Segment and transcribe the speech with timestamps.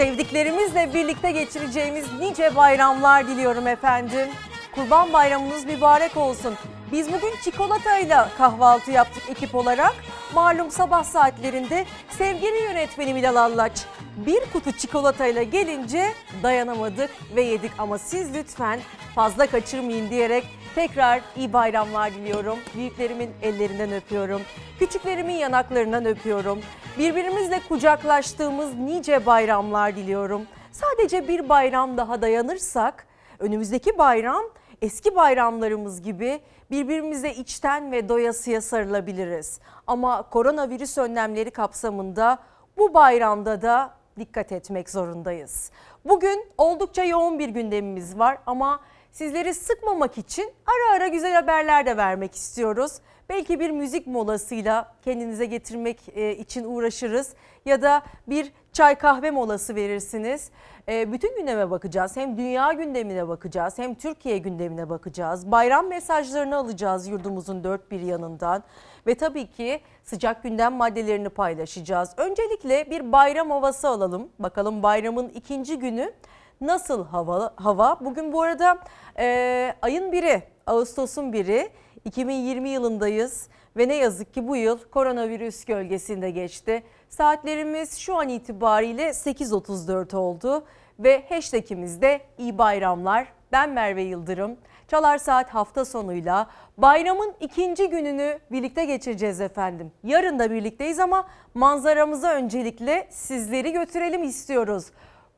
[0.00, 4.28] sevdiklerimizle birlikte geçireceğimiz nice bayramlar diliyorum efendim.
[4.74, 6.54] Kurban bayramınız mübarek olsun.
[6.92, 9.94] Biz bugün çikolatayla kahvaltı yaptık ekip olarak.
[10.34, 11.84] Malum sabah saatlerinde
[12.18, 13.72] sevgili yönetmenim Bilal Allaç
[14.16, 16.12] bir kutu çikolatayla gelince
[16.42, 17.72] dayanamadık ve yedik.
[17.78, 18.80] Ama siz lütfen
[19.14, 20.44] fazla kaçırmayın diyerek
[20.74, 22.58] tekrar iyi bayramlar diliyorum.
[22.74, 24.42] Büyüklerimin ellerinden öpüyorum.
[24.78, 26.60] Küçüklerimin yanaklarından öpüyorum.
[26.98, 30.42] Birbirimizle kucaklaştığımız nice bayramlar diliyorum.
[30.72, 33.06] Sadece bir bayram daha dayanırsak
[33.38, 34.42] önümüzdeki bayram
[34.82, 39.60] eski bayramlarımız gibi birbirimize içten ve doyasıya sarılabiliriz.
[39.86, 42.38] Ama koronavirüs önlemleri kapsamında
[42.78, 45.70] bu bayramda da dikkat etmek zorundayız.
[46.04, 48.80] Bugün oldukça yoğun bir gündemimiz var ama
[49.12, 52.92] sizleri sıkmamak için ara ara güzel haberler de vermek istiyoruz.
[53.28, 57.34] Belki bir müzik molasıyla kendinize getirmek e, için uğraşırız
[57.64, 60.50] ya da bir çay kahve molası verirsiniz.
[60.88, 62.16] E, Bütün gündeme bakacağız.
[62.16, 65.50] Hem dünya gündemine bakacağız hem Türkiye gündemine bakacağız.
[65.50, 68.64] Bayram mesajlarını alacağız yurdumuzun dört bir yanından.
[69.06, 72.10] Ve tabii ki sıcak gündem maddelerini paylaşacağız.
[72.16, 74.28] Öncelikle bir bayram havası alalım.
[74.38, 76.12] Bakalım bayramın ikinci günü
[76.60, 77.52] nasıl hava?
[77.56, 77.96] hava?
[78.00, 78.78] Bugün bu arada
[79.18, 81.70] e, ayın biri, Ağustos'un biri.
[82.04, 86.82] 2020 yılındayız ve ne yazık ki bu yıl koronavirüs gölgesinde geçti.
[87.08, 90.64] Saatlerimiz şu an itibariyle 8.34 oldu
[90.98, 93.32] ve hashtagimiz de iyi bayramlar.
[93.52, 94.56] Ben Merve Yıldırım.
[94.88, 96.46] Çalar Saat hafta sonuyla
[96.78, 99.92] bayramın ikinci gününü birlikte geçireceğiz efendim.
[100.04, 104.86] Yarın da birlikteyiz ama manzaramıza öncelikle sizleri götürelim istiyoruz.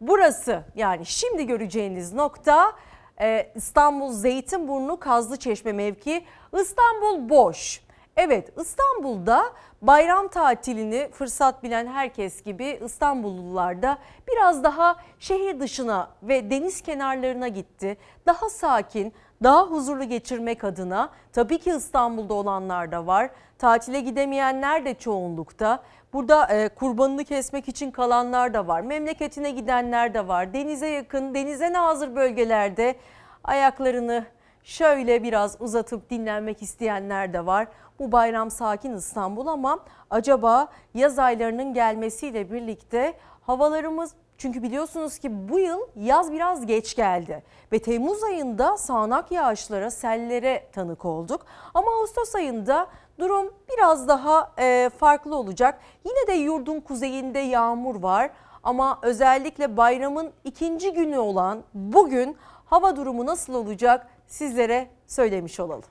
[0.03, 2.73] Burası yani şimdi göreceğiniz nokta
[3.21, 6.25] e, İstanbul Zeytinburnu Kazlıçeşme mevki.
[6.61, 7.81] İstanbul boş.
[8.17, 9.45] Evet İstanbul'da
[9.83, 17.49] bayram tatilini fırsat bilen herkes gibi İstanbullular da biraz daha şehir dışına ve deniz kenarlarına
[17.49, 17.97] gitti.
[18.27, 19.13] Daha sakin,
[19.43, 23.31] daha huzurlu geçirmek adına tabii ki İstanbul'da olanlar da var.
[23.59, 25.83] Tatile gidemeyenler de çoğunlukta.
[26.13, 28.81] Burada e, kurbanını kesmek için kalanlar da var.
[28.81, 30.55] Memleketine gidenler de var.
[30.55, 32.97] Denize yakın, denize nazır bölgelerde
[33.45, 34.25] ayaklarını
[34.63, 37.69] şöyle biraz uzatıp dinlenmek isteyenler de var.
[37.99, 39.79] Bu bayram sakin İstanbul ama
[40.11, 47.43] acaba yaz aylarının gelmesiyle birlikte havalarımız çünkü biliyorsunuz ki bu yıl yaz biraz geç geldi
[47.73, 51.47] ve Temmuz ayında sağanak yağışlara, sellere tanık olduk.
[51.75, 52.87] Ama Ağustos ayında
[53.23, 55.81] durum biraz daha e, farklı olacak.
[56.05, 58.31] Yine de yurdun kuzeyinde yağmur var
[58.63, 65.85] ama özellikle bayramın ikinci günü olan bugün hava durumu nasıl olacak sizlere söylemiş olalım.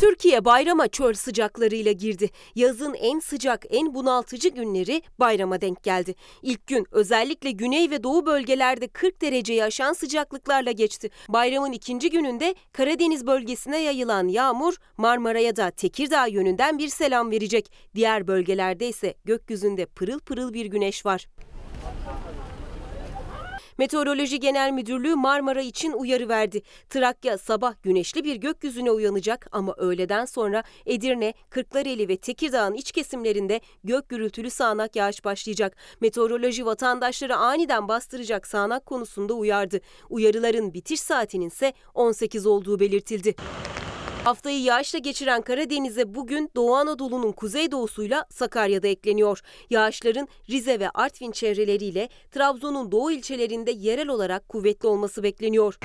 [0.00, 2.30] Türkiye bayrama çöl sıcaklarıyla girdi.
[2.54, 6.14] Yazın en sıcak, en bunaltıcı günleri bayrama denk geldi.
[6.42, 11.10] İlk gün özellikle güney ve doğu bölgelerde 40 dereceyi aşan sıcaklıklarla geçti.
[11.28, 17.72] Bayramın ikinci gününde Karadeniz bölgesine yayılan yağmur Marmara'ya da Tekirdağ yönünden bir selam verecek.
[17.94, 21.26] Diğer bölgelerde ise gökyüzünde pırıl pırıl bir güneş var.
[23.80, 26.62] Meteoroloji Genel Müdürlüğü Marmara için uyarı verdi.
[26.90, 33.60] Trakya sabah güneşli bir gökyüzüne uyanacak ama öğleden sonra Edirne, Kırklareli ve Tekirdağ'ın iç kesimlerinde
[33.84, 35.76] gök gürültülü sağanak yağış başlayacak.
[36.00, 39.80] Meteoroloji vatandaşları aniden bastıracak sağanak konusunda uyardı.
[40.10, 43.34] Uyarıların bitiş saatinin ise 18 olduğu belirtildi.
[44.24, 49.40] Haftayı yağışla geçiren Karadeniz'e bugün Doğu Anadolu'nun kuzeydoğusuyla Sakarya'da ekleniyor.
[49.70, 55.78] Yağışların Rize ve Artvin çevreleriyle Trabzon'un doğu ilçelerinde yerel olarak kuvvetli olması bekleniyor.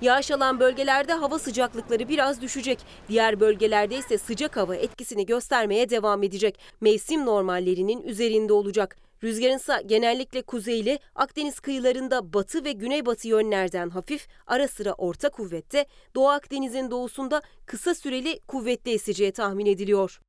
[0.00, 2.78] Yağış alan bölgelerde hava sıcaklıkları biraz düşecek.
[3.08, 6.58] Diğer bölgelerde ise sıcak hava etkisini göstermeye devam edecek.
[6.80, 9.03] Mevsim normallerinin üzerinde olacak.
[9.24, 15.86] Rüzgarın ise genellikle kuzeyli, Akdeniz kıyılarında batı ve güneybatı yönlerden hafif, ara sıra orta kuvvette,
[16.14, 20.20] Doğu Akdeniz'in doğusunda kısa süreli kuvvetli eseceği tahmin ediliyor.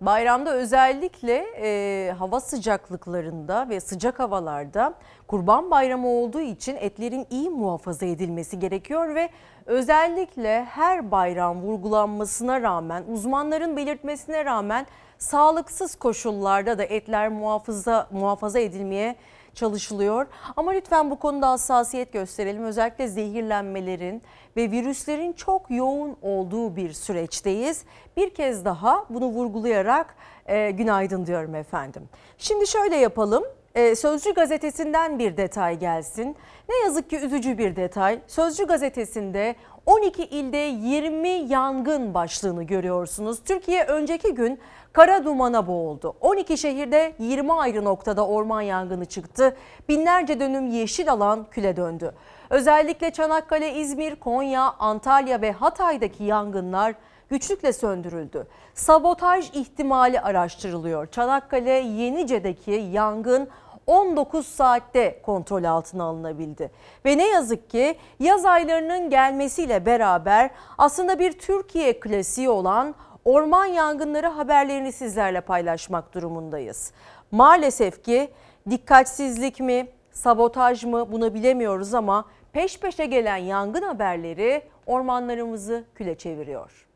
[0.00, 4.94] Bayramda özellikle e, hava sıcaklıklarında ve sıcak havalarda
[5.26, 9.28] Kurban Bayramı olduğu için etlerin iyi muhafaza edilmesi gerekiyor ve
[9.66, 14.86] özellikle her bayram vurgulanmasına rağmen uzmanların belirtmesine rağmen
[15.20, 19.16] sağlıksız koşullarda da etler muhafaza muhafaza edilmeye
[19.54, 20.26] çalışılıyor.
[20.56, 22.64] Ama lütfen bu konuda hassasiyet gösterelim.
[22.64, 24.22] Özellikle zehirlenmelerin
[24.56, 27.84] ve virüslerin çok yoğun olduğu bir süreçteyiz.
[28.16, 30.14] Bir kez daha bunu vurgulayarak
[30.46, 32.08] e, günaydın diyorum efendim.
[32.38, 33.44] Şimdi şöyle yapalım.
[33.74, 36.36] E, Sözcü gazetesinden bir detay gelsin.
[36.68, 38.20] Ne yazık ki üzücü bir detay.
[38.26, 39.54] Sözcü gazetesinde
[39.86, 43.38] 12 ilde 20 yangın başlığını görüyorsunuz.
[43.44, 44.60] Türkiye önceki gün
[44.92, 46.14] kara dumana boğuldu.
[46.20, 49.56] 12 şehirde 20 ayrı noktada orman yangını çıktı.
[49.88, 52.14] Binlerce dönüm yeşil alan küle döndü.
[52.50, 56.94] Özellikle Çanakkale, İzmir, Konya, Antalya ve Hatay'daki yangınlar
[57.28, 58.46] güçlükle söndürüldü.
[58.74, 61.06] Sabotaj ihtimali araştırılıyor.
[61.06, 63.48] Çanakkale Yenice'deki yangın
[63.86, 66.70] 19 saatte kontrol altına alınabildi.
[67.04, 72.94] Ve ne yazık ki yaz aylarının gelmesiyle beraber aslında bir Türkiye klasiği olan
[73.24, 76.92] orman yangınları haberlerini sizlerle paylaşmak durumundayız.
[77.30, 78.30] Maalesef ki
[78.70, 86.86] dikkatsizlik mi, sabotaj mı bunu bilemiyoruz ama peş peşe gelen yangın haberleri ormanlarımızı küle çeviriyor.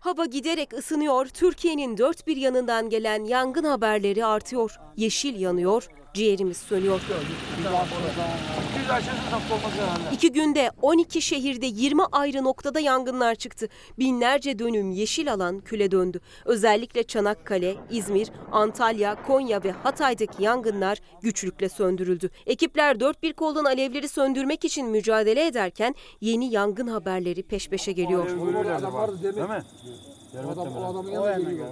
[0.00, 4.80] Hava giderek ısınıyor, Türkiye'nin dört bir yanından gelen yangın haberleri artıyor.
[4.96, 7.00] Yeşil yanıyor, ciğerimiz sönüyor.
[10.12, 13.68] İki günde 12 şehirde 20 ayrı noktada yangınlar çıktı.
[13.98, 16.20] Binlerce dönüm yeşil alan küle döndü.
[16.44, 22.30] Özellikle Çanakkale, İzmir, Antalya, Konya ve Hatay'daki yangınlar güçlükle söndürüldü.
[22.46, 28.26] Ekipler dört bir koldan alevleri söndürmek için mücadele ederken yeni yangın haberleri peş peşe geliyor.
[29.22, 29.62] Değil mi?
[30.52, 31.66] Adam, o adamın yanına geliyor.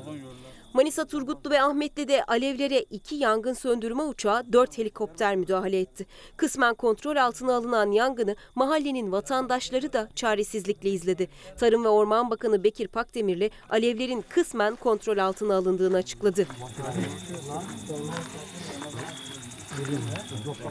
[0.77, 6.07] Manisa Turgutlu ve Ahmetli'de alevlere iki yangın söndürme uçağı dört helikopter müdahale etti.
[6.37, 11.29] Kısmen kontrol altına alınan yangını mahallenin vatandaşları da çaresizlikle izledi.
[11.59, 16.47] Tarım ve Orman Bakanı Bekir Pakdemirli alevlerin kısmen kontrol altına alındığını açıkladı.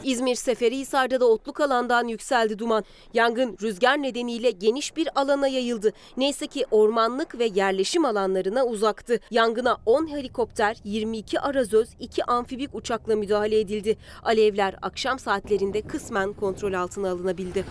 [0.04, 2.84] İzmir Seferihisar'da da otluk alandan yükseldi duman.
[3.14, 5.92] Yangın rüzgar nedeniyle geniş bir alana yayıldı.
[6.16, 9.20] Neyse ki ormanlık ve yerleşim alanlarına uzaktı.
[9.30, 13.96] Yangına 10 helikopter, 22 arazöz, 2 amfibik uçakla müdahale edildi.
[14.22, 17.64] Alevler akşam saatlerinde kısmen kontrol altına alınabildi.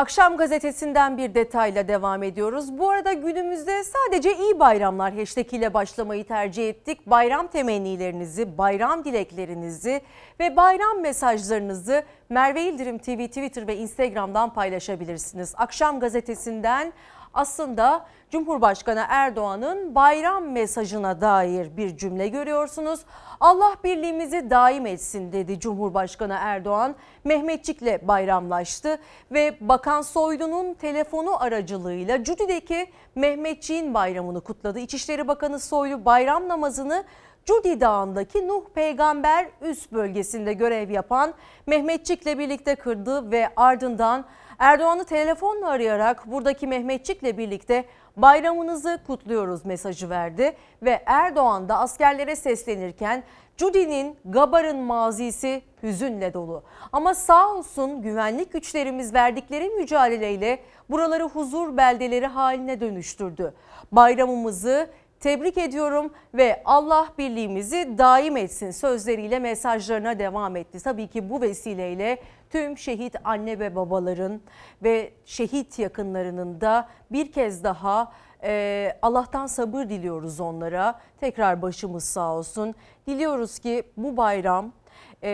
[0.00, 2.78] Akşam gazetesinden bir detayla devam ediyoruz.
[2.78, 7.06] Bu arada günümüzde sadece iyi bayramlar hashtag ile başlamayı tercih ettik.
[7.06, 10.00] Bayram temennilerinizi, bayram dileklerinizi
[10.40, 15.54] ve bayram mesajlarınızı Merve İldirim TV, Twitter ve Instagram'dan paylaşabilirsiniz.
[15.56, 16.92] Akşam gazetesinden
[17.34, 23.00] aslında Cumhurbaşkanı Erdoğan'ın bayram mesajına dair bir cümle görüyorsunuz.
[23.40, 26.94] Allah birliğimizi daim etsin dedi Cumhurbaşkanı Erdoğan.
[27.24, 28.98] Mehmetçik'le bayramlaştı
[29.32, 34.78] ve Bakan Soylu'nun telefonu aracılığıyla Cudi'deki Mehmetçik'in bayramını kutladı.
[34.78, 37.04] İçişleri Bakanı Soylu bayram namazını
[37.44, 41.34] Cudi Dağı'ndaki Nuh Peygamber üst bölgesinde görev yapan
[41.66, 44.24] Mehmetçik'le birlikte kırdı ve ardından
[44.60, 47.84] Erdoğan'ı telefonla arayarak buradaki Mehmetçik'le birlikte
[48.16, 53.22] bayramınızı kutluyoruz mesajı verdi ve Erdoğan da askerlere seslenirken
[53.56, 56.62] Cudi'nin Gabar'ın mazisi hüzünle dolu.
[56.92, 60.58] Ama sağ olsun güvenlik güçlerimiz verdikleri mücadeleyle
[60.90, 63.54] buraları huzur beldeleri haline dönüştürdü.
[63.92, 64.90] Bayramımızı
[65.20, 70.82] tebrik ediyorum ve Allah birliğimizi daim etsin sözleriyle mesajlarına devam etti.
[70.82, 72.18] Tabii ki bu vesileyle
[72.50, 74.40] tüm şehit anne ve babaların
[74.82, 81.00] ve şehit yakınlarının da bir kez daha e, Allah'tan sabır diliyoruz onlara.
[81.20, 82.74] Tekrar başımız sağ olsun.
[83.06, 84.72] Diliyoruz ki bu bayram
[85.22, 85.30] e,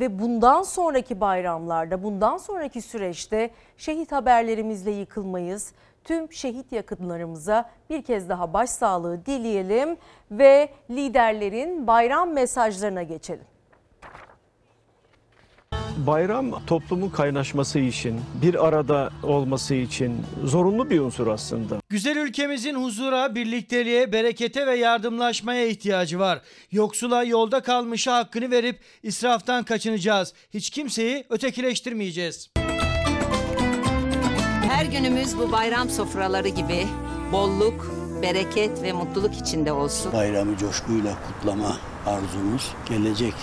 [0.00, 5.72] ve bundan sonraki bayramlarda, bundan sonraki süreçte şehit haberlerimizle yıkılmayız.
[6.04, 9.96] Tüm şehit yakınlarımıza bir kez daha başsağlığı dileyelim
[10.30, 13.55] ve liderlerin bayram mesajlarına geçelim.
[15.96, 21.80] Bayram toplumun kaynaşması için, bir arada olması için zorunlu bir unsur aslında.
[21.88, 26.40] Güzel ülkemizin huzura, birlikteliğe, berekete ve yardımlaşmaya ihtiyacı var.
[26.72, 30.32] Yoksula yolda kalmışa hakkını verip israftan kaçınacağız.
[30.54, 32.50] Hiç kimseyi ötekileştirmeyeceğiz.
[34.68, 36.86] Her günümüz bu bayram sofraları gibi
[37.32, 37.90] bolluk,
[38.22, 40.12] bereket ve mutluluk içinde olsun.
[40.12, 41.76] Bayramı coşkuyla kutlama
[42.06, 43.34] arzumuz gelecek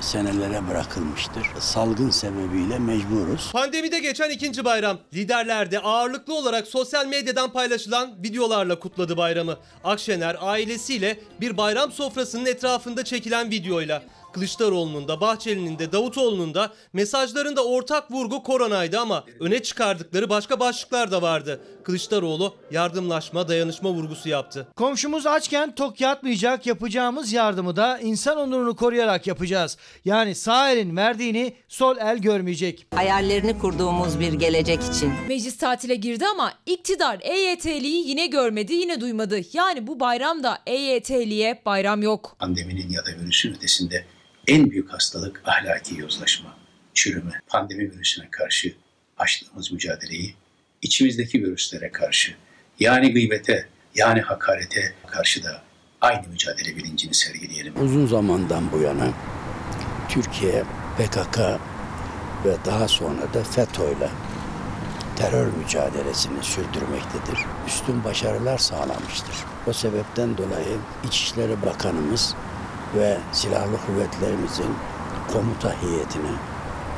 [0.00, 1.46] senelere bırakılmıştır.
[1.60, 3.52] Salgın sebebiyle mecburuz.
[3.52, 4.98] Pandemide geçen ikinci bayram.
[5.14, 9.56] Liderler de ağırlıklı olarak sosyal medyadan paylaşılan videolarla kutladı bayramı.
[9.84, 14.02] Akşener ailesiyle bir bayram sofrasının etrafında çekilen videoyla.
[14.32, 21.10] Kılıçdaroğlu'nun da Bahçeli'nin de Davutoğlu'nun da mesajlarında ortak vurgu koronaydı ama öne çıkardıkları başka başlıklar
[21.10, 21.60] da vardı.
[21.84, 24.66] Kılıçdaroğlu yardımlaşma, dayanışma vurgusu yaptı.
[24.76, 29.76] Komşumuz açken tok yatmayacak yapacağımız yardımı da insan onurunu koruyarak yapacağız.
[30.04, 32.86] Yani sağ elin verdiğini sol el görmeyecek.
[32.94, 35.12] Hayallerini kurduğumuz bir gelecek için.
[35.28, 39.40] Meclis tatile girdi ama iktidar EYT'liyi yine görmedi, yine duymadı.
[39.52, 42.36] Yani bu bayramda EYT'liye bayram yok.
[42.38, 44.04] Pandeminin ya da virüsün ötesinde
[44.48, 46.56] en büyük hastalık ahlaki yozlaşma,
[46.94, 47.40] çürüme.
[47.46, 48.74] Pandemi virüsüne karşı
[49.18, 50.34] açtığımız mücadeleyi
[50.84, 52.34] içimizdeki virüslere karşı
[52.80, 55.62] yani gıybete yani hakarete karşı da
[56.00, 57.74] aynı mücadele bilincini sergileyelim.
[57.84, 59.08] Uzun zamandan bu yana
[60.08, 60.64] Türkiye
[60.98, 61.38] PKK
[62.44, 64.08] ve daha sonra da FETÖ'yle
[65.16, 67.38] terör mücadelesini sürdürmektedir.
[67.66, 69.34] Üstün başarılar sağlamıştır.
[69.66, 72.34] O sebepten dolayı İçişleri Bakanımız
[72.96, 74.74] ve Silahlı Kuvvetlerimizin
[75.32, 76.32] komuta heyetine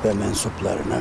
[0.05, 1.01] ve mensuplarına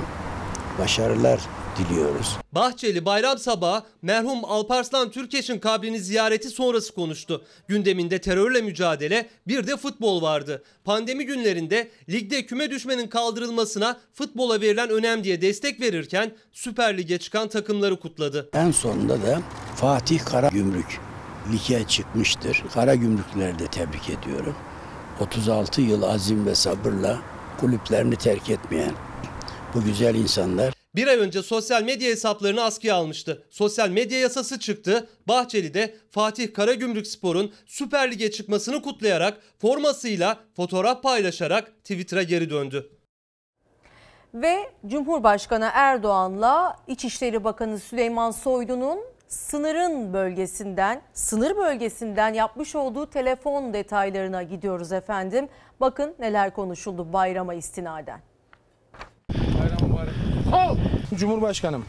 [0.79, 1.39] başarılar
[1.77, 2.37] diliyoruz.
[2.51, 7.41] Bahçeli bayram sabahı merhum Alparslan Türkeş'in kabrini ziyareti sonrası konuştu.
[7.67, 10.63] Gündeminde terörle mücadele bir de futbol vardı.
[10.83, 17.47] Pandemi günlerinde ligde küme düşmenin kaldırılmasına futbola verilen önem diye destek verirken Süper Lig'e çıkan
[17.47, 18.49] takımları kutladı.
[18.53, 19.41] En sonunda da
[19.75, 20.99] Fatih Karagümrük
[21.53, 22.63] lige çıkmıştır.
[22.73, 24.55] Karagümrükleri de tebrik ediyorum.
[25.19, 27.19] 36 yıl azim ve sabırla
[27.59, 28.91] kulüplerini terk etmeyen
[29.73, 33.43] bu güzel insanlar Bir ay önce sosyal medya hesaplarını askıya almıştı.
[33.49, 35.07] Sosyal medya yasası çıktı.
[35.27, 42.89] Bahçeli de Fatih Karagümrük Spor'un Süper Lig'e çıkmasını kutlayarak formasıyla fotoğraf paylaşarak Twitter'a geri döndü.
[44.33, 54.43] Ve Cumhurbaşkanı Erdoğan'la İçişleri Bakanı Süleyman Soylu'nun sınırın bölgesinden, sınır bölgesinden yapmış olduğu telefon detaylarına
[54.43, 55.49] gidiyoruz efendim.
[55.79, 58.19] Bakın neler konuşuldu bayrama istinaden.
[61.15, 61.85] Cumhurbaşkanım.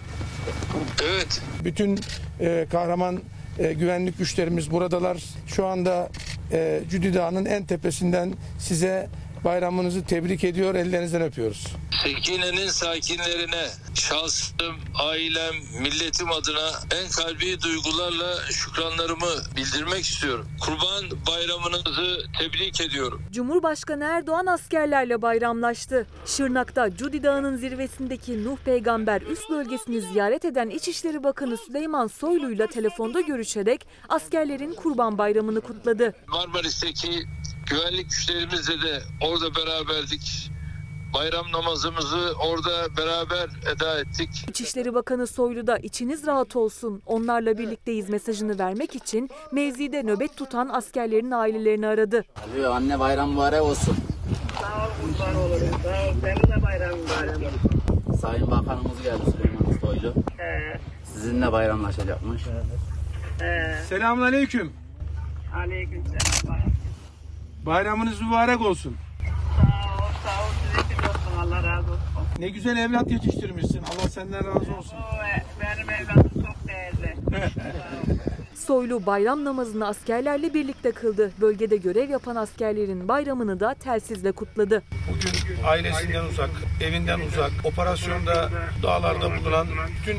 [1.05, 1.43] Evet.
[1.65, 2.01] Bütün
[2.41, 3.21] e, kahraman
[3.59, 5.23] e, güvenlik güçlerimiz buradalar.
[5.47, 6.09] Şu anda
[6.53, 9.09] e, Cüdi Dağı'nın en tepesinden size
[9.45, 11.67] bayramınızı tebrik ediyor, ellerinizden öpüyoruz.
[12.07, 20.49] Sekine'nin sakinlerine şahsım, ailem, milletim adına en kalbi duygularla şükranlarımı bildirmek istiyorum.
[20.61, 23.23] Kurban bayramınızı tebrik ediyorum.
[23.33, 26.07] Cumhurbaşkanı Erdoğan askerlerle bayramlaştı.
[26.27, 33.21] Şırnak'ta Cudi Dağı'nın zirvesindeki Nuh Peygamber üst bölgesini ziyaret eden İçişleri Bakanı Süleyman Soylu'yla telefonda
[33.21, 36.15] görüşerek askerlerin Kurban Bayramı'nı kutladı.
[36.27, 37.25] Marmaris'teki
[37.71, 40.56] güvenlik güçlerimizle de orada beraberdik.
[41.15, 44.29] Bayram namazımızı orada beraber eda ettik.
[44.49, 50.69] İçişleri Bakanı Soylu da içiniz rahat olsun, onlarla birlikteyiz mesajını vermek için mevzide nöbet tutan
[50.69, 52.25] askerlerin ailelerini aradı.
[52.71, 53.97] Anne bayram mübarek olsun.
[58.21, 60.15] Sayın Bakanımız geldi Süleyman Soylu.
[61.05, 62.43] Sizinle bayramlaşacakmış.
[63.89, 64.73] Selamun aleyküm.
[67.67, 68.97] Bayramınız mübarek olsun.
[71.41, 72.03] Allah razı olsun.
[72.39, 73.83] Ne güzel evlat yetiştirmişsin.
[73.83, 74.99] Allah senden razı olsun.
[75.61, 77.17] Benim evladım çok değerli.
[78.67, 81.31] Soylu bayram namazını askerlerle birlikte kıldı.
[81.41, 84.83] Bölgede görev yapan askerlerin bayramını da telsizle kutladı.
[85.11, 88.49] Bugün ailesinden uzak, evinden uzak, operasyonda
[88.83, 89.67] dağlarda bulunan
[90.01, 90.17] bütün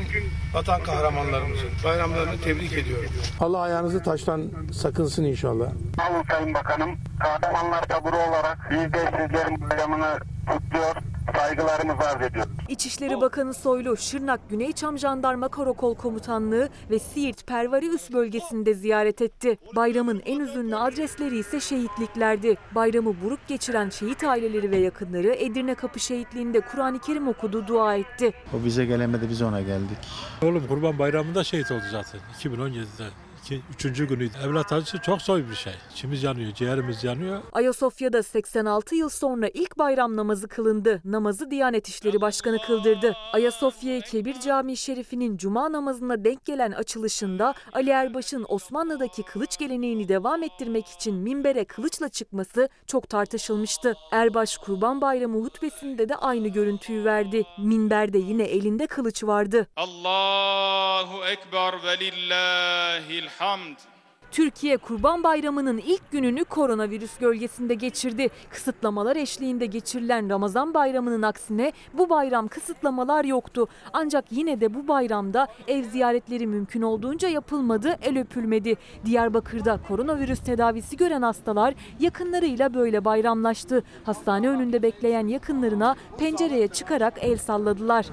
[0.54, 3.10] vatan kahramanlarımızın bayramlarını tebrik ediyorum.
[3.40, 5.66] Allah ayağınızı taştan sakınsın inşallah.
[5.98, 6.90] Alın Sayın Bakanım.
[7.20, 10.96] Kahramanlar taburu olarak biz de sizlerin bayramını kutluyor.
[11.36, 12.52] Saygılarımızı arz ediyoruz.
[12.68, 19.58] İçişleri Bakanı Soylu, Şırnak Güneyçam Jandarma Karakol Komutanlığı ve Siirt Pervari Üs bölgesinde ziyaret etti.
[19.76, 22.56] Bayramın en üzünlü adresleri ise şehitliklerdi.
[22.74, 28.32] Bayramı buruk geçiren şehit aileleri ve yakınları Edirne Kapı Şehitliği'nde Kur'an-ı Kerim okudu, dua etti.
[28.54, 29.98] O bize gelemedi biz ona geldik.
[30.42, 33.27] Oğlum Kurban Bayramı'nda şehit oldu zaten 2017'de.
[33.48, 34.32] İki, üçüncü günüydü.
[34.44, 35.72] Evlat acısı çok zor bir şey.
[35.92, 37.42] İçimiz yanıyor, ciğerimiz yanıyor.
[37.52, 41.00] Ayasofya'da 86 yıl sonra ilk bayram namazı kılındı.
[41.04, 43.16] Namazı Diyanet İşleri Başkanı kıldırdı.
[43.32, 50.42] Ayasofya Kebir Camii Şerifi'nin cuma namazına denk gelen açılışında Ali Erbaş'ın Osmanlı'daki kılıç geleneğini devam
[50.42, 53.94] ettirmek için minbere kılıçla çıkması çok tartışılmıştı.
[54.12, 57.44] Erbaş Kurban Bayramı hutbesinde de aynı görüntüyü verdi.
[57.58, 59.66] Minberde yine elinde kılıç vardı.
[59.76, 63.76] Allahu Ekber ve lillahil hamd.
[64.30, 68.28] Türkiye Kurban Bayramı'nın ilk gününü koronavirüs gölgesinde geçirdi.
[68.50, 73.68] Kısıtlamalar eşliğinde geçirilen Ramazan Bayramı'nın aksine bu bayram kısıtlamalar yoktu.
[73.92, 78.76] Ancak yine de bu bayramda ev ziyaretleri mümkün olduğunca yapılmadı, el öpülmedi.
[79.04, 83.82] Diyarbakır'da koronavirüs tedavisi gören hastalar yakınlarıyla böyle bayramlaştı.
[84.04, 88.06] Hastane önünde bekleyen yakınlarına pencereye çıkarak el salladılar.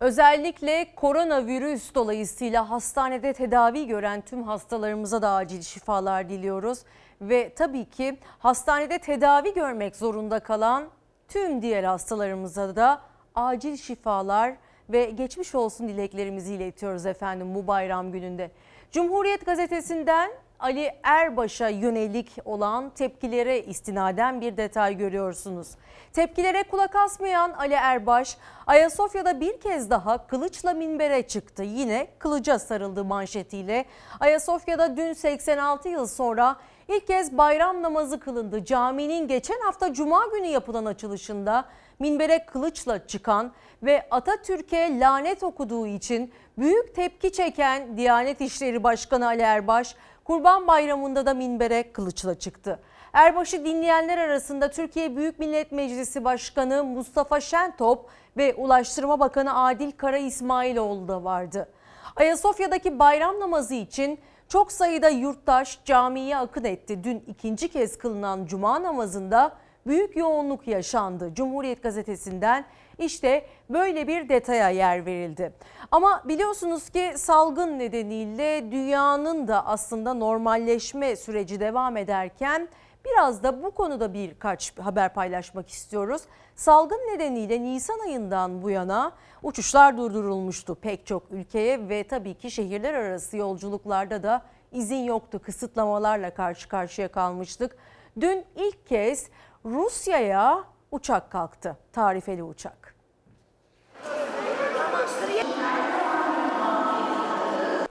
[0.00, 6.78] Özellikle koronavirüs dolayısıyla hastanede tedavi gören tüm hastalarımıza da acil şifalar diliyoruz.
[7.20, 10.84] Ve tabii ki hastanede tedavi görmek zorunda kalan
[11.28, 13.00] tüm diğer hastalarımıza da
[13.34, 14.54] acil şifalar
[14.90, 18.50] ve geçmiş olsun dileklerimizi iletiyoruz efendim bu bayram gününde.
[18.92, 25.68] Cumhuriyet gazetesinden Ali Erbaş'a yönelik olan tepkilere istinaden bir detay görüyorsunuz.
[26.12, 31.62] Tepkilere kulak asmayan Ali Erbaş Ayasofya'da bir kez daha kılıçla minbere çıktı.
[31.62, 33.84] Yine kılıca sarıldı manşetiyle.
[34.20, 36.56] Ayasofya'da dün 86 yıl sonra
[36.88, 38.64] ilk kez bayram namazı kılındı.
[38.64, 41.64] Caminin geçen hafta cuma günü yapılan açılışında
[41.98, 49.42] minbere kılıçla çıkan ve Atatürk'e lanet okuduğu için büyük tepki çeken Diyanet İşleri Başkanı Ali
[49.42, 49.96] Erbaş
[50.28, 52.80] Kurban Bayramı'nda da minbere kılıçla çıktı.
[53.12, 60.18] Erbaş'ı dinleyenler arasında Türkiye Büyük Millet Meclisi Başkanı Mustafa Şentop ve Ulaştırma Bakanı Adil Kara
[60.18, 61.68] İsmailoğlu da vardı.
[62.16, 67.04] Ayasofya'daki bayram namazı için çok sayıda yurttaş camiye akın etti.
[67.04, 69.52] Dün ikinci kez kılınan cuma namazında
[69.86, 71.30] büyük yoğunluk yaşandı.
[71.34, 72.64] Cumhuriyet gazetesinden
[72.98, 75.52] işte böyle bir detaya yer verildi.
[75.92, 82.68] Ama biliyorsunuz ki salgın nedeniyle dünyanın da aslında normalleşme süreci devam ederken
[83.04, 86.22] biraz da bu konuda birkaç haber paylaşmak istiyoruz.
[86.56, 92.94] Salgın nedeniyle Nisan ayından bu yana uçuşlar durdurulmuştu pek çok ülkeye ve tabii ki şehirler
[92.94, 95.40] arası yolculuklarda da izin yoktu.
[95.44, 97.76] Kısıtlamalarla karşı karşıya kalmıştık.
[98.20, 99.28] Dün ilk kez
[99.64, 101.76] Rusya'ya uçak kalktı.
[101.92, 102.94] Tarifeli uçak.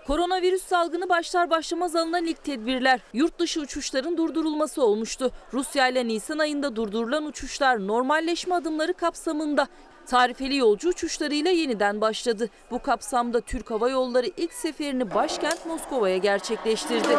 [0.07, 5.31] Koronavirüs salgını başlar başlamaz alınan ilk tedbirler yurt dışı uçuşların durdurulması olmuştu.
[5.53, 9.67] Rusya ile Nisan ayında durdurulan uçuşlar normalleşme adımları kapsamında
[10.05, 12.49] tarifeli yolcu uçuşlarıyla yeniden başladı.
[12.71, 17.17] Bu kapsamda Türk Hava Yolları ilk seferini başkent Moskova'ya gerçekleştirdi.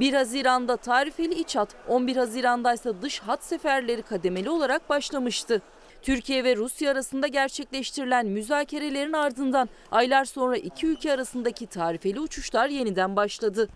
[0.00, 5.62] 1 Haziran'da tarifeli iç hat, 11 Haziran'da ise dış hat seferleri kademeli olarak başlamıştı.
[6.02, 13.16] Türkiye ve Rusya arasında gerçekleştirilen müzakerelerin ardından aylar sonra iki ülke arasındaki tarifeli uçuşlar yeniden
[13.16, 13.68] başladı.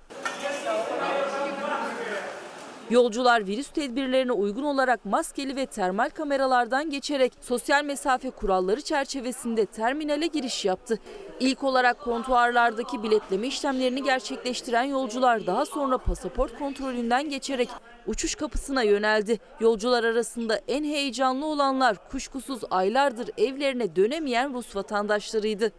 [2.90, 10.26] Yolcular virüs tedbirlerine uygun olarak maskeli ve termal kameralardan geçerek sosyal mesafe kuralları çerçevesinde terminale
[10.26, 10.98] giriş yaptı.
[11.40, 17.68] İlk olarak kontuarlardaki biletleme işlemlerini gerçekleştiren yolcular daha sonra pasaport kontrolünden geçerek
[18.06, 19.38] uçuş kapısına yöneldi.
[19.60, 25.72] Yolcular arasında en heyecanlı olanlar kuşkusuz aylardır evlerine dönemeyen Rus vatandaşlarıydı.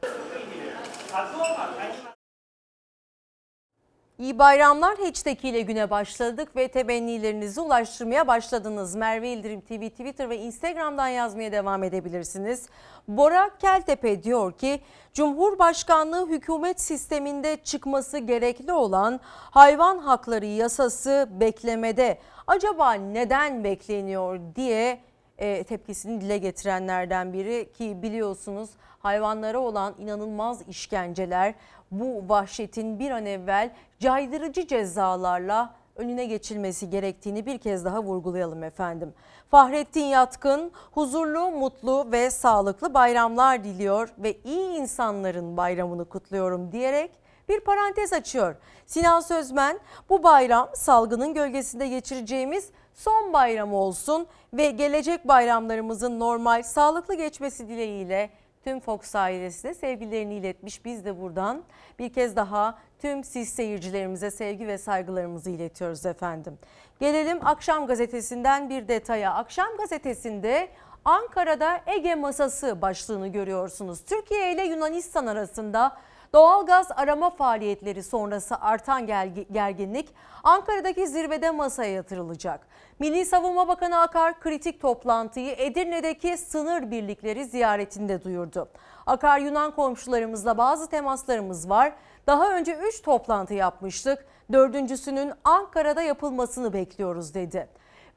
[4.24, 8.96] İyi bayramlar hashtag ile güne başladık ve temennilerinizi ulaştırmaya başladınız.
[8.96, 12.70] Merve İldirim TV Twitter ve Instagram'dan yazmaya devam edebilirsiniz.
[13.08, 14.82] Bora Keltepe diyor ki
[15.14, 19.20] Cumhurbaşkanlığı hükümet sisteminde çıkması gerekli olan
[19.52, 22.20] hayvan hakları yasası beklemede.
[22.48, 25.00] Acaba neden bekleniyor diye
[25.38, 31.54] e, tepkisini dile getirenlerden biri ki biliyorsunuz hayvanlara olan inanılmaz işkenceler
[32.00, 39.14] bu vahşetin bir an evvel caydırıcı cezalarla önüne geçilmesi gerektiğini bir kez daha vurgulayalım efendim.
[39.52, 47.12] Fahrettin Yatkın huzurlu, mutlu ve sağlıklı bayramlar diliyor ve iyi insanların bayramını kutluyorum diyerek
[47.50, 48.56] bir parantez açıyor.
[48.86, 49.80] Sinan Sözmen
[50.10, 58.30] bu bayram salgının gölgesinde geçireceğimiz son bayram olsun ve gelecek bayramlarımızın normal sağlıklı geçmesi dileğiyle
[58.64, 60.86] tüm Fox ailesine sevgilerini iletmiş.
[60.86, 61.64] Biz de buradan
[62.00, 66.58] bir kez daha tüm siz seyircilerimize sevgi ve saygılarımızı iletiyoruz efendim.
[67.00, 69.34] Gelelim Akşam Gazetesi'nden bir detaya.
[69.34, 70.70] Akşam Gazetesi'nde
[71.06, 74.06] Ankara'da Ege Masası başlığını görüyorsunuz.
[74.06, 75.98] Türkiye ile Yunanistan arasında
[76.34, 79.08] doğalgaz arama faaliyetleri sonrası artan
[79.52, 80.10] gerginlik
[80.44, 82.68] Ankara'daki zirvede masaya yatırılacak.
[83.00, 88.70] Milli Savunma Bakanı Akar kritik toplantıyı Edirne'deki sınır birlikleri ziyaretinde duyurdu.
[89.06, 91.94] Akar Yunan komşularımızla bazı temaslarımız var.
[92.28, 94.26] Daha önce 3 toplantı yapmıştık.
[94.52, 97.68] Dördüncüsünün Ankara'da yapılmasını bekliyoruz dedi.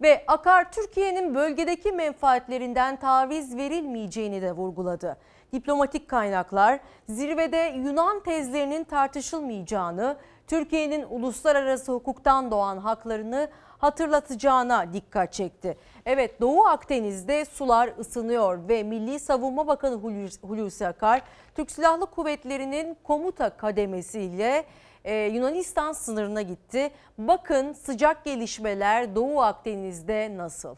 [0.03, 5.17] Ve Akar Türkiye'nin bölgedeki menfaatlerinden taviz verilmeyeceğini de vurguladı.
[5.53, 15.77] Diplomatik kaynaklar zirvede Yunan tezlerinin tartışılmayacağını, Türkiye'nin uluslararası hukuktan doğan haklarını hatırlatacağına dikkat çekti.
[16.07, 19.97] Evet Doğu Akdeniz'de sular ısınıyor ve Milli Savunma Bakanı
[20.43, 21.23] Hulusi Akar
[21.55, 24.65] Türk Silahlı Kuvvetleri'nin komuta kademesiyle
[25.05, 26.91] e, Yunanistan sınırına gitti.
[27.19, 30.77] Bakın sıcak gelişmeler Doğu Akdeniz'de nasıl?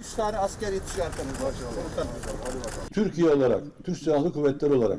[0.00, 2.04] 3 tane asker yetişiyor arkamızda.
[2.92, 4.98] Türkiye olarak, Türk Silahlı Kuvvetleri olarak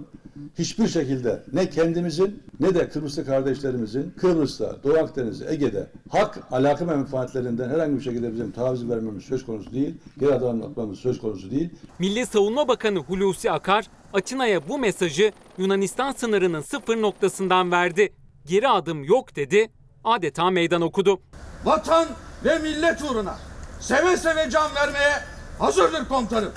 [0.59, 7.69] hiçbir şekilde ne kendimizin ne de Kıbrıslı kardeşlerimizin Kıbrıs'ta, Doğu Akdeniz, Ege'de hak, alaka menfaatlerinden
[7.69, 11.69] herhangi bir şekilde bizim taviz vermemiz söz konusu değil, geri adım atmamız söz konusu değil.
[11.99, 18.13] Milli Savunma Bakanı Hulusi Akar, Atina'ya bu mesajı Yunanistan sınırının sıfır noktasından verdi.
[18.45, 19.71] Geri adım yok dedi,
[20.03, 21.19] adeta meydan okudu.
[21.65, 22.07] Vatan
[22.45, 23.50] ve millet uğruna
[23.81, 25.13] seve seve can vermeye
[25.59, 26.51] hazırdır komutanım.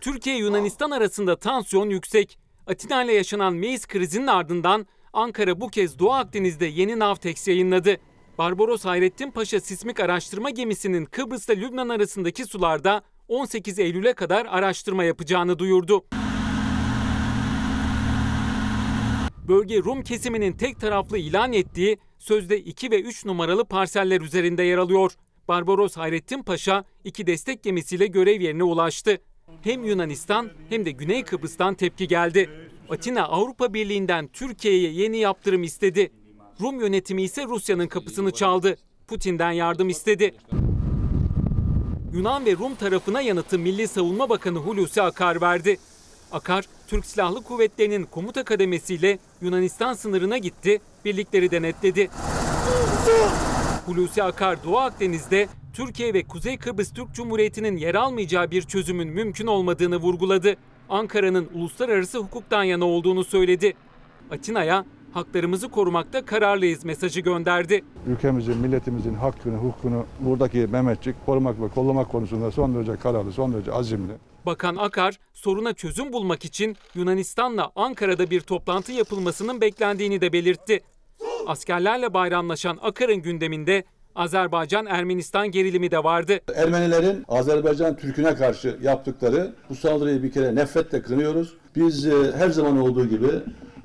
[0.00, 2.38] Türkiye-Yunanistan arasında tansiyon yüksek.
[2.66, 7.96] Atina ile yaşanan Meis krizinin ardından Ankara bu kez Doğu Akdeniz'de yeni Navtex yayınladı.
[8.38, 15.58] Barbaros Hayrettin Paşa sismik araştırma gemisinin Kıbrıs'ta Lübnan arasındaki sularda 18 Eylül'e kadar araştırma yapacağını
[15.58, 16.04] duyurdu.
[19.48, 24.78] Bölge Rum kesiminin tek taraflı ilan ettiği sözde 2 ve 3 numaralı parseller üzerinde yer
[24.78, 25.12] alıyor.
[25.50, 29.18] Barbaros Hayrettin Paşa iki destek gemisiyle görev yerine ulaştı.
[29.62, 32.50] Hem Yunanistan hem de Güney Kıbrıs'tan tepki geldi.
[32.90, 36.12] Atina Avrupa Birliği'nden Türkiye'ye yeni yaptırım istedi.
[36.60, 38.76] Rum yönetimi ise Rusya'nın kapısını çaldı.
[39.08, 40.34] Putin'den yardım istedi.
[42.12, 45.78] Yunan ve Rum tarafına yanıtı Milli Savunma Bakanı Hulusi Akar verdi.
[46.32, 52.10] Akar, Türk Silahlı Kuvvetleri'nin komuta kademesiyle Yunanistan sınırına gitti, birlikleri denetledi.
[53.86, 59.46] Hulusi Akar Doğu Akdeniz'de Türkiye ve Kuzey Kıbrıs Türk Cumhuriyeti'nin yer almayacağı bir çözümün mümkün
[59.46, 60.56] olmadığını vurguladı.
[60.88, 63.74] Ankara'nın uluslararası hukuktan yana olduğunu söyledi.
[64.30, 67.84] Atina'ya haklarımızı korumakta kararlıyız mesajı gönderdi.
[68.06, 73.72] Ülkemizin, milletimizin hakkını, hukukunu buradaki Mehmetçik korumak ve kollamak konusunda son derece kararlı, son derece
[73.72, 74.12] azimli.
[74.46, 80.80] Bakan Akar, soruna çözüm bulmak için Yunanistan'la Ankara'da bir toplantı yapılmasının beklendiğini de belirtti.
[81.46, 86.40] Askerlerle bayramlaşan Akar'ın gündeminde Azerbaycan-Ermenistan gerilimi de vardı.
[86.54, 91.54] Ermenilerin Azerbaycan Türk'üne karşı yaptıkları bu saldırıyı bir kere nefretle kınıyoruz.
[91.76, 93.28] Biz e, her zaman olduğu gibi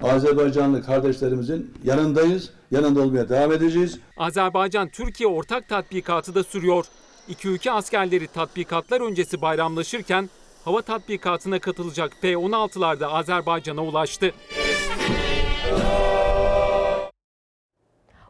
[0.02, 4.00] Azerbaycanlı kardeşlerimizin yanındayız, yanında olmaya devam edeceğiz.
[4.18, 6.86] Azerbaycan-Türkiye ortak tatbikatı da sürüyor.
[7.28, 10.30] İki ülke askerleri tatbikatlar öncesi bayramlaşırken
[10.66, 14.32] hava tatbikatına katılacak F-16'lar da Azerbaycan'a ulaştı.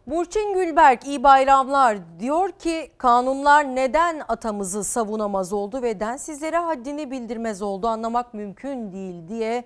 [0.08, 7.62] Burçin Gülberk iyi bayramlar diyor ki kanunlar neden atamızı savunamaz oldu ve densizlere haddini bildirmez
[7.62, 9.64] oldu anlamak mümkün değil diye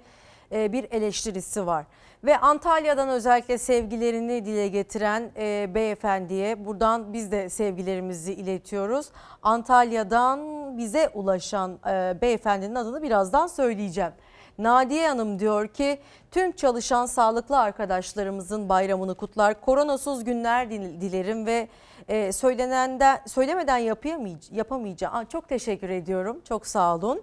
[0.52, 1.86] e, bir eleştirisi var.
[2.23, 9.10] Ve Antalya'dan özellikle sevgilerini dile getiren e, beyefendiye buradan biz de sevgilerimizi iletiyoruz.
[9.43, 10.39] Antalya'dan
[10.78, 14.12] bize ulaşan e, beyefendinin adını birazdan söyleyeceğim.
[14.60, 16.00] Nadiye Hanım diyor ki
[16.32, 19.62] tüm çalışan sağlıklı arkadaşlarımızın bayramını kutlar.
[19.62, 21.67] Koronasız günler dilerim ve
[22.08, 24.39] e, söylenenden söylemeden yapamayacağım.
[24.52, 25.26] yapamayacağım.
[25.26, 26.41] Çok teşekkür ediyorum.
[26.48, 27.22] Çok sağ olun.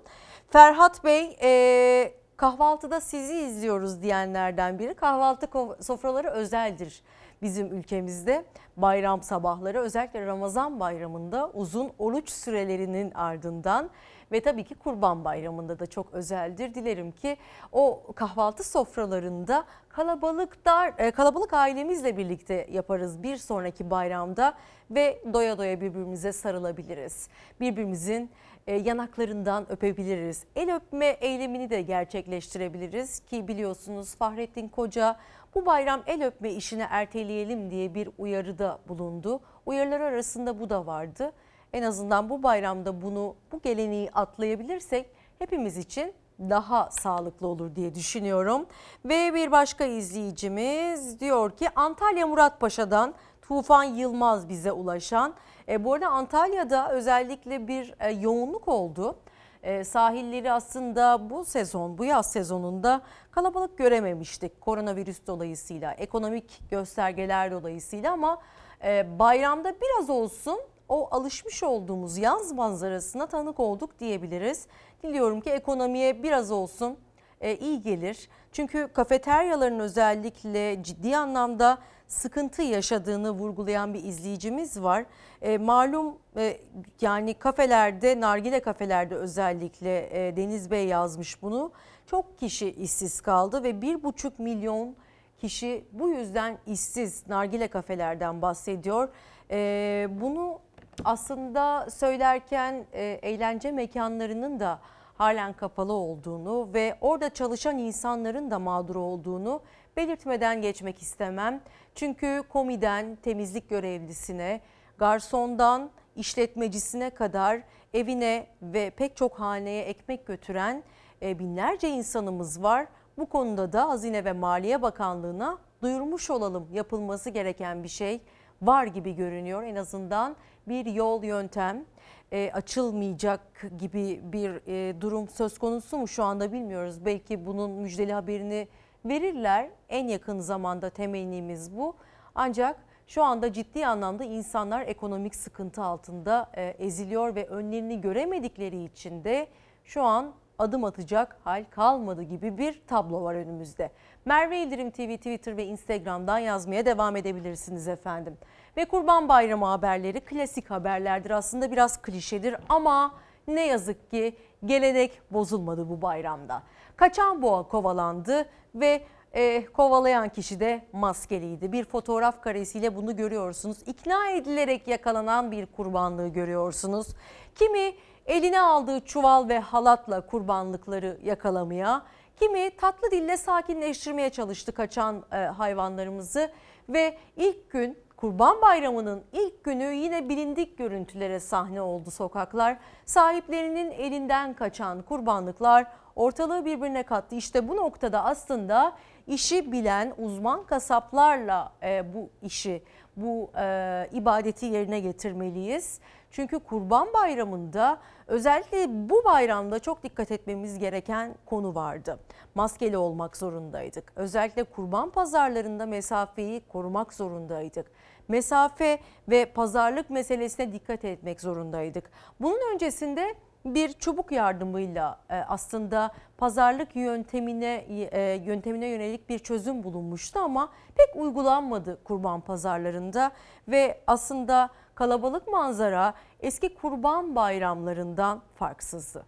[0.50, 4.94] Ferhat Bey e, kahvaltıda sizi izliyoruz diyenlerden biri.
[4.94, 5.48] Kahvaltı
[5.84, 7.02] sofraları özeldir
[7.42, 8.44] bizim ülkemizde.
[8.76, 13.90] Bayram sabahları özellikle Ramazan bayramında uzun oruç sürelerinin ardından
[14.32, 16.74] ve tabii ki Kurban Bayramı'nda da çok özeldir.
[16.74, 17.36] Dilerim ki
[17.72, 24.54] o kahvaltı sofralarında kalabalıklar e, kalabalık ailemizle birlikte yaparız bir sonraki bayramda
[24.90, 27.28] ve doya doya birbirimize sarılabiliriz.
[27.60, 28.30] Birbirimizin
[28.66, 30.44] e, yanaklarından öpebiliriz.
[30.56, 35.16] El öpme eylemini de gerçekleştirebiliriz ki biliyorsunuz Fahrettin Koca
[35.54, 39.40] bu bayram el öpme işini erteleyelim diye bir uyarıda bulundu.
[39.66, 41.32] Uyarılar arasında bu da vardı.
[41.72, 48.66] En azından bu bayramda bunu bu geleneği atlayabilirsek hepimiz için daha sağlıklı olur diye düşünüyorum.
[49.04, 55.34] Ve bir başka izleyicimiz diyor ki Antalya Muratpaşa'dan Tufan Yılmaz bize ulaşan.
[55.68, 59.16] E, bu arada Antalya'da özellikle bir e, yoğunluk oldu.
[59.62, 63.00] E, sahilleri aslında bu sezon, bu yaz sezonunda
[63.30, 64.60] kalabalık görememiştik.
[64.60, 68.38] Koronavirüs dolayısıyla, ekonomik göstergeler dolayısıyla ama
[68.84, 74.66] e, bayramda biraz olsun o alışmış olduğumuz yaz manzarasına tanık olduk diyebiliriz.
[75.02, 76.96] Diliyorum ki ekonomiye biraz olsun
[77.40, 78.28] e, iyi gelir.
[78.52, 85.04] Çünkü kafeteryaların özellikle ciddi anlamda sıkıntı yaşadığını vurgulayan bir izleyicimiz var.
[85.42, 86.60] E, malum e,
[87.00, 91.72] yani kafelerde, nargile kafelerde özellikle e, Deniz Bey yazmış bunu.
[92.06, 94.96] Çok kişi işsiz kaldı ve bir buçuk milyon
[95.38, 99.08] kişi bu yüzden işsiz nargile kafelerden bahsediyor.
[99.50, 100.58] E, bunu
[101.06, 104.78] aslında söylerken e, eğlence mekanlarının da
[105.14, 109.60] halen kapalı olduğunu ve orada çalışan insanların da mağdur olduğunu
[109.96, 111.60] belirtmeden geçmek istemem.
[111.94, 114.60] Çünkü komiden temizlik görevlisine,
[114.98, 117.60] garsondan işletmecisine kadar
[117.94, 120.82] evine ve pek çok haneye ekmek götüren
[121.22, 122.86] e, binlerce insanımız var.
[123.18, 128.20] Bu konuda da Hazine ve Maliye Bakanlığı'na duyurmuş olalım yapılması gereken bir şey
[128.62, 129.62] var gibi görünüyor.
[129.62, 130.36] En azından
[130.68, 131.84] bir yol yöntem
[132.32, 133.40] e, açılmayacak
[133.78, 137.04] gibi bir e, durum söz konusu mu şu anda bilmiyoruz.
[137.04, 138.68] Belki bunun müjdeli haberini
[139.04, 139.70] verirler.
[139.88, 141.96] En yakın zamanda temennimiz bu.
[142.34, 142.76] Ancak
[143.06, 149.48] şu anda ciddi anlamda insanlar ekonomik sıkıntı altında e, eziliyor ve önlerini göremedikleri için de
[149.84, 153.90] şu an adım atacak hal kalmadı gibi bir tablo var önümüzde.
[154.24, 158.38] Merve İldirim TV Twitter ve Instagram'dan yazmaya devam edebilirsiniz efendim.
[158.76, 163.14] Ve Kurban Bayramı haberleri klasik haberlerdir aslında biraz klişedir ama
[163.48, 166.62] ne yazık ki gelenek bozulmadı bu bayramda.
[166.96, 171.72] Kaçan boğa kovalandı ve e, kovalayan kişi de maskeliydi.
[171.72, 173.78] Bir fotoğraf karesiyle bunu görüyorsunuz.
[173.86, 177.06] İkna edilerek yakalanan bir kurbanlığı görüyorsunuz.
[177.54, 177.92] Kimi
[178.26, 182.02] eline aldığı çuval ve halatla kurbanlıkları yakalamaya,
[182.40, 186.50] kimi tatlı dille sakinleştirmeye çalıştı kaçan e, hayvanlarımızı
[186.88, 192.78] ve ilk gün Kurban Bayramı'nın ilk günü yine bilindik görüntülere sahne oldu sokaklar.
[193.04, 197.36] Sahiplerinin elinden kaçan kurbanlıklar ortalığı birbirine kattı.
[197.36, 202.82] İşte bu noktada aslında işi bilen uzman kasaplarla e, bu işi,
[203.16, 206.00] bu e, ibadeti yerine getirmeliyiz.
[206.30, 212.18] Çünkü Kurban Bayramı'nda özellikle bu bayramda çok dikkat etmemiz gereken konu vardı.
[212.54, 214.12] Maskeli olmak zorundaydık.
[214.16, 217.86] Özellikle kurban pazarlarında mesafeyi korumak zorundaydık.
[218.28, 218.98] Mesafe
[219.28, 222.10] ve pazarlık meselesine dikkat etmek zorundaydık.
[222.40, 223.34] Bunun öncesinde
[223.74, 231.16] bir çubuk yardımıyla e, aslında pazarlık yöntemine e, yöntemine yönelik bir çözüm bulunmuştu ama pek
[231.16, 233.30] uygulanmadı kurban pazarlarında
[233.68, 239.24] ve aslında kalabalık manzara eski kurban bayramlarından farksızdı.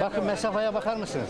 [0.00, 1.28] Bakın mesafeye bakar mısınız?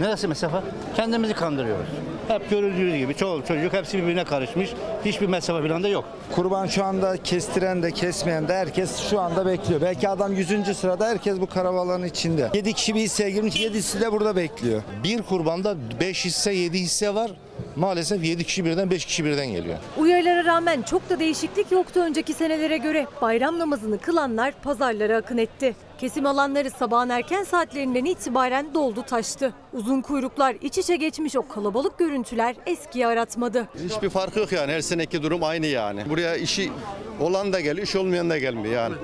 [0.00, 0.62] Neresi mesafe?
[0.96, 1.88] Kendimizi kandırıyoruz.
[2.28, 4.70] Hep görüldüğü gibi çoluk çocuk hepsi birbirine karışmış.
[5.04, 6.04] Hiçbir mesafe falan da yok.
[6.34, 9.80] Kurban şu anda kestiren de kesmeyen de herkes şu anda bekliyor.
[9.80, 10.76] Belki adam 100.
[10.76, 12.50] sırada herkes bu karavanların içinde.
[12.54, 14.82] 7 kişi bir hisseye girmiş 7'si de burada bekliyor.
[15.04, 17.30] Bir kurbanda 5 hisse 7 hisse var.
[17.76, 19.76] Maalesef 7 kişi birden 5 kişi birden geliyor.
[19.98, 23.06] Uyarılara rağmen çok da değişiklik yoktu önceki senelere göre.
[23.22, 25.74] Bayram namazını kılanlar pazarlara akın etti.
[25.98, 29.52] Kesim alanları sabahın erken saatlerinden itibaren doldu taştı.
[29.72, 33.68] Uzun kuyruklar iç içe geçmiş o kalabalık görüntüler eskiyi aratmadı.
[33.84, 36.10] Hiçbir farkı yok yani her seneki durum aynı yani.
[36.10, 36.72] Buraya işi
[37.20, 38.94] olan da geliyor, iş olmayan da gelmiyor yani.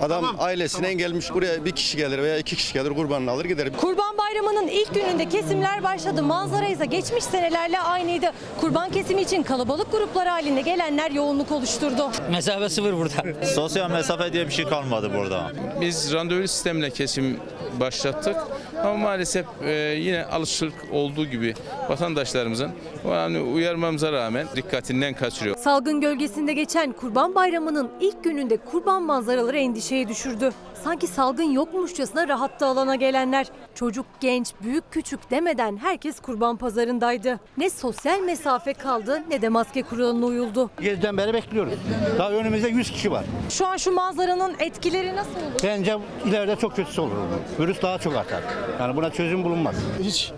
[0.00, 3.76] Adam ailesine gelmiş buraya bir kişi gelir veya iki kişi gelir kurbanını alır gider.
[3.76, 6.22] Kurban Bayramı'nın ilk gününde kesimler başladı.
[6.22, 8.32] Manzara ise geçmiş senelerle aynıydı.
[8.60, 12.10] Kurban kesimi için kalabalık gruplar halinde gelenler yoğunluk oluşturdu.
[12.30, 13.46] Mesafe sıfır burada.
[13.46, 15.52] Sosyal mesafe diye bir şey kalmadı burada.
[15.80, 17.36] Biz randevu sistemle kesim
[17.80, 18.36] başlattık.
[18.82, 21.54] Ama maalesef e, yine alışık olduğu gibi
[21.88, 22.70] vatandaşlarımızın
[23.10, 25.56] yani uyarmamıza rağmen dikkatinden kaçırıyor.
[25.56, 30.52] Salgın gölgesinde geçen Kurban Bayramı'nın ilk gününde kurban manzaraları endişeye düşürdü.
[30.84, 33.46] Sanki salgın yokmuşçasına rahatta alana gelenler.
[33.74, 37.40] Çocuk, genç, büyük, küçük demeden herkes kurban pazarındaydı.
[37.58, 40.70] Ne sosyal mesafe kaldı ne de maske kuralına uyuldu.
[40.80, 41.72] 7'den beri bekliyoruz.
[42.18, 43.24] Daha önümüzde 100 kişi var.
[43.50, 45.60] Şu an şu manzaranın etkileri nasıl olur?
[45.64, 47.12] Bence ileride çok kötüsü olur.
[47.60, 48.42] Virüs daha çok artar.
[48.80, 49.74] Yani buna çözüm bulunmaz.
[50.02, 50.32] Hiç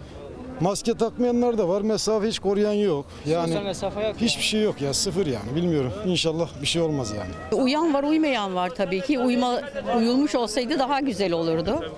[0.60, 1.80] Maske takmayanlar da var.
[1.82, 3.06] Mesafe hiç koruyan yok.
[3.26, 4.94] Yani Sosyal mesafe yok hiçbir şey yok ya.
[4.94, 5.56] Sıfır yani.
[5.56, 5.92] Bilmiyorum.
[6.06, 7.62] İnşallah bir şey olmaz yani.
[7.62, 9.18] Uyan var uymayan var tabii ki.
[9.18, 9.60] Uyuma,
[9.96, 11.92] uyulmuş olsaydı daha güzel olurdu.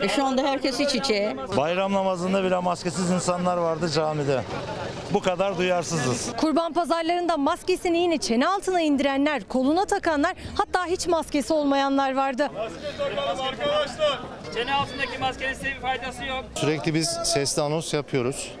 [0.00, 1.36] E şu anda herkes iç içe.
[1.56, 4.42] Bayram namazında bile maskesiz insanlar vardı camide.
[5.14, 6.32] Bu kadar duyarsızız.
[6.36, 12.50] Kurban pazarlarında maskesini yine çene altına indirenler, koluna takanlar hatta hiç maskesi olmayanlar vardı.
[13.48, 14.20] arkadaşlar.
[14.54, 16.44] Çene altındaki maskenin size bir faydası yok.
[16.54, 18.52] Sürekli biz sesli anons yapıyoruz.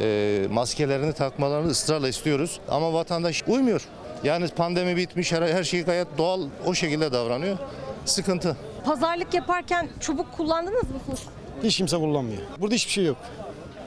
[0.00, 2.60] Ee, maskelerini takmalarını ısrarla istiyoruz.
[2.68, 3.82] Ama vatandaş uymuyor.
[4.24, 7.56] Yani pandemi bitmiş, her, her şey gayet doğal o şekilde davranıyor.
[8.04, 8.56] Sıkıntı.
[8.84, 11.20] Pazarlık yaparken çubuk kullandınız mı siz?
[11.62, 12.42] Hiç kimse kullanmıyor.
[12.60, 13.16] Burada hiçbir şey yok.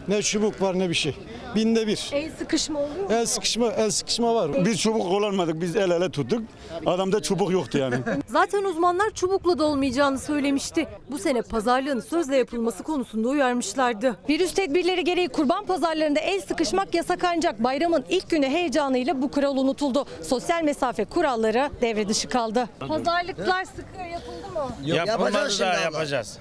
[0.07, 1.15] Ne çubuk var ne bir şey.
[1.55, 2.09] Binde bir.
[2.13, 3.13] El sıkışma oluyor mu?
[3.13, 4.65] El sıkışma, el sıkışma var.
[4.65, 5.61] Biz çubuk kullanmadık.
[5.61, 6.41] Biz el ele tuttuk.
[6.85, 7.95] Adamda çubuk yoktu yani.
[8.27, 10.87] Zaten uzmanlar çubukla da olmayacağını söylemişti.
[11.11, 14.15] Bu sene pazarlığın sözle yapılması konusunda uyarmışlardı.
[14.29, 19.57] Virüs tedbirleri gereği kurban pazarlarında el sıkışmak yasak ancak bayramın ilk günü heyecanıyla bu kural
[19.57, 20.05] unutuldu.
[20.23, 22.69] Sosyal mesafe kuralları devre dışı kaldı.
[22.87, 23.81] Pazarlıklar sıkı
[24.13, 24.95] yapıldı mı?
[24.95, 26.39] Yapılmadı daha yapacağız.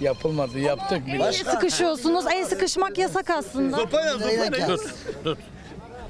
[0.00, 1.02] Yapılmadı yaptık.
[1.08, 2.24] El sıkışıyorsunuz.
[2.34, 2.44] El
[2.84, 3.78] sıkışmak yasak aslında.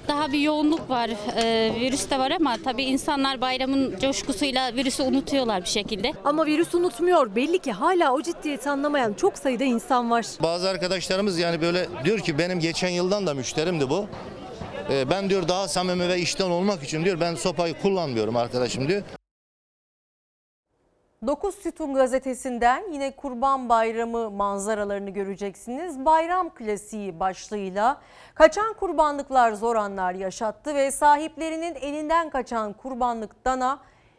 [0.09, 5.63] Daha bir yoğunluk var, ee, virüs de var ama tabii insanlar bayramın coşkusuyla virüsü unutuyorlar
[5.63, 6.13] bir şekilde.
[6.25, 7.37] Ama virüs unutmuyor.
[7.37, 10.27] Belli ki hala o ciddiyeti anlamayan çok sayıda insan var.
[10.43, 14.07] Bazı arkadaşlarımız yani böyle diyor ki benim geçen yıldan da müşterimdi bu.
[14.91, 19.03] Ee, ben diyor daha samimi ve işten olmak için diyor ben sopayı kullanmıyorum arkadaşım diyor.
[21.27, 26.05] 9 Sütun gazetesinden yine Kurban Bayramı manzaralarını göreceksiniz.
[26.05, 28.01] Bayram klasiği başlığıyla
[28.35, 33.79] kaçan kurbanlıklar zor anlar yaşattı ve sahiplerinin elinden kaçan kurbanlık dana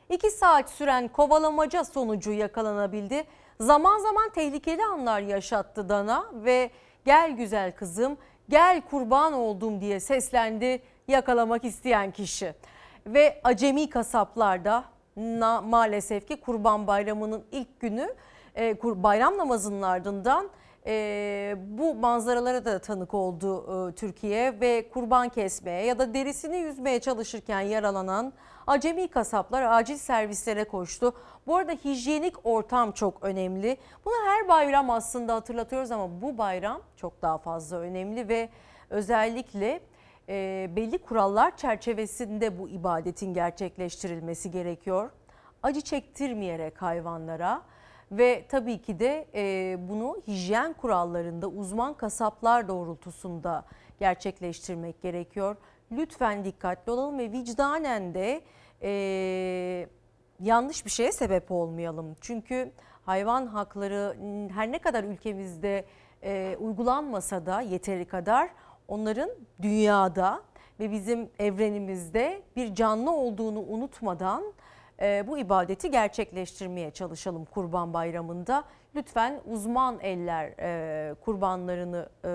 [0.10, 3.24] 2 saat süren kovalamaca sonucu yakalanabildi.
[3.60, 6.70] Zaman zaman tehlikeli anlar yaşattı dana ve
[7.06, 8.18] gel güzel kızım
[8.50, 12.54] gel kurban oldum diye seslendi yakalamak isteyen kişi.
[13.08, 18.16] Ve acemi kasaplarda na, maalesef ki Kurban Bayramı'nın ilk günü
[18.56, 20.50] e, kur- bayram namazının ardından
[20.88, 27.00] e, bu manzaralara da tanık oldu e, Türkiye ve kurban kesmeye ya da derisini yüzmeye
[27.00, 28.34] çalışırken yaralanan
[28.68, 31.14] acemi kasaplar acil servislere koştu.
[31.48, 33.78] Bu arada hijyenik ortam çok önemli.
[34.06, 38.50] Bunu her bayram aslında hatırlatıyoruz ama bu bayram çok daha fazla önemli ve
[38.90, 39.80] özellikle
[40.30, 45.10] e, belli kurallar çerçevesinde bu ibadetin gerçekleştirilmesi gerekiyor.
[45.64, 47.62] Acı çektirmeyerek hayvanlara
[48.12, 53.66] ve tabii ki de e, bunu hijyen kurallarında uzman kasaplar doğrultusunda
[54.00, 55.56] gerçekleştirmek gerekiyor.
[55.92, 58.42] Lütfen dikkatli olalım ve vicdanen de
[58.82, 58.92] e,
[60.40, 62.16] yanlış bir şeye sebep olmayalım.
[62.22, 62.72] Çünkü
[63.06, 64.18] hayvan hakları
[64.54, 65.86] her ne kadar ülkemizde
[66.24, 68.50] e, uygulanmasa da yeteri kadar
[68.88, 69.30] onların
[69.62, 70.42] dünyada
[70.80, 74.44] ve bizim evrenimizde bir canlı olduğunu unutmadan
[75.02, 78.64] e, bu ibadeti gerçekleştirmeye çalışalım Kurban Bayramı'nda.
[78.96, 82.32] Lütfen uzman eller e, kurbanlarını e,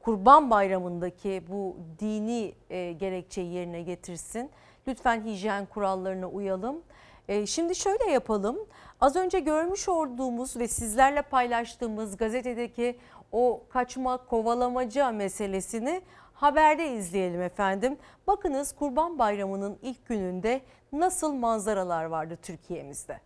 [0.00, 4.50] Kurban Bayramı'ndaki bu dini e, gerekçeyi yerine getirsin.
[4.88, 6.82] Lütfen hijyen kurallarına uyalım.
[7.28, 8.58] E, şimdi şöyle yapalım.
[9.00, 12.98] Az önce görmüş olduğumuz ve sizlerle paylaştığımız gazetedeki
[13.32, 16.02] o kaçma kovalamaca meselesini
[16.34, 17.98] haberde izleyelim efendim.
[18.26, 20.60] Bakınız Kurban Bayramı'nın ilk gününde
[20.92, 23.20] nasıl manzaralar vardı Türkiye'mizde.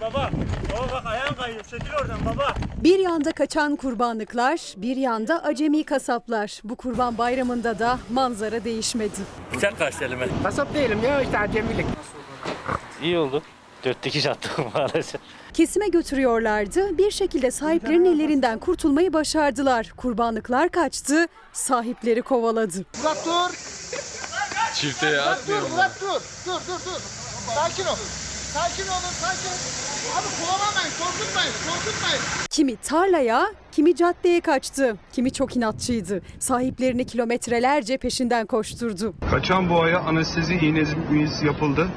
[0.00, 0.30] Baba,
[0.72, 1.64] baba bak ayağın kayıyor.
[1.64, 2.54] Çekil oradan baba.
[2.76, 6.60] Bir yanda kaçan kurbanlıklar, bir yanda acemi kasaplar.
[6.64, 9.20] Bu kurban bayramında da manzara değişmedi.
[9.78, 10.28] Kaçtı elime.
[10.42, 11.86] Kasap değilim ya işte acemilik.
[13.02, 13.42] İyi oldu.
[13.84, 15.20] Dört dikiş attık maalesef.
[15.54, 16.98] Kesime götürüyorlardı.
[16.98, 19.92] Bir şekilde sahiplerin ellerinden kurtulmayı başardılar.
[19.96, 22.84] Kurbanlıklar kaçtı, sahipleri kovaladı.
[23.02, 23.54] Murat dur.
[24.74, 25.70] Çifteye Murat dur atmıyorum.
[25.70, 26.20] Murat dur.
[26.46, 27.00] Dur dur dur.
[27.54, 27.96] Sakin ol.
[28.54, 29.52] Sakin olun sakin.
[30.16, 32.22] Abi kullanmayın korkutmayın korkutmayın.
[32.50, 34.96] Kimi tarlaya, kimi caddeye kaçtı.
[35.12, 36.22] Kimi çok inatçıydı.
[36.38, 39.14] Sahiplerini kilometrelerce peşinden koşturdu.
[39.30, 41.88] Kaçan boğaya anestezi iğnesi yapıldı.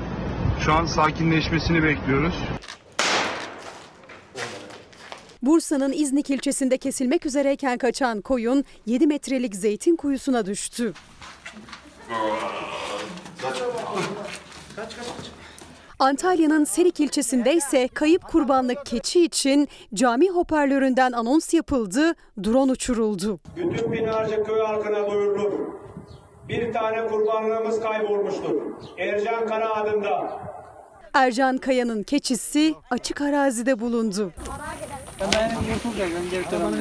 [0.60, 2.36] Şu an sakinleşmesini bekliyoruz.
[5.42, 10.94] Bursa'nın İznik ilçesinde kesilmek üzereyken kaçan koyun 7 metrelik zeytin kuyusuna düştü.
[16.00, 23.40] Antalya'nın Serik ilçesinde ise kayıp kurbanlık keçi için cami hoparlöründen anons yapıldı, drone uçuruldu.
[23.58, 25.52] Bütün binlerce köy halkına duyurulur.
[26.50, 28.56] Bir tane kurbanlığımız kaybolmuştur.
[28.98, 30.40] Ercan Kara adında.
[31.14, 34.32] Ercan Kaya'nın keçisi açık arazide bulundu.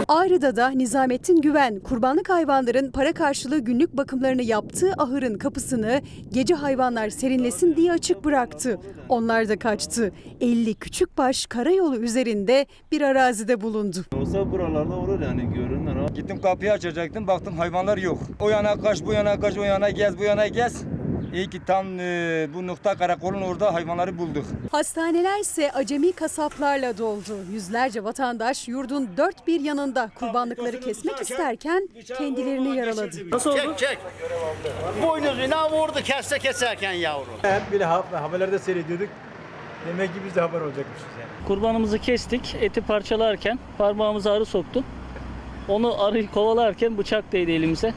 [0.09, 6.01] Ağrı'da da Nizamettin Güven kurbanlık hayvanların para karşılığı günlük bakımlarını yaptığı ahırın kapısını
[6.33, 8.81] gece hayvanlar serinlesin diye açık bıraktı.
[9.09, 10.13] Onlar da kaçtı.
[10.41, 13.97] 50 küçükbaş karayolu üzerinde bir arazide bulundu.
[14.21, 15.94] Olsa buralarda olur yani görünür.
[16.15, 18.19] Gittim kapıyı açacaktım baktım hayvanlar yok.
[18.41, 20.83] O yana kaç bu yana kaç o yana gez bu yana gez.
[21.35, 24.45] İyi ki tam e, bu nokta karakolun orada hayvanları bulduk.
[24.73, 27.37] Hastaneler ise acemi kasaplarla doldu.
[27.53, 31.89] Yüzlerce vatandaş yurdun dört bir yanında kurbanlıkları kesmek isterken
[32.19, 33.11] kendilerini yaraladı.
[33.57, 33.99] Çek çek.
[35.03, 37.35] Boynuzuna vurdu kesse keserken yavrum.
[37.43, 39.09] Hep bile haberlerde seyrediyorduk.
[39.89, 41.47] Demek ki biz de haber olacakmışız yani.
[41.49, 42.57] Kurbanımızı kestik.
[42.61, 44.85] Eti parçalarken parmağımıza arı soktu.
[45.69, 47.95] Onu arıyı kovalarken bıçak değdi elimize.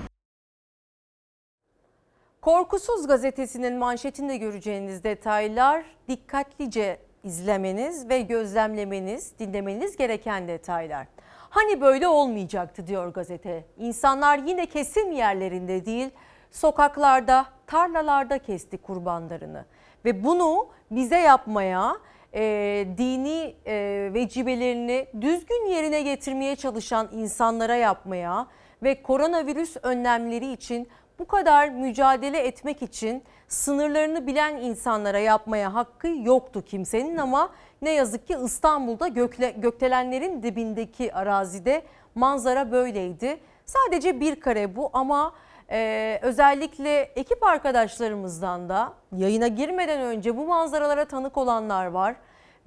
[2.41, 11.07] Korkusuz gazetesinin manşetinde göreceğiniz detaylar dikkatlice izlemeniz ve gözlemlemeniz, dinlemeniz gereken detaylar.
[11.49, 13.65] Hani böyle olmayacaktı diyor gazete.
[13.78, 16.09] İnsanlar yine kesim yerlerinde değil,
[16.51, 19.65] sokaklarda, tarlalarda kesti kurbanlarını.
[20.05, 21.97] Ve bunu bize yapmaya,
[22.34, 28.47] e, dini e, vecibelerini düzgün yerine getirmeye çalışan insanlara yapmaya
[28.84, 30.88] ve koronavirüs önlemleri için
[31.19, 37.49] bu kadar mücadele etmek için sınırlarını bilen insanlara yapmaya hakkı yoktu kimsenin ama
[37.82, 41.82] ne yazık ki İstanbul'da gökle, gökdelenlerin dibindeki arazide
[42.15, 43.39] manzara böyleydi.
[43.65, 45.34] Sadece bir kare bu ama
[45.72, 52.15] e, özellikle ekip arkadaşlarımızdan da yayına girmeden önce bu manzaralara tanık olanlar var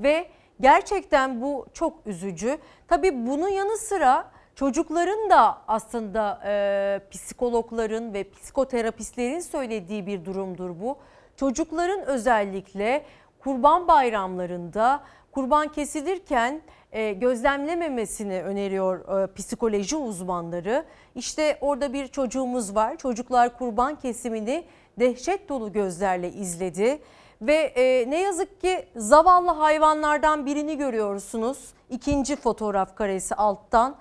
[0.01, 0.27] ve
[0.61, 2.59] gerçekten bu çok üzücü.
[2.89, 4.31] Tabii bunun yanı sıra
[4.61, 10.99] Çocukların da aslında e, psikologların ve psikoterapistlerin söylediği bir durumdur bu.
[11.37, 13.05] Çocukların özellikle
[13.39, 15.01] kurban bayramlarında
[15.33, 16.63] kurban kesilirken
[16.93, 20.85] e, gözlemlememesini öneriyor e, psikoloji uzmanları.
[21.15, 22.97] İşte orada bir çocuğumuz var.
[22.97, 24.65] Çocuklar kurban kesimini
[24.99, 26.99] dehşet dolu gözlerle izledi.
[27.43, 31.73] Ve e, ne yazık ki zavallı hayvanlardan birini görüyorsunuz.
[31.91, 33.97] İkinci fotoğraf karesi alttan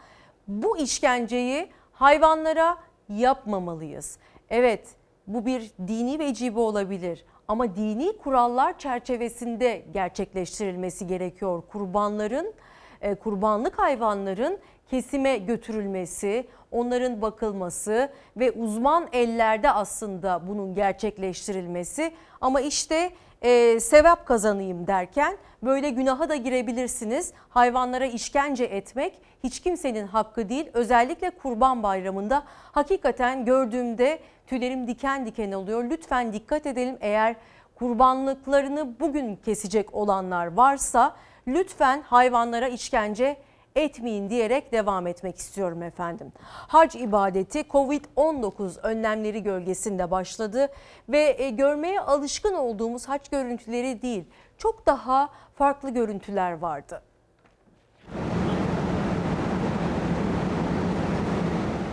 [0.48, 2.78] bu işkenceyi hayvanlara
[3.10, 4.18] yapmamalıyız.
[4.50, 4.88] Evet
[5.28, 11.64] bu bir dini vecibe olabilir ama dini kurallar çerçevesinde gerçekleştirilmesi gerekiyor.
[11.72, 12.54] Kurbanların,
[13.16, 22.12] kurbanlık hayvanların kesime götürülmesi, onların bakılması ve uzman ellerde aslında bunun gerçekleştirilmesi.
[22.41, 27.34] Ama işte e, sevap kazanayım derken böyle günaha da girebilirsiniz.
[27.50, 30.70] Hayvanlara işkence etmek hiç kimsenin hakkı değil.
[30.74, 35.84] Özellikle Kurban Bayramı'nda hakikaten gördüğümde tüylerim diken diken oluyor.
[35.89, 37.36] Lütfen dikkat edelim eğer
[37.76, 41.16] kurbanlıklarını bugün kesecek olanlar varsa
[41.54, 43.38] lütfen hayvanlara işkence
[43.76, 46.32] etmeyin diyerek devam etmek istiyorum efendim.
[46.43, 50.68] Hac ibadeti Covid-19 önlemleri gölgesinde başladı
[51.10, 54.24] ve e, görmeye alışkın olduğumuz hac görüntüleri değil
[54.58, 57.02] çok daha farklı görüntüler vardı.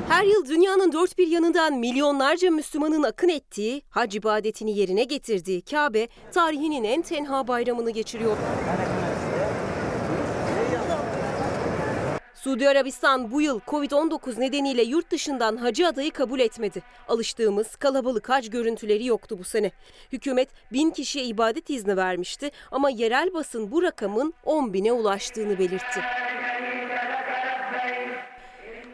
[0.08, 6.08] Her yıl dünyanın dört bir yanından milyonlarca Müslümanın akın ettiği, hac ibadetini yerine getirdiği Kabe,
[6.32, 8.36] tarihinin en tenha bayramını geçiriyor.
[12.46, 16.82] Suudi Arabistan bu yıl Covid-19 nedeniyle yurt dışından hacı adayı kabul etmedi.
[17.08, 19.70] Alıştığımız kalabalık hac görüntüleri yoktu bu sene.
[20.12, 26.00] Hükümet bin kişiye ibadet izni vermişti ama yerel basın bu rakamın 10 bine ulaştığını belirtti.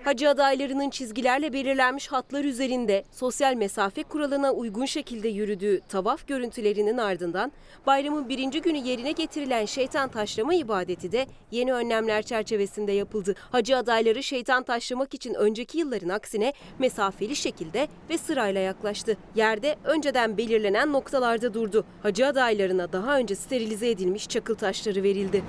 [0.04, 7.52] Hacı adaylarının çizgilerle belirlenmiş hatlar üzerinde sosyal mesafe kuralına uygun şekilde yürüdüğü tavaf görüntülerinin ardından
[7.86, 13.34] bayramın birinci günü yerine getirilen şeytan taşlama ibadeti de yeni önlemler çerçevesinde yapıldı.
[13.50, 19.16] Hacı adayları şeytan taşlamak için önceki yılların aksine mesafeli şekilde ve sırayla yaklaştı.
[19.34, 21.84] Yerde önceden belirlenen noktalarda durdu.
[22.02, 25.42] Hacı adaylarına daha önce sterilize edilmiş çakıl taşları verildi.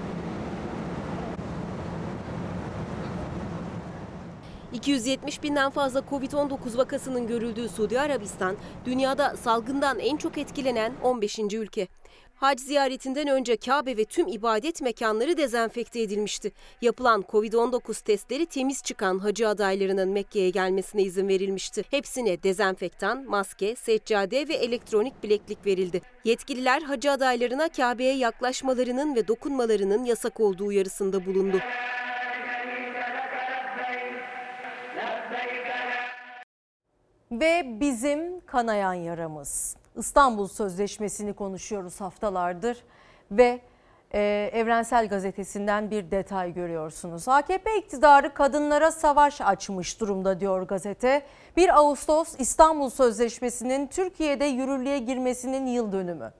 [4.74, 8.56] 270 binden fazla Covid-19 vakasının görüldüğü Suudi Arabistan,
[8.86, 11.40] dünyada salgından en çok etkilenen 15.
[11.40, 11.88] ülke.
[12.36, 16.52] Hac ziyaretinden önce Kabe ve tüm ibadet mekanları dezenfekte edilmişti.
[16.82, 21.84] Yapılan Covid-19 testleri temiz çıkan hacı adaylarının Mekke'ye gelmesine izin verilmişti.
[21.92, 26.02] Hepsine dezenfektan, maske, seccade ve elektronik bileklik verildi.
[26.24, 31.58] Yetkililer hacı adaylarına Kabe'ye yaklaşmalarının ve dokunmalarının yasak olduğu uyarısında bulundu.
[37.40, 39.76] Ve bizim kanayan yaramız.
[39.96, 42.78] İstanbul Sözleşmesi'ni konuşuyoruz haftalardır
[43.32, 43.60] ve
[44.14, 47.28] e, Evrensel Gazetesi'nden bir detay görüyorsunuz.
[47.28, 51.22] AKP iktidarı kadınlara savaş açmış durumda diyor gazete.
[51.58, 56.32] 1 Ağustos İstanbul Sözleşmesi'nin Türkiye'de yürürlüğe girmesinin yıl dönümü.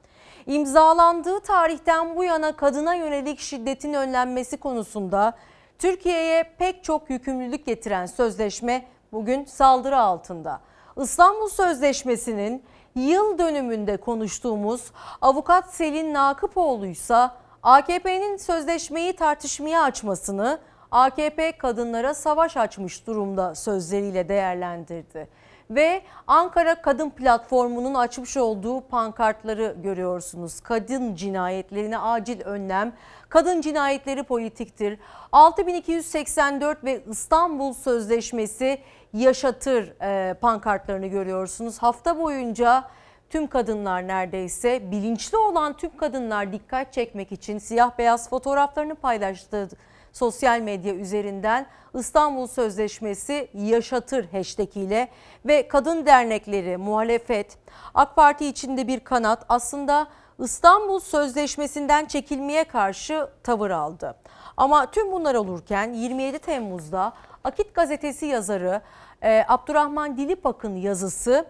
[0.46, 5.34] İmzalandığı tarihten bu yana kadına yönelik şiddetin önlenmesi konusunda
[5.80, 10.62] Türkiye'ye pek çok yükümlülük getiren sözleşme bugün saldırı altında.
[11.02, 12.64] İstanbul Sözleşmesi'nin
[12.96, 14.92] yıl dönümünde konuştuğumuz
[15.22, 17.30] avukat Selin Nakıpoğlu ise
[17.64, 20.60] AKP'nin sözleşmeyi tartışmaya açmasını
[20.92, 25.28] AKP kadınlara savaş açmış durumda sözleriyle değerlendirdi.
[25.70, 30.60] Ve Ankara Kadın Platformu'nun açmış olduğu pankartları görüyorsunuz.
[30.60, 32.94] Kadın cinayetlerine acil önlem,
[33.30, 35.00] kadın cinayetleri politiktir.
[35.32, 38.80] 6284 ve İstanbul Sözleşmesi
[39.14, 41.78] yaşatır e, pankartlarını görüyorsunuz.
[41.78, 42.84] Hafta boyunca
[43.30, 49.70] tüm kadınlar neredeyse bilinçli olan tüm kadınlar dikkat çekmek için siyah beyaz fotoğraflarını paylaştığı
[50.14, 55.08] sosyal medya üzerinden İstanbul Sözleşmesi yaşatır hashtag ile
[55.46, 57.58] ve kadın dernekleri, muhalefet,
[57.94, 60.08] AK Parti içinde bir kanat aslında
[60.40, 64.16] İstanbul Sözleşmesi'nden çekilmeye karşı tavır aldı.
[64.58, 68.82] Ama tüm bunlar olurken 27 Temmuz'da Akit Gazetesi yazarı
[69.24, 71.46] e, Abdurrahman Dilipak'ın yazısı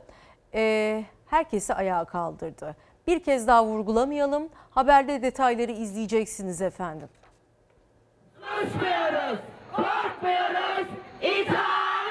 [0.53, 2.75] e, herkesi ayağa kaldırdı.
[3.07, 4.49] Bir kez daha vurgulamayalım.
[4.69, 7.09] Haberde detayları izleyeceksiniz efendim.
[8.41, 9.39] Konuşmuyoruz,
[9.75, 10.87] korkmuyoruz,
[11.21, 12.02] itaat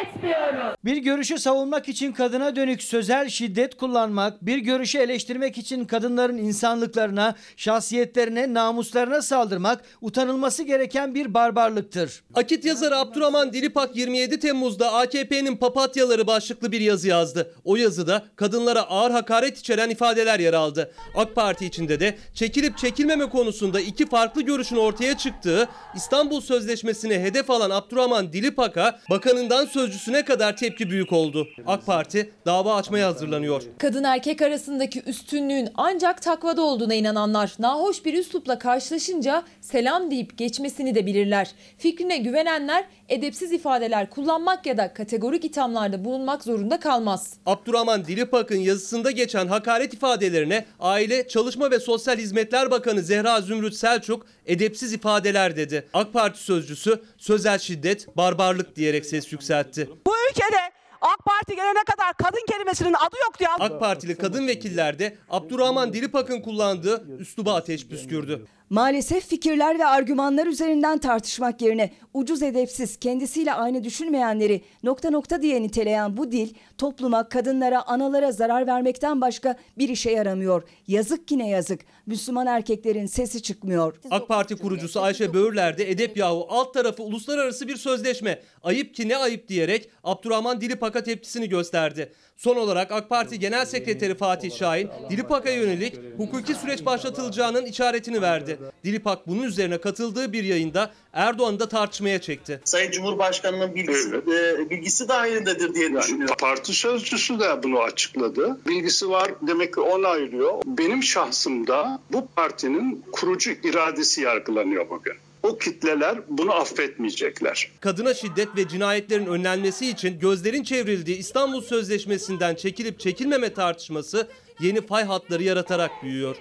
[0.00, 0.74] etmiyoruz.
[0.84, 7.34] Bir görüşü savunmak için kadına dönük sözel şiddet kullanmak, bir görüşü eleştirmek için kadınların insanlıklarına,
[7.56, 12.22] şahsiyetlerine, namuslarına saldırmak utanılması gereken bir barbarlıktır.
[12.34, 17.54] Akit yazarı Abdurrahman Dilipak 27 Temmuz'da AKP'nin papatyaları başlıklı bir yazı yazdı.
[17.64, 20.92] O yazıda kadınlara ağır hakaret içeren ifadeler yer aldı.
[21.14, 27.50] AK Parti içinde de çekilip çekilmeme konusunda iki farklı görüşün ortaya çıktığı İstanbul Sözleşmesi'ne hedef
[27.50, 31.48] alan Abdurrahman Dilipak'a bakanından sözcüsüne kadar tepki büyük oldu.
[31.66, 33.62] AK Parti dava açmaya hazırlanıyor.
[33.78, 40.94] Kadın erkek arasındaki üstünlüğün ancak takvada olduğuna inananlar nahoş bir üslupla karşılaşınca selam deyip geçmesini
[40.94, 41.50] de bilirler.
[41.78, 47.34] Fikrine güvenenler edepsiz ifadeler kullanmak ya da kategorik ithamlarda bulunmak zorunda kalmaz.
[47.46, 54.26] Abdurrahman Dilipak'ın yazısında geçen hakaret ifadelerine Aile, Çalışma ve Sosyal Hizmetler Bakanı Zehra Zümrüt Selçuk
[54.46, 55.86] edepsiz ifadeler dedi.
[55.94, 59.88] AK Parti sözcüsü sözel şiddet, barbarlık diyerek ses yükseltti.
[60.06, 60.60] Bu ülkede
[61.00, 63.56] AK Parti gelene kadar kadın kelimesinin adı yoktu ya.
[63.58, 68.46] AK Partili kadın vekiller de Abdurrahman Dilipak'ın kullandığı üsluba ateş püskürdü.
[68.70, 75.62] Maalesef fikirler ve argümanlar üzerinden tartışmak yerine ucuz edepsiz kendisiyle aynı düşünmeyenleri nokta nokta diye
[75.62, 80.62] niteleyen bu dil topluma, kadınlara, analara zarar vermekten başka bir işe yaramıyor.
[80.86, 81.80] Yazık ki ne yazık.
[82.06, 83.96] Müslüman erkeklerin sesi çıkmıyor.
[84.10, 88.42] AK Parti kurucusu Ayşe Böğürler de edep yahu alt tarafı uluslararası bir sözleşme.
[88.62, 92.12] Ayıp ki ne ayıp diyerek Abdurrahman Dilipak'a tepkisini gösterdi.
[92.38, 98.58] Son olarak AK Parti Genel Sekreteri Fatih Şahin, Dilipak'a yönelik hukuki süreç başlatılacağının işaretini verdi.
[98.84, 102.60] Dilipak bunun üzerine katıldığı bir yayında Erdoğan'ı da tartışmaya çekti.
[102.64, 106.34] Sayın Cumhurbaşkanı'nın bilgisi, e, bilgisi dahilindedir diye düşünüyorum.
[106.38, 108.58] Parti sözcüsü de bunu açıkladı.
[108.68, 110.62] Bilgisi var demek ki onaylıyor.
[110.66, 115.14] Benim şahsımda bu partinin kurucu iradesi yargılanıyor bugün.
[115.42, 117.70] O kitleler bunu affetmeyecekler.
[117.80, 124.28] Kadına şiddet ve cinayetlerin önlenmesi için gözlerin çevrildiği İstanbul Sözleşmesi'nden çekilip çekilmeme tartışması
[124.60, 126.36] yeni fay hatları yaratarak büyüyor.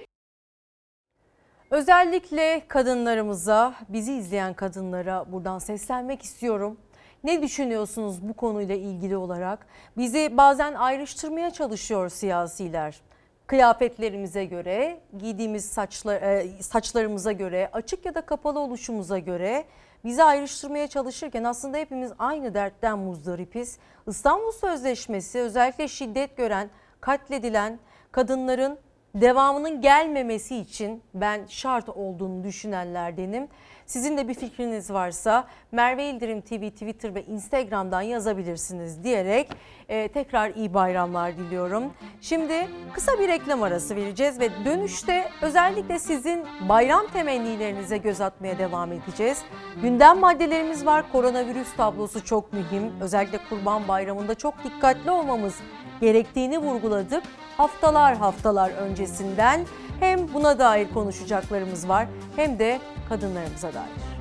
[1.72, 6.78] Özellikle kadınlarımıza, bizi izleyen kadınlara buradan seslenmek istiyorum.
[7.24, 9.68] Ne düşünüyorsunuz bu konuyla ilgili olarak?
[9.98, 13.02] Bizi bazen ayrıştırmaya çalışıyor siyasiler.
[13.48, 19.66] Kıyafetlerimize göre, giydiğimiz saçlar, e, saçlarımıza göre, açık ya da kapalı oluşumuza göre
[20.06, 23.78] bizi ayrıştırmaya çalışırken aslında hepimiz aynı dertten muzdaripiz.
[24.08, 26.70] İstanbul Sözleşmesi özellikle şiddet gören,
[27.02, 27.80] katledilen
[28.12, 28.78] kadınların
[29.16, 33.48] devamının gelmemesi için ben şart olduğunu düşünenlerdenim.
[33.88, 39.49] Sizin de bir fikriniz varsa Merve İldirim TV Twitter ve Instagram'dan yazabilirsiniz diyerek
[39.89, 41.93] e, tekrar iyi bayramlar diliyorum.
[42.21, 48.91] Şimdi kısa bir reklam arası vereceğiz ve dönüşte özellikle sizin bayram temennilerinize göz atmaya devam
[48.91, 49.41] edeceğiz.
[49.81, 51.11] Gündem maddelerimiz var.
[51.11, 52.91] Koronavirüs tablosu çok mühim.
[53.01, 55.55] Özellikle Kurban Bayramı'nda çok dikkatli olmamız
[56.02, 57.24] gerektiğini vurguladık.
[57.58, 59.66] Haftalar haftalar öncesinden
[60.00, 62.80] hem buna dair konuşacaklarımız var hem de
[63.10, 64.18] kadınlarımıza dair.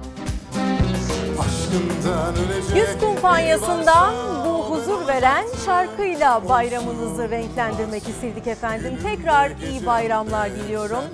[2.74, 4.14] Yüz kumpanyasından
[4.47, 8.99] bu huzur ve veren şarkıyla bayramınızı renklendirmek istedik efendim.
[9.03, 11.05] Tekrar iyi bayramlar diliyorum.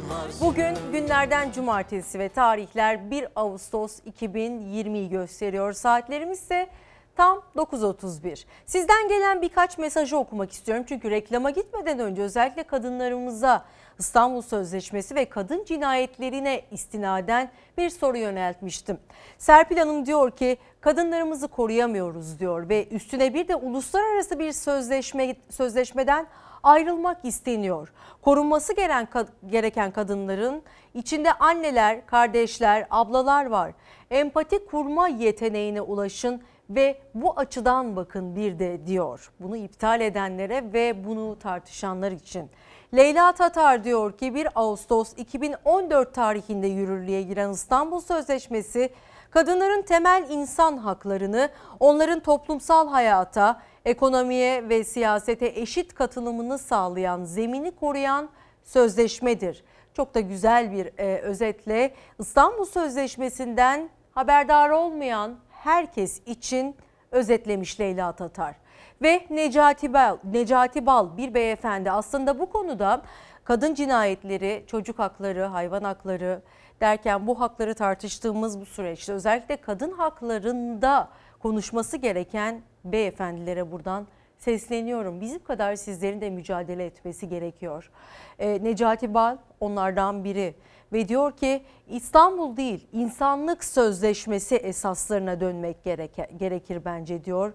[0.40, 5.72] Bugün günlerden cumartesi ve tarihler 1 Ağustos 2020'yi gösteriyor.
[5.72, 6.68] Saatlerimiz ise
[7.16, 8.44] tam 9.31.
[8.66, 10.84] Sizden gelen birkaç mesajı okumak istiyorum.
[10.88, 13.64] Çünkü reklama gitmeden önce özellikle kadınlarımıza
[13.98, 18.98] İstanbul Sözleşmesi ve kadın cinayetlerine istinaden bir soru yöneltmiştim.
[19.38, 26.26] Serpil Hanım diyor ki kadınlarımızı koruyamıyoruz diyor ve üstüne bir de uluslararası bir sözleşme sözleşmeden
[26.62, 27.92] ayrılmak isteniyor.
[28.22, 30.62] Korunması gereken, gereken kadınların
[30.94, 33.72] içinde anneler, kardeşler, ablalar var.
[34.10, 39.32] Empati kurma yeteneğine ulaşın ve bu açıdan bakın bir de diyor.
[39.40, 42.50] Bunu iptal edenlere ve bunu tartışanlar için.
[42.94, 48.90] Leyla Tatar diyor ki 1 Ağustos 2014 tarihinde yürürlüğe giren İstanbul Sözleşmesi
[49.30, 51.48] kadınların temel insan haklarını
[51.80, 58.28] onların toplumsal hayata, ekonomiye ve siyasete eşit katılımını sağlayan, zemini koruyan
[58.64, 59.64] sözleşmedir.
[59.94, 66.76] Çok da güzel bir e, özetle İstanbul Sözleşmesi'nden haberdar olmayan herkes için
[67.10, 68.54] özetlemiş Leyla Tatar.
[69.02, 73.02] Ve Necati Bal, Necati Bal bir beyefendi aslında bu konuda
[73.44, 76.42] kadın cinayetleri, çocuk hakları, hayvan hakları
[76.80, 81.08] derken bu hakları tartıştığımız bu süreçte özellikle kadın haklarında
[81.38, 84.06] konuşması gereken beyefendilere buradan
[84.38, 85.20] sesleniyorum.
[85.20, 87.90] Bizim kadar sizlerin de mücadele etmesi gerekiyor.
[88.38, 90.54] E, Necati Bal onlardan biri
[90.92, 97.52] ve diyor ki İstanbul değil insanlık sözleşmesi esaslarına dönmek gereke, gerekir bence diyor.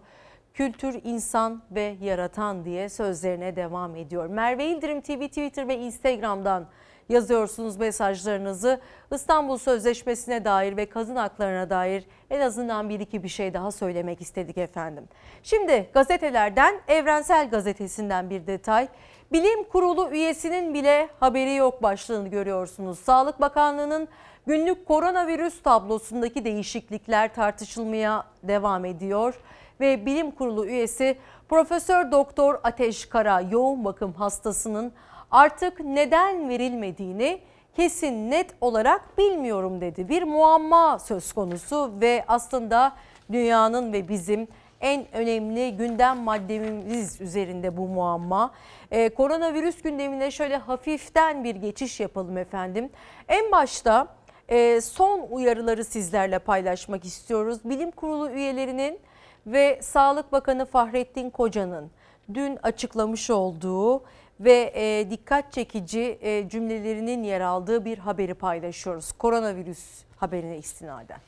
[0.53, 4.27] Kültür, insan ve yaratan diye sözlerine devam ediyor.
[4.27, 6.67] Merve İldirim TV Twitter ve Instagram'dan
[7.09, 8.79] yazıyorsunuz mesajlarınızı.
[9.13, 14.21] İstanbul Sözleşmesi'ne dair ve kadın haklarına dair en azından bir iki bir şey daha söylemek
[14.21, 15.03] istedik efendim.
[15.43, 18.88] Şimdi gazetelerden Evrensel Gazetesi'nden bir detay.
[19.32, 22.99] Bilim Kurulu üyesinin bile haberi yok başlığını görüyorsunuz.
[22.99, 24.07] Sağlık Bakanlığı'nın
[24.47, 29.39] günlük koronavirüs tablosundaki değişiklikler tartışılmaya devam ediyor
[29.80, 31.17] ve Bilim Kurulu üyesi
[31.49, 34.91] Profesör Doktor Ateş Kara yoğun bakım hastasının
[35.32, 37.39] artık neden verilmediğini
[37.75, 40.09] kesin net olarak bilmiyorum dedi.
[40.09, 42.93] Bir muamma söz konusu ve aslında
[43.32, 44.47] dünyanın ve bizim
[44.82, 48.53] en önemli gündem maddemiz üzerinde bu muamma.
[48.91, 52.89] Ee, koronavirüs gündemine şöyle hafiften bir geçiş yapalım efendim.
[53.28, 54.07] En başta
[54.49, 57.59] e, son uyarıları sizlerle paylaşmak istiyoruz.
[57.63, 58.99] Bilim Kurulu üyelerinin
[59.47, 61.91] ve Sağlık Bakanı Fahrettin Koca'nın
[62.34, 64.03] dün açıklamış olduğu
[64.39, 69.11] ve e, dikkat çekici e, cümlelerinin yer aldığı bir haberi paylaşıyoruz.
[69.11, 71.19] Koronavirüs haberine istinaden.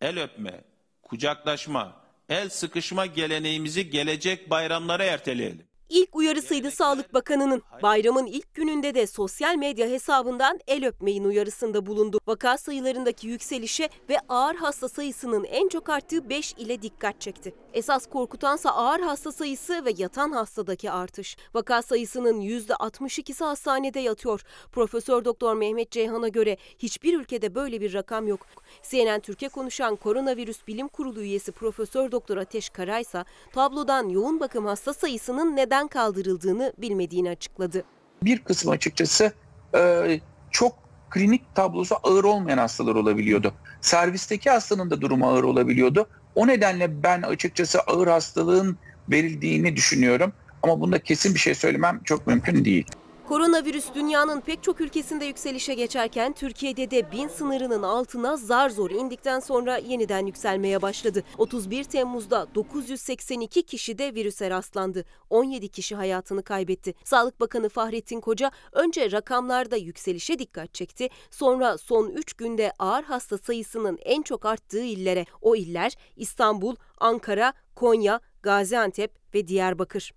[0.00, 0.60] El öpme,
[1.08, 5.67] kucaklaşma, el sıkışma geleneğimizi gelecek bayramlara erteleyelim.
[5.88, 7.62] İlk uyarısıydı Sağlık Bakanı'nın.
[7.82, 12.20] Bayramın ilk gününde de sosyal medya hesabından el öpmeyin uyarısında bulundu.
[12.26, 17.54] Vaka sayılarındaki yükselişe ve ağır hasta sayısının en çok arttığı 5 ile dikkat çekti.
[17.72, 21.36] Esas korkutansa ağır hasta sayısı ve yatan hastadaki artış.
[21.54, 24.42] Vaka sayısının %62'si hastanede yatıyor.
[24.72, 28.40] Profesör Doktor Mehmet Ceyhan'a göre hiçbir ülkede böyle bir rakam yok.
[28.82, 34.94] CNN Türkiye konuşan Koronavirüs Bilim Kurulu üyesi Profesör Doktor Ateş Karaysa tablodan yoğun bakım hasta
[34.94, 37.84] sayısının neden kaldırıldığını bilmediğini açıkladı.
[38.22, 39.32] Bir kısmı açıkçası
[39.74, 40.20] e,
[40.50, 40.72] çok
[41.10, 43.52] klinik tablosu ağır olmayan hastalar olabiliyordu.
[43.80, 46.08] Servisteki hastanın da durumu ağır olabiliyordu.
[46.34, 48.78] O nedenle ben açıkçası ağır hastalığın
[49.10, 50.32] verildiğini düşünüyorum.
[50.62, 52.86] Ama bunda kesin bir şey söylemem çok mümkün değil.
[53.28, 59.40] Koronavirüs dünyanın pek çok ülkesinde yükselişe geçerken Türkiye'de de bin sınırının altına zar zor indikten
[59.40, 61.22] sonra yeniden yükselmeye başladı.
[61.38, 65.04] 31 Temmuz'da 982 kişi de virüse rastlandı.
[65.30, 66.94] 17 kişi hayatını kaybetti.
[67.04, 71.08] Sağlık Bakanı Fahrettin Koca önce rakamlarda yükselişe dikkat çekti.
[71.30, 77.52] Sonra son 3 günde ağır hasta sayısının en çok arttığı illere, o iller İstanbul, Ankara,
[77.74, 80.12] Konya, Gaziantep ve Diyarbakır.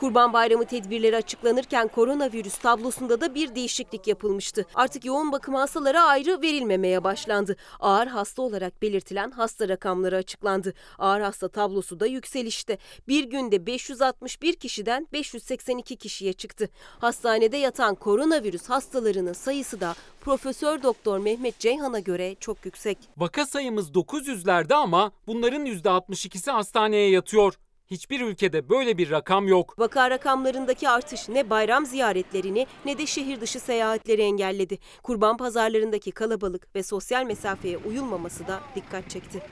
[0.00, 4.66] Kurban Bayramı tedbirleri açıklanırken koronavirüs tablosunda da bir değişiklik yapılmıştı.
[4.74, 7.56] Artık yoğun bakım hastalara ayrı verilmemeye başlandı.
[7.80, 10.74] Ağır hasta olarak belirtilen hasta rakamları açıklandı.
[10.98, 12.78] Ağır hasta tablosu da yükselişte.
[13.08, 16.68] Bir günde 561 kişiden 582 kişiye çıktı.
[16.98, 22.98] Hastanede yatan koronavirüs hastalarının sayısı da Profesör Doktor Mehmet Ceyhan'a göre çok yüksek.
[23.16, 27.54] Vaka sayımız 900'lerde ama bunların %62'si hastaneye yatıyor.
[27.90, 29.78] Hiçbir ülkede böyle bir rakam yok.
[29.78, 34.78] Vaka rakamlarındaki artış ne bayram ziyaretlerini ne de şehir dışı seyahatleri engelledi.
[35.02, 39.42] Kurban pazarlarındaki kalabalık ve sosyal mesafeye uyulmaması da dikkat çekti.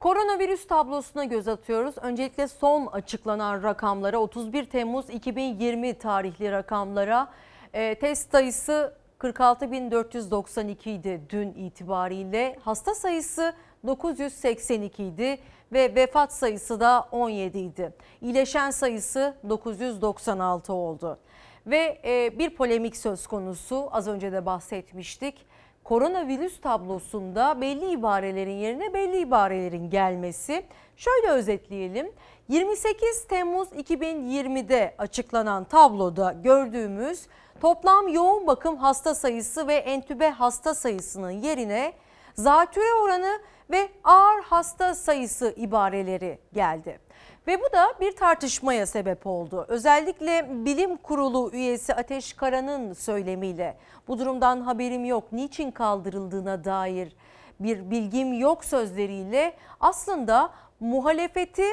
[0.00, 1.94] Koronavirüs tablosuna göz atıyoruz.
[1.98, 7.32] Öncelikle son açıklanan rakamlara 31 Temmuz 2020 tarihli rakamlara
[7.72, 12.58] e, test sayısı 46.492 idi dün itibariyle.
[12.62, 13.54] Hasta sayısı
[13.86, 15.38] 982 idi
[15.72, 17.92] ve vefat sayısı da 17 idi.
[18.22, 21.18] İyileşen sayısı 996 oldu.
[21.66, 25.46] Ve e, bir polemik söz konusu az önce de bahsetmiştik
[25.88, 30.64] koronavirüs tablosunda belli ibarelerin yerine belli ibarelerin gelmesi.
[30.96, 32.12] Şöyle özetleyelim.
[32.48, 37.26] 28 Temmuz 2020'de açıklanan tabloda gördüğümüz
[37.60, 41.92] toplam yoğun bakım hasta sayısı ve entübe hasta sayısının yerine
[42.34, 47.00] zatüre oranı ve ağır hasta sayısı ibareleri geldi.
[47.46, 49.64] Ve bu da bir tartışmaya sebep oldu.
[49.68, 53.76] Özellikle bilim kurulu üyesi Ateş Kara'nın söylemiyle
[54.08, 57.16] bu durumdan haberim yok, niçin kaldırıldığına dair
[57.60, 60.50] bir bilgim yok sözleriyle aslında
[60.80, 61.66] muhalefeti,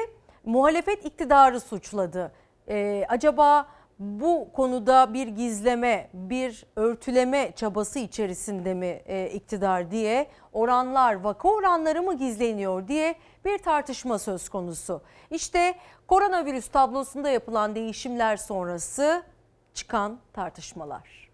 [0.44, 2.32] muhalefet iktidarı suçladı.
[2.68, 3.66] Ee, acaba
[3.98, 12.02] bu konuda bir gizleme, bir örtüleme çabası içerisinde mi e, iktidar diye oranlar, vaka oranları
[12.02, 15.02] mı gizleniyor diye bir tartışma söz konusu.
[15.30, 15.74] İşte
[16.06, 19.22] koronavirüs tablosunda yapılan değişimler sonrası
[19.74, 21.25] çıkan tartışmalar.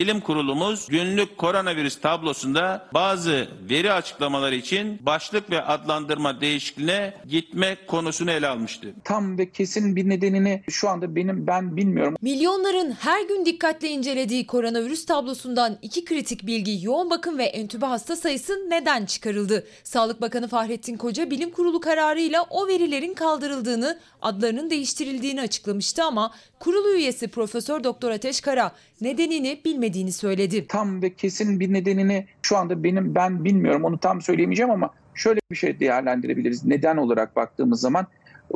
[0.00, 8.30] Bilim kurulumuz günlük koronavirüs tablosunda bazı veri açıklamaları için başlık ve adlandırma değişikliğine gitme konusunu
[8.30, 8.94] ele almıştı.
[9.04, 12.16] Tam ve kesin bir nedenini şu anda benim ben bilmiyorum.
[12.22, 18.16] Milyonların her gün dikkatle incelediği koronavirüs tablosundan iki kritik bilgi yoğun bakım ve entübe hasta
[18.16, 19.66] sayısı neden çıkarıldı?
[19.84, 26.94] Sağlık Bakanı Fahrettin Koca bilim kurulu kararıyla o verilerin kaldırıldığını, adlarının değiştirildiğini açıklamıştı ama kurulu
[26.94, 30.66] üyesi Profesör Doktor Ateş Kara nedenini bilmediğini söyledi.
[30.66, 35.40] Tam ve kesin bir nedenini şu anda benim ben bilmiyorum onu tam söyleyemeyeceğim ama şöyle
[35.50, 36.64] bir şey değerlendirebiliriz.
[36.64, 38.06] Neden olarak baktığımız zaman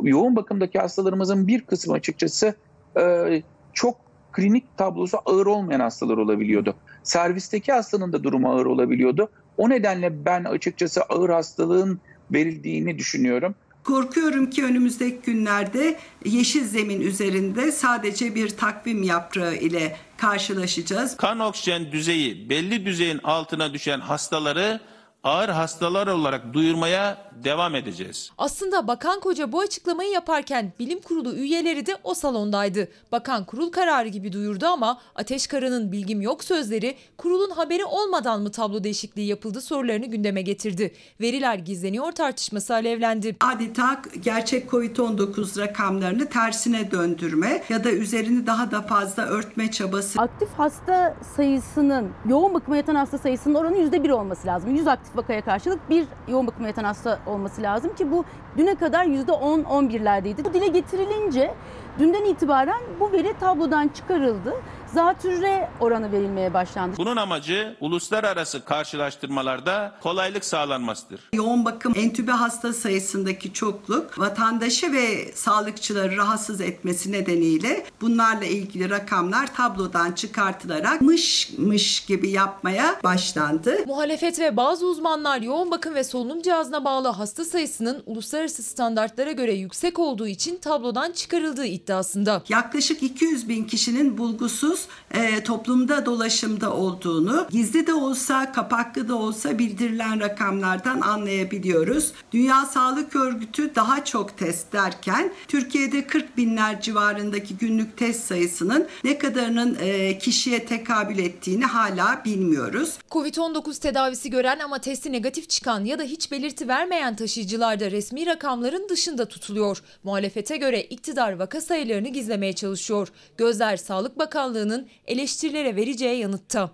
[0.03, 2.55] yoğun bakımdaki hastalarımızın bir kısmı açıkçası
[2.99, 3.41] e,
[3.73, 3.97] çok
[4.31, 6.75] klinik tablosu ağır olmayan hastalar olabiliyordu.
[7.03, 9.29] Servisteki hastanın da durumu ağır olabiliyordu.
[9.57, 11.99] O nedenle ben açıkçası ağır hastalığın
[12.31, 13.55] verildiğini düşünüyorum.
[13.83, 21.17] Korkuyorum ki önümüzdeki günlerde yeşil zemin üzerinde sadece bir takvim yaprağı ile karşılaşacağız.
[21.17, 24.79] Kan oksijen düzeyi belli düzeyin altına düşen hastaları
[25.23, 28.31] ağır hastalar olarak duyurmaya devam edeceğiz.
[28.37, 32.87] Aslında Bakan Koca bu açıklamayı yaparken bilim kurulu üyeleri de o salondaydı.
[33.11, 38.51] Bakan kurul kararı gibi duyurdu ama Ateş Kara'nın bilgim yok sözleri kurulun haberi olmadan mı
[38.51, 40.93] tablo değişikliği yapıldı sorularını gündeme getirdi.
[41.21, 43.35] Veriler gizleniyor tartışması alevlendi.
[43.39, 50.21] Adeta gerçek COVID-19 rakamlarını tersine döndürme ya da üzerini daha da fazla örtme çabası.
[50.21, 54.75] Aktif hasta sayısının, yoğun bakıma yatan hasta sayısının oranı %1 olması lazım.
[54.75, 58.25] 100 aktif vakaya karşılık bir yoğun bakıma yatan hasta olması lazım ki bu
[58.57, 60.45] düne kadar %10-11'lerdeydi.
[60.45, 61.53] Bu dile getirilince
[61.99, 64.53] dünden itibaren bu veri tablodan çıkarıldı.
[64.93, 66.97] Zatürre oranı verilmeye başlandı.
[66.97, 71.19] Bunun amacı uluslararası karşılaştırmalarda kolaylık sağlanmasıdır.
[71.33, 79.55] Yoğun bakım entübe hasta sayısındaki çokluk vatandaşı ve sağlıkçıları rahatsız etmesi nedeniyle bunlarla ilgili rakamlar
[79.55, 83.77] tablodan çıkartılarak mış mış gibi yapmaya başlandı.
[83.87, 89.53] Muhalefet ve bazı uzmanlar yoğun bakım ve solunum cihazına bağlı hasta sayısının uluslararası standartlara göre
[89.53, 92.43] yüksek olduğu için tablodan çıkarıldığı iddiasında.
[92.49, 99.59] Yaklaşık 200 bin kişinin bulgusuz e, toplumda dolaşımda olduğunu gizli de olsa kapaklı da olsa
[99.59, 102.11] bildirilen rakamlardan anlayabiliyoruz.
[102.31, 109.17] Dünya Sağlık Örgütü daha çok test derken Türkiye'de 40 binler civarındaki günlük test sayısının ne
[109.17, 112.97] kadarının e, kişiye tekabül ettiğini hala bilmiyoruz.
[113.11, 118.25] Covid-19 tedavisi gören ama testi negatif çıkan ya da hiç belirti vermeyen taşıyıcılar da resmi
[118.25, 119.83] rakamların dışında tutuluyor.
[120.03, 123.07] Muhalefete göre iktidar vaka sayılarını gizlemeye çalışıyor.
[123.37, 124.72] Gözler Sağlık Bakanlığı'nın
[125.07, 126.69] eleştirilere vereceği yanıtta.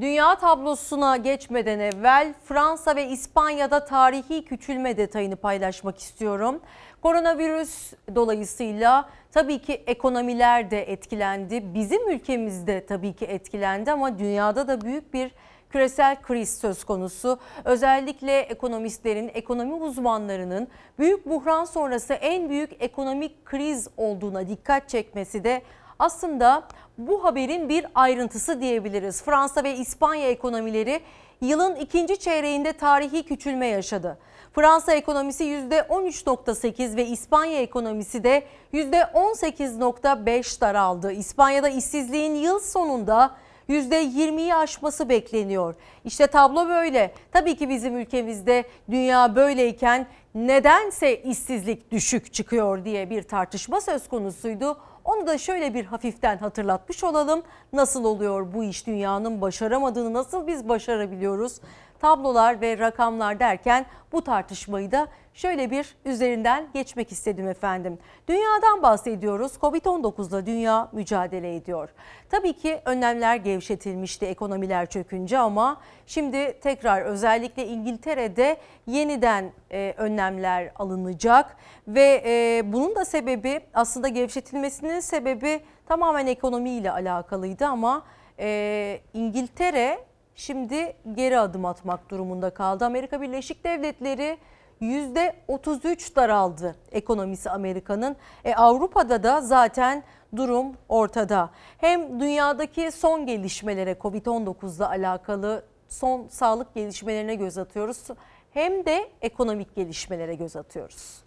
[0.00, 6.60] Dünya tablosuna geçmeden evvel Fransa ve İspanya'da tarihi küçülme detayını paylaşmak istiyorum.
[7.02, 11.74] Koronavirüs dolayısıyla tabii ki ekonomiler de etkilendi.
[11.74, 15.30] Bizim ülkemizde tabii ki etkilendi ama dünyada da büyük bir
[15.70, 17.38] küresel kriz söz konusu.
[17.64, 25.62] Özellikle ekonomistlerin, ekonomi uzmanlarının büyük buhran sonrası en büyük ekonomik kriz olduğuna dikkat çekmesi de
[25.98, 26.62] Aslında
[26.98, 29.22] bu haberin bir ayrıntısı diyebiliriz.
[29.22, 31.00] Fransa ve İspanya ekonomileri
[31.40, 34.18] yılın ikinci çeyreğinde tarihi küçülme yaşadı.
[34.52, 38.44] Fransa ekonomisi %13.8 ve İspanya ekonomisi de
[38.74, 41.12] %18.5 daraldı.
[41.12, 43.36] İspanya'da işsizliğin yıl sonunda
[43.68, 45.74] %20'yi aşması bekleniyor.
[46.04, 47.14] İşte tablo böyle.
[47.32, 54.78] Tabii ki bizim ülkemizde dünya böyleyken nedense işsizlik düşük çıkıyor diye bir tartışma söz konusuydu.
[55.06, 57.42] Onu da şöyle bir hafiften hatırlatmış olalım.
[57.72, 61.60] Nasıl oluyor bu iş dünyanın başaramadığını nasıl biz başarabiliyoruz?
[62.00, 67.98] Tablolar ve rakamlar derken bu tartışmayı da şöyle bir üzerinden geçmek istedim efendim.
[68.28, 69.52] Dünyadan bahsediyoruz.
[69.52, 71.88] Covid-19'la dünya mücadele ediyor.
[72.30, 78.56] Tabii ki önlemler gevşetilmişti ekonomiler çökünce ama şimdi tekrar özellikle İngiltere'de
[78.86, 81.56] yeniden e, önlemler alınacak
[81.88, 88.02] ve e, bunun da sebebi aslında gevşetilmesinin sebebi tamamen ekonomiyle alakalıydı ama
[88.38, 89.98] e, İngiltere
[90.34, 92.84] şimdi geri adım atmak durumunda kaldı.
[92.84, 94.38] Amerika Birleşik Devletleri
[94.82, 98.16] %33 daraldı ekonomisi Amerika'nın.
[98.44, 100.02] E, Avrupa'da da zaten
[100.36, 101.50] durum ortada.
[101.78, 108.06] Hem dünyadaki son gelişmelere Covid-19'la alakalı son sağlık gelişmelerine göz atıyoruz.
[108.50, 111.22] Hem de ekonomik gelişmelere göz atıyoruz.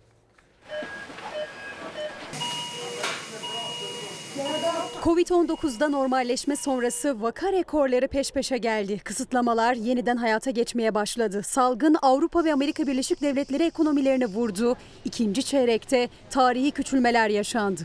[5.04, 9.00] Covid-19'da normalleşme sonrası vaka rekorları peş peşe geldi.
[9.00, 11.44] Kısıtlamalar yeniden hayata geçmeye başladı.
[11.44, 14.78] Salgın Avrupa ve Amerika Birleşik Devletleri ekonomilerini vurdu.
[15.06, 17.82] İkinci çeyrekte tarihi küçülmeler yaşandı.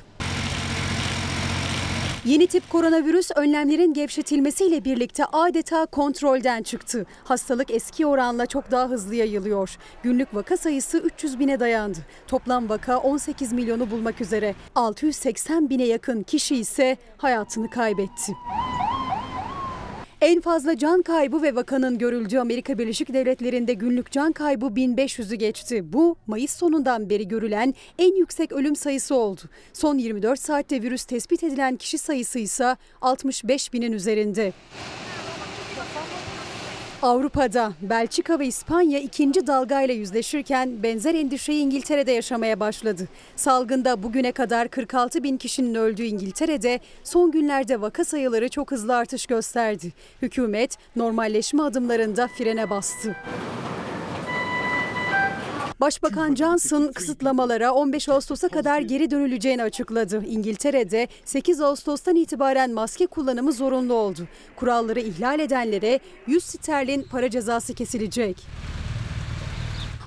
[2.25, 7.07] Yeni tip koronavirüs önlemlerin gevşetilmesiyle birlikte adeta kontrolden çıktı.
[7.25, 9.77] Hastalık eski oranla çok daha hızlı yayılıyor.
[10.03, 11.99] Günlük vaka sayısı 300 bine dayandı.
[12.27, 14.55] Toplam vaka 18 milyonu bulmak üzere.
[14.75, 18.33] 680 bine yakın kişi ise hayatını kaybetti.
[20.25, 25.93] En fazla can kaybı ve vakanın görüldüğü Amerika Birleşik Devletleri'nde günlük can kaybı 1500'ü geçti.
[25.93, 29.41] Bu Mayıs sonundan beri görülen en yüksek ölüm sayısı oldu.
[29.73, 34.53] Son 24 saatte virüs tespit edilen kişi sayısı ise 65 binin üzerinde.
[37.05, 43.09] Avrupa'da Belçika ve İspanya ikinci dalgayla yüzleşirken benzer endişeyi İngiltere'de yaşamaya başladı.
[43.37, 49.27] Salgında bugüne kadar 46 bin kişinin öldüğü İngiltere'de son günlerde vaka sayıları çok hızlı artış
[49.27, 49.93] gösterdi.
[50.23, 53.17] Hükümet normalleşme adımlarında frene bastı.
[55.81, 60.23] Başbakan Johnson kısıtlamalara 15 Ağustos'a kadar geri dönüleceğini açıkladı.
[60.27, 64.29] İngiltere'de 8 Ağustos'tan itibaren maske kullanımı zorunlu oldu.
[64.57, 68.47] Kuralları ihlal edenlere 100 sterlin para cezası kesilecek.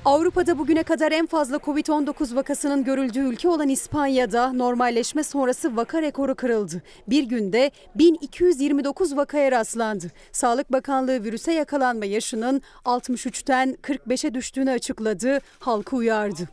[0.07, 6.35] Avrupa'da bugüne kadar en fazla Covid-19 vakasının görüldüğü ülke olan İspanya'da normalleşme sonrası vaka rekoru
[6.35, 6.81] kırıldı.
[7.07, 10.11] Bir günde 1229 vakaya rastlandı.
[10.31, 16.49] Sağlık Bakanlığı virüse yakalanma yaşının 63'ten 45'e düştüğünü açıkladı, halkı uyardı.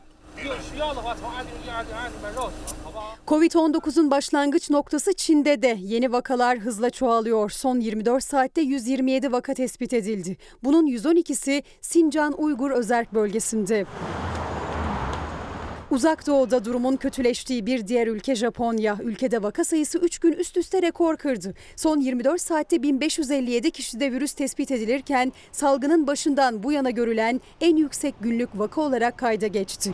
[3.26, 7.50] Covid-19'un başlangıç noktası Çin'de de yeni vakalar hızla çoğalıyor.
[7.50, 10.36] Son 24 saatte 127 vaka tespit edildi.
[10.64, 13.86] Bunun 112'si Sincan Uygur Özerk bölgesinde.
[15.94, 18.98] Uzak Doğu'da durumun kötüleştiği bir diğer ülke Japonya.
[19.02, 21.54] Ülkede vaka sayısı 3 gün üst üste rekor kırdı.
[21.76, 28.14] Son 24 saatte 1557 kişide virüs tespit edilirken salgının başından bu yana görülen en yüksek
[28.20, 29.92] günlük vaka olarak kayda geçti.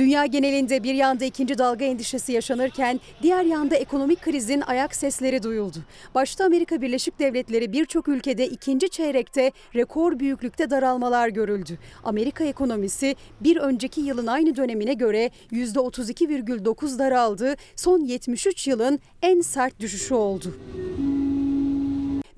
[0.00, 5.78] Dünya genelinde bir yanda ikinci dalga endişesi yaşanırken diğer yanda ekonomik krizin ayak sesleri duyuldu.
[6.14, 11.78] Başta Amerika Birleşik Devletleri birçok ülkede ikinci çeyrekte rekor büyüklükte daralmalar görüldü.
[12.04, 17.54] Amerika ekonomisi bir önceki yılın aynı dönemine göre %32,9 daraldı.
[17.76, 20.54] Son 73 yılın en sert düşüşü oldu.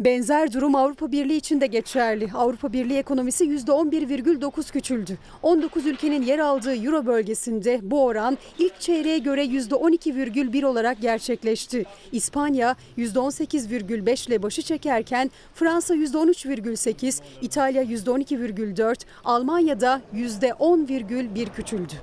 [0.04, 2.30] Benzer durum Avrupa Birliği için de geçerli.
[2.34, 5.18] Avrupa Birliği ekonomisi %11,9 küçüldü.
[5.42, 11.84] 19 ülkenin yer aldığı Euro bölgesinde bu oran ilk çeyreğe göre %12,1 olarak gerçekleşti.
[12.12, 21.94] İspanya %18,5 ile başı çekerken Fransa %13,8, İtalya %12,4, Almanya'da %10,1 küçüldü.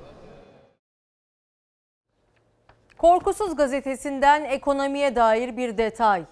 [2.97, 6.24] Korkusuz gazetesinden ekonomiye dair bir detay.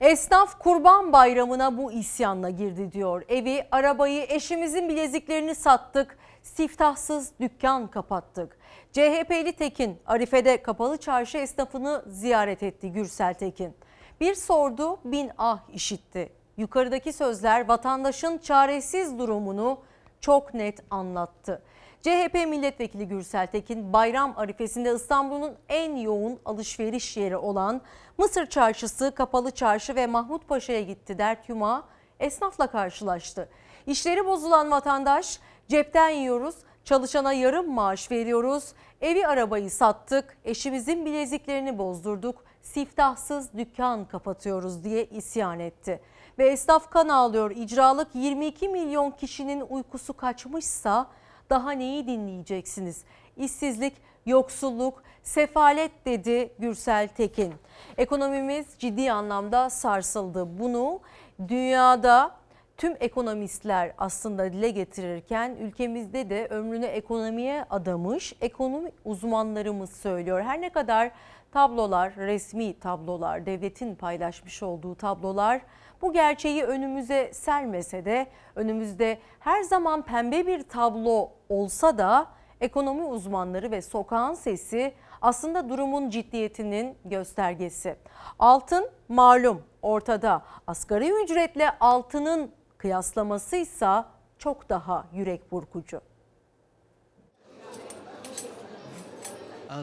[0.00, 3.22] Esnaf kurban bayramına bu isyanla girdi diyor.
[3.28, 8.58] Evi, arabayı, eşimizin bileziklerini sattık, siftahsız dükkan kapattık.
[8.92, 13.74] CHP'li Tekin, Arife'de kapalı çarşı esnafını ziyaret etti Gürsel Tekin.
[14.20, 16.32] Bir sordu, bin ah işitti.
[16.56, 19.78] Yukarıdaki sözler vatandaşın çaresiz durumunu
[20.20, 21.62] çok net anlattı.
[22.02, 27.80] CHP milletvekili Gürsel Tekin bayram arifesinde İstanbul'un en yoğun alışveriş yeri olan
[28.20, 31.18] Mısır Çarşısı, Kapalı Çarşı ve Mahmut Paşa'ya gitti.
[31.18, 31.84] Dert Yuma
[32.18, 33.48] esnafla karşılaştı.
[33.86, 36.54] İşleri bozulan vatandaş cepten yiyoruz,
[36.84, 45.60] çalışana yarım maaş veriyoruz, evi arabayı sattık, eşimizin bileziklerini bozdurduk, siftahsız dükkan kapatıyoruz diye isyan
[45.60, 46.00] etti.
[46.38, 51.06] Ve esnaf kan ağlıyor icralık 22 milyon kişinin uykusu kaçmışsa
[51.50, 53.04] daha neyi dinleyeceksiniz?
[53.36, 53.96] İşsizlik,
[54.26, 57.54] yoksulluk, sefalet dedi Gürsel Tekin.
[57.98, 60.58] Ekonomimiz ciddi anlamda sarsıldı.
[60.58, 61.00] Bunu
[61.48, 62.40] dünyada
[62.76, 70.42] tüm ekonomistler aslında dile getirirken ülkemizde de ömrünü ekonomiye adamış ekonomi uzmanlarımız söylüyor.
[70.42, 71.10] Her ne kadar
[71.52, 75.60] tablolar, resmi tablolar, devletin paylaşmış olduğu tablolar
[76.02, 82.26] bu gerçeği önümüze sermese de önümüzde her zaman pembe bir tablo olsa da
[82.60, 84.92] ekonomi uzmanları ve sokağın sesi
[85.22, 87.96] aslında durumun ciddiyetinin göstergesi.
[88.38, 90.42] Altın malum ortada.
[90.66, 94.04] Asgari ücretle altının kıyaslaması ise
[94.38, 96.00] çok daha yürek burkucu.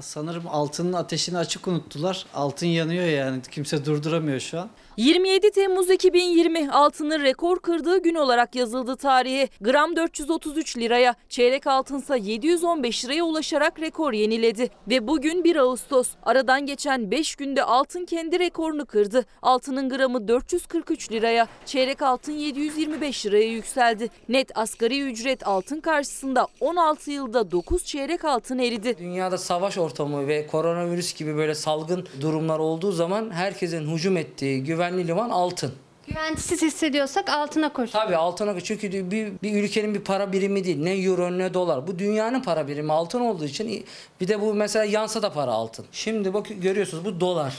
[0.02, 2.26] Sanırım altının ateşini açık unuttular.
[2.34, 4.70] Altın yanıyor yani kimse durduramıyor şu an.
[4.98, 9.48] 27 Temmuz 2020 altının rekor kırdığı gün olarak yazıldı tarihe.
[9.62, 14.70] Gram 433 liraya, çeyrek altınsa 715 liraya ulaşarak rekor yeniledi.
[14.90, 16.10] Ve bugün 1 Ağustos.
[16.24, 19.26] Aradan geçen 5 günde altın kendi rekorunu kırdı.
[19.42, 24.10] Altının gramı 443 liraya, çeyrek altın 725 liraya yükseldi.
[24.30, 28.98] Net asgari ücret altın karşısında 16 yılda 9 çeyrek altın eridi.
[28.98, 35.08] Dünyada savaş ortamı ve koronavirüs gibi böyle salgın durumlar olduğu zaman herkesin hücum ettiği güvenli
[35.08, 35.74] liman altın.
[36.08, 37.92] Güvensiz hissediyorsak altına koş.
[37.92, 38.64] Tabii altına koş.
[38.64, 40.80] Çünkü bir, bir ülkenin bir para birimi değil.
[40.80, 41.88] Ne euro ne dolar.
[41.88, 43.86] Bu dünyanın para birimi altın olduğu için
[44.22, 45.86] bir de bu mesela yansa da para altın.
[45.92, 47.56] Şimdi bak görüyorsunuz bu dolar.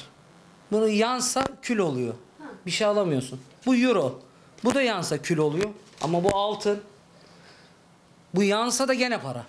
[0.73, 2.15] Bunu yansa kül oluyor.
[2.67, 3.41] Bir şey alamıyorsun.
[3.67, 4.21] Bu euro.
[4.65, 5.71] Bu da yansa kül oluyor.
[6.01, 6.81] Ama bu altın.
[8.35, 9.45] Bu yansa da gene para.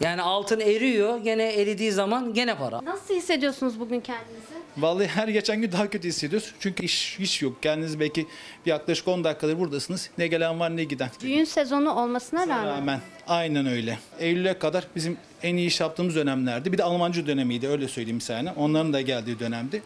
[0.00, 1.18] Yani altın eriyor.
[1.18, 2.84] Gene eridiği zaman gene para.
[2.84, 4.58] Nasıl hissediyorsunuz bugün kendinizi?
[4.76, 6.54] Vallahi her geçen gün daha kötü hissediyoruz.
[6.60, 7.62] Çünkü iş, iş yok.
[7.62, 8.26] Kendiniz belki
[8.66, 10.10] bir yaklaşık 10 dakikadır buradasınız.
[10.18, 11.10] Ne gelen var ne giden.
[11.20, 12.66] Düğün sezonu olmasına rağmen.
[12.66, 13.00] Rağmen.
[13.26, 13.98] Aynen öyle.
[14.18, 16.72] Eylül'e kadar bizim en iyi iş yaptığımız dönemlerdi.
[16.72, 18.54] Bir de Almancı dönemiydi öyle söyleyeyim sana.
[18.56, 19.82] Onların da geldiği dönemdi.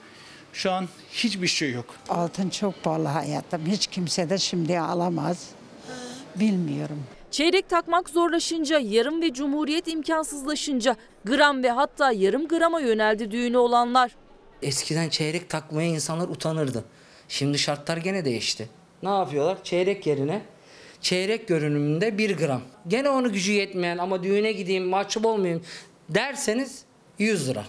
[0.52, 1.94] Şu an hiçbir şey yok.
[2.08, 3.66] Altın çok pahalı hayatım.
[3.66, 5.48] Hiç kimse de şimdi alamaz.
[6.36, 7.02] Bilmiyorum.
[7.32, 14.16] Çeyrek takmak zorlaşınca, yarım ve cumhuriyet imkansızlaşınca gram ve hatta yarım grama yöneldi düğünü olanlar.
[14.62, 16.84] Eskiden çeyrek takmaya insanlar utanırdı.
[17.28, 18.68] Şimdi şartlar gene değişti.
[19.02, 19.64] Ne yapıyorlar?
[19.64, 20.42] Çeyrek yerine
[21.00, 22.62] çeyrek görünümünde 1 gram.
[22.88, 25.62] Gene onu gücü yetmeyen ama düğüne gideyim mahcup olmayayım
[26.08, 26.84] derseniz
[27.18, 27.64] 100 lira.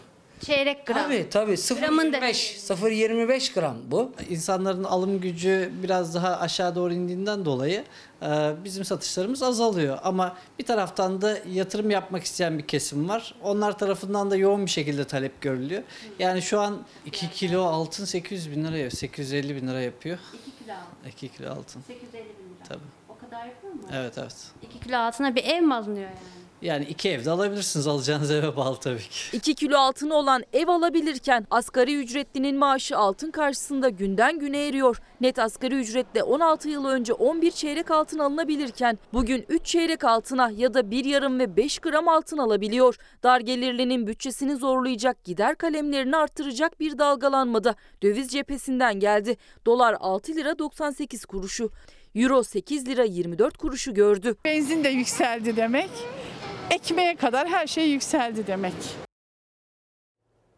[0.46, 0.98] Çeyrek gram.
[0.98, 2.32] Tabii tabii 0.25
[2.76, 4.12] 0.25 gram bu.
[4.30, 7.84] İnsanların alım gücü biraz daha aşağı doğru indiğinden dolayı
[8.22, 9.98] e, bizim satışlarımız azalıyor.
[10.04, 13.36] Ama bir taraftan da yatırım yapmak isteyen bir kesim var.
[13.44, 15.84] Onlar tarafından da yoğun bir şekilde talep görülüyor.
[16.20, 20.18] Yani şu an 2 kilo altın 800 bin lira, 850 bin lira yapıyor.
[20.34, 21.10] 2 kilo altın.
[21.10, 21.82] 2 kilo altın.
[21.82, 22.68] 850 bin lira.
[22.70, 22.80] Tabii.
[23.10, 23.82] O kadar yapıyor mu?
[23.94, 24.36] Evet evet.
[24.62, 26.43] 2 kilo altına bir ev mi alınıyor yani?
[26.64, 27.88] Yani iki evde alabilirsiniz.
[27.88, 29.38] Alacağınız eve bağlı tabii ki.
[29.38, 35.01] 2 kilo altını olan ev alabilirken asgari ücretlinin maaşı altın karşısında günden güne eriyor.
[35.22, 40.74] Net asgari ücretle 16 yıl önce 11 çeyrek altın alınabilirken bugün 3 çeyrek altına ya
[40.74, 42.95] da 1 yarım ve 5 gram altın alabiliyor.
[43.24, 49.38] Dar gelirlinin bütçesini zorlayacak gider kalemlerini arttıracak bir dalgalanmada döviz cephesinden geldi.
[49.66, 51.72] Dolar 6 lira 98 kuruşu.
[52.16, 54.36] Euro 8 lira 24 kuruşu gördü.
[54.45, 55.89] Benzin de yükseldi demek.
[56.72, 58.74] Ekmeğe kadar her şey yükseldi demek.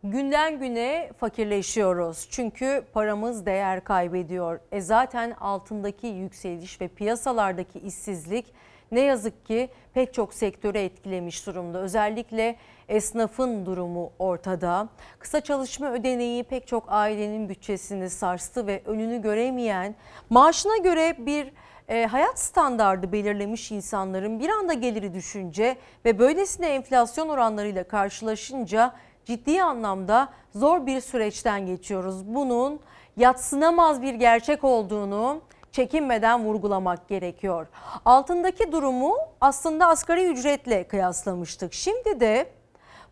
[0.03, 2.27] Günden güne fakirleşiyoruz.
[2.31, 4.59] Çünkü paramız değer kaybediyor.
[4.71, 8.45] E zaten altındaki yükseliş ve piyasalardaki işsizlik
[8.91, 11.79] ne yazık ki pek çok sektörü etkilemiş durumda.
[11.79, 12.55] Özellikle
[12.89, 14.89] esnafın durumu ortada.
[15.19, 19.95] Kısa çalışma ödeneği pek çok ailenin bütçesini sarstı ve önünü göremeyen,
[20.29, 21.51] maaşına göre bir
[21.89, 28.93] e, hayat standardı belirlemiş insanların bir anda geliri düşünce ve böylesine enflasyon oranlarıyla karşılaşınca
[29.25, 32.27] ciddi anlamda zor bir süreçten geçiyoruz.
[32.35, 32.79] Bunun
[33.17, 37.67] yatsınamaz bir gerçek olduğunu çekinmeden vurgulamak gerekiyor.
[38.05, 41.73] Altındaki durumu aslında asgari ücretle kıyaslamıştık.
[41.73, 42.49] Şimdi de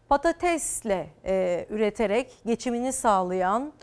[0.10, 3.74] patatesle e, üreterek geçimini sağlayan,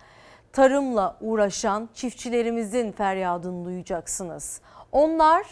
[0.53, 4.61] tarımla uğraşan çiftçilerimizin feryadını duyacaksınız.
[4.93, 5.47] Onlar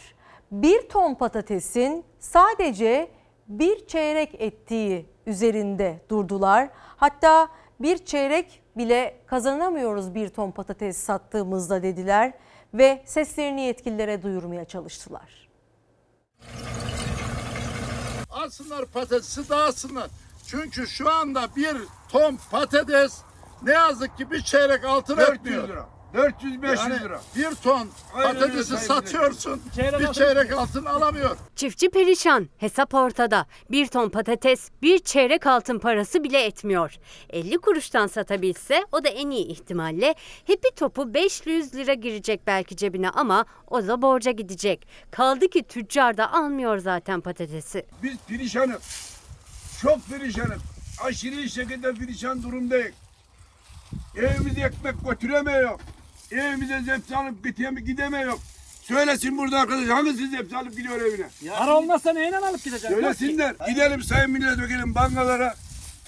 [0.52, 3.10] bir ton patatesin sadece
[3.48, 6.68] bir çeyrek ettiği üzerinde durdular.
[6.96, 7.48] Hatta
[7.80, 12.32] bir çeyrek bile kazanamıyoruz bir ton patates sattığımızda dediler
[12.74, 15.48] ve seslerini yetkililere duyurmaya çalıştılar.
[18.30, 20.10] Alsınlar patatesi dağıtsınlar.
[20.46, 21.76] Çünkü şu anda bir
[22.08, 23.22] ton patates
[23.62, 25.68] ne yazık ki bir çeyrek altın 400 etmiyor.
[25.68, 25.97] lira.
[26.14, 27.20] 400-500 lira.
[27.36, 31.36] Bir ton Aynen öyle patatesi Sayın satıyorsun, Çeyrek bir altın- çeyrek altın alamıyor.
[31.56, 33.46] Çiftçi perişan, hesap ortada.
[33.70, 36.96] Bir ton patates bir çeyrek altın parası bile etmiyor.
[37.30, 43.10] 50 kuruştan satabilse o da en iyi ihtimalle hepi topu 500 lira girecek belki cebine
[43.10, 44.88] ama o da borca gidecek.
[45.10, 47.86] Kaldı ki tüccar da almıyor zaten patatesi.
[48.02, 48.82] Biz perişanız.
[49.82, 50.62] Çok perişanız.
[51.04, 52.94] Aşırı şekilde perişan durumdayız.
[54.16, 55.80] Evimize ekmek götüremiyor.
[56.32, 57.86] Evimize zepsi alıp gidemiyor.
[57.86, 58.38] gidemiyor.
[58.82, 61.26] Söylesin burada arkadaş hangisi zepsi alıp gidiyor evine?
[61.58, 62.90] Para olmazsa neyle alıp gidecek?
[62.90, 63.54] Söylesinler.
[63.68, 65.54] Gidelim sayın milletvekili bankalara.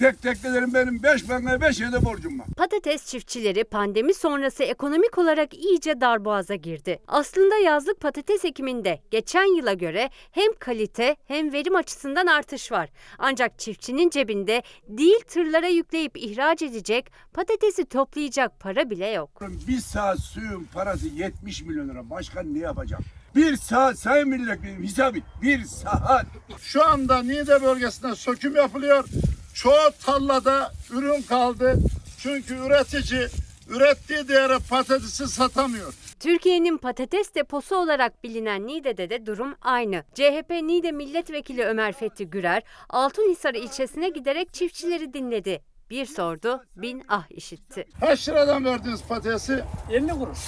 [0.01, 2.47] Tek tek gidelim benim 5 bankaya 5 yerde borcum var.
[2.57, 6.99] Patates çiftçileri pandemi sonrası ekonomik olarak iyice darboğaza girdi.
[7.07, 12.89] Aslında yazlık patates ekiminde geçen yıla göre hem kalite hem verim açısından artış var.
[13.17, 19.41] Ancak çiftçinin cebinde değil tırlara yükleyip ihraç edecek, patatesi toplayacak para bile yok.
[19.67, 22.09] Bir saat suyun parası 70 milyon lira.
[22.09, 22.99] Başkan ne yapacak?
[23.35, 25.23] Bir saat sayın milletvekili hesap et.
[25.41, 26.25] Bir saat.
[26.61, 29.05] Şu anda Niğde bölgesinde söküm yapılıyor.
[29.53, 31.79] Çoğu tarlada ürün kaldı.
[32.19, 33.27] Çünkü üretici
[33.69, 35.93] ürettiği değere patatesi satamıyor.
[36.19, 40.03] Türkiye'nin patates deposu olarak bilinen Niğde'de de durum aynı.
[40.13, 45.61] CHP Niğde Milletvekili Ömer Fethi Gürer, Altınhisar ilçesine giderek çiftçileri dinledi.
[45.89, 47.85] Bir sordu, bin ah işitti.
[47.99, 49.63] Kaç liradan verdiniz patatesi?
[49.91, 50.39] 50 kuruş.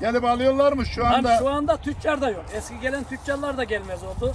[0.00, 1.28] Gelip alıyorlar mı şu anda?
[1.28, 2.44] Lan şu anda tüccar da yok.
[2.54, 4.34] Eski gelen tüccarlar da gelmez oldu.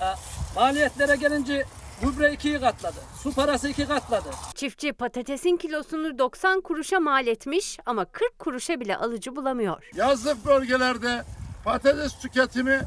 [0.00, 0.14] Ha,
[0.56, 1.64] Maliyetlere gelince
[2.02, 2.96] gübre ikiyi katladı.
[3.22, 4.28] Su parası iki katladı.
[4.54, 9.82] Çiftçi patatesin kilosunu 90 kuruşa mal etmiş ama 40 kuruşa bile alıcı bulamıyor.
[9.94, 11.24] Yazlık bölgelerde
[11.64, 12.80] patates tüketimi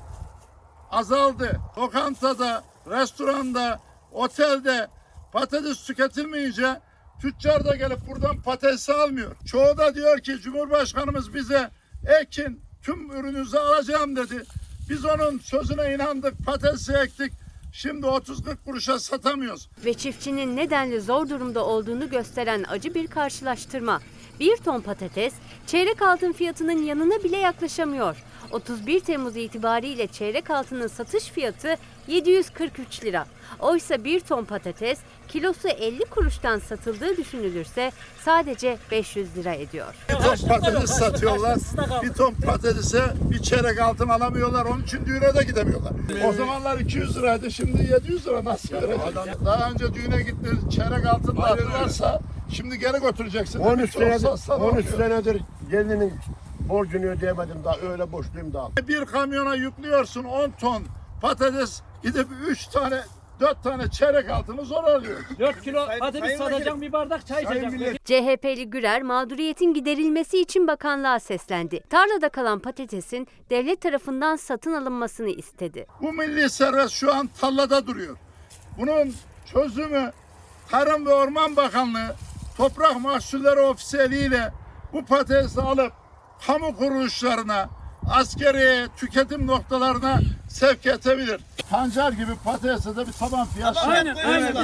[0.91, 1.59] azaldı.
[1.77, 3.79] Lokantada, restoranda,
[4.11, 4.87] otelde
[5.33, 6.79] patates tüketilmeyince
[7.21, 9.35] tüccar da gelip buradan patatesi almıyor.
[9.45, 11.69] Çoğu da diyor ki Cumhurbaşkanımız bize
[12.21, 14.43] ekin tüm ürününüzü alacağım dedi.
[14.89, 17.33] Biz onun sözüne inandık, patatesi ektik.
[17.71, 19.69] Şimdi 30-40 kuruşa satamıyoruz.
[19.85, 24.01] Ve çiftçinin nedenli zor durumda olduğunu gösteren acı bir karşılaştırma.
[24.41, 25.33] Bir ton patates
[25.67, 28.23] çeyrek altın fiyatının yanına bile yaklaşamıyor.
[28.51, 31.75] 31 Temmuz itibariyle çeyrek altının satış fiyatı
[32.07, 33.25] 743 lira.
[33.59, 37.91] Oysa bir ton patates kilosu 50 kuruştan satıldığı düşünülürse
[38.25, 39.95] sadece 500 lira ediyor.
[40.09, 41.57] Bir ton patates satıyorlar.
[42.03, 44.65] Bir ton patatese bir çeyrek altın alamıyorlar.
[44.65, 45.93] Onun için düğüne de gidemiyorlar.
[46.25, 47.51] O zamanlar 200 liraydı.
[47.51, 49.45] Şimdi 700 lira nasıl verecek?
[49.45, 52.21] Daha önce düğüne gittiniz çeyrek altın da aldılarsa
[52.53, 53.59] şimdi geri götüreceksin.
[53.59, 54.97] 13 Bir ton senedir, satsan 13 olmuyor.
[54.97, 55.41] senedir
[55.71, 56.13] gelinin
[56.59, 58.69] borcunu ödeyemedim daha öyle borçluyum daha.
[58.87, 60.83] Bir kamyona yüklüyorsun 10 ton
[61.21, 63.01] patates gidip 3 tane
[63.39, 65.37] 4 tane çeyrek altını zor alıyorsun.
[65.39, 67.97] 4 kilo patates satacağım bir bardak çay içeceğim.
[68.05, 71.79] CHP'li Gürer mağduriyetin giderilmesi için bakanlığa seslendi.
[71.89, 75.85] Tarlada kalan patatesin devlet tarafından satın alınmasını istedi.
[76.01, 78.17] Bu milli servet şu an tarlada duruyor.
[78.77, 79.13] Bunun
[79.45, 80.11] çözümü
[80.71, 82.15] Tarım ve Orman Bakanlığı
[82.57, 84.51] Toprak Mahsulleri Ofisi eliyle
[84.93, 85.93] bu patatesi alıp
[86.47, 87.69] kamu kuruluşlarına,
[88.09, 90.19] askeri tüketim noktalarına
[90.49, 91.41] sevk edebilir.
[91.69, 93.77] Pancar gibi patatese de bir taban fiyat.
[93.77, 94.55] Aynen, aynen.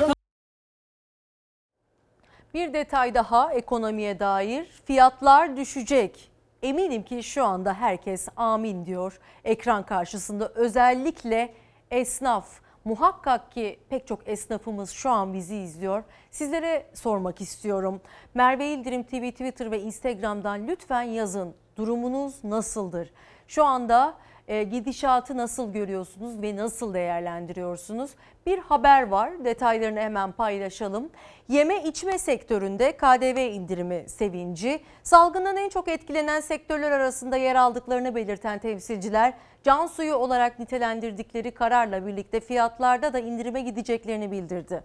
[2.53, 6.31] Bir detay daha ekonomiye dair fiyatlar düşecek.
[6.63, 11.53] Eminim ki şu anda herkes amin diyor ekran karşısında özellikle
[11.91, 12.47] esnaf.
[12.87, 16.03] Muhakkak ki pek çok esnafımız şu an bizi izliyor.
[16.31, 18.01] Sizlere sormak istiyorum.
[18.33, 21.55] Merve İldirim TV Twitter ve Instagram'dan lütfen yazın.
[21.77, 23.13] Durumunuz nasıldır?
[23.47, 24.13] Şu anda
[24.47, 28.11] e, gidişatı nasıl görüyorsunuz ve nasıl değerlendiriyorsunuz?
[28.45, 29.45] Bir haber var.
[29.45, 31.09] Detaylarını hemen paylaşalım.
[31.47, 38.59] Yeme içme sektöründe KDV indirimi sevinci, salgından en çok etkilenen sektörler arasında yer aldıklarını belirten
[38.59, 39.33] temsilciler,
[39.63, 44.83] can suyu olarak nitelendirdikleri kararla birlikte fiyatlarda da indirime gideceklerini bildirdi.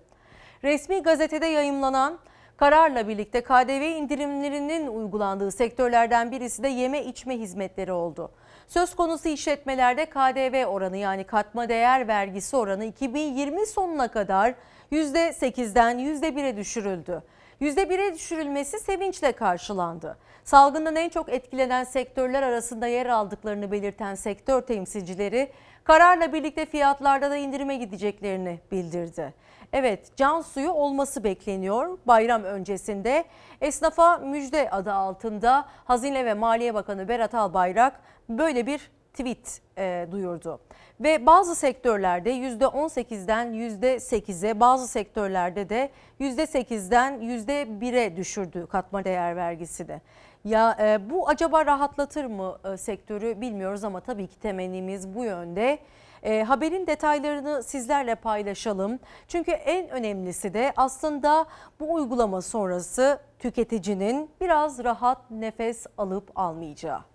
[0.64, 2.18] Resmi gazetede yayımlanan
[2.56, 8.30] kararla birlikte KDV indirimlerinin uygulandığı sektörlerden birisi de yeme içme hizmetleri oldu.
[8.68, 14.54] Söz konusu işletmelerde KDV oranı yani katma değer vergisi oranı 2020 sonuna kadar
[14.92, 17.22] %8'den %1'e düşürüldü.
[17.60, 20.18] %1'e düşürülmesi sevinçle karşılandı.
[20.44, 25.52] Salgından en çok etkilenen sektörler arasında yer aldıklarını belirten sektör temsilcileri
[25.84, 29.34] kararla birlikte fiyatlarda da indirime gideceklerini bildirdi.
[29.72, 31.98] Evet can suyu olması bekleniyor.
[32.06, 33.24] Bayram öncesinde
[33.60, 40.60] esnafa müjde adı altında Hazine ve Maliye Bakanı Berat Albayrak böyle bir tweet e, duyurdu.
[41.02, 50.00] Ve bazı sektörlerde %18'den %8'e bazı sektörlerde de %8'den %1'e düşürdü katma değer vergisini.
[50.44, 55.78] Ya e, bu acaba rahatlatır mı e, sektörü bilmiyoruz ama tabii ki temennimiz bu yönde.
[56.22, 58.98] E, haberin detaylarını sizlerle paylaşalım.
[59.28, 61.46] Çünkü en önemlisi de aslında
[61.80, 67.11] bu uygulama sonrası tüketicinin biraz rahat nefes alıp almayacağı.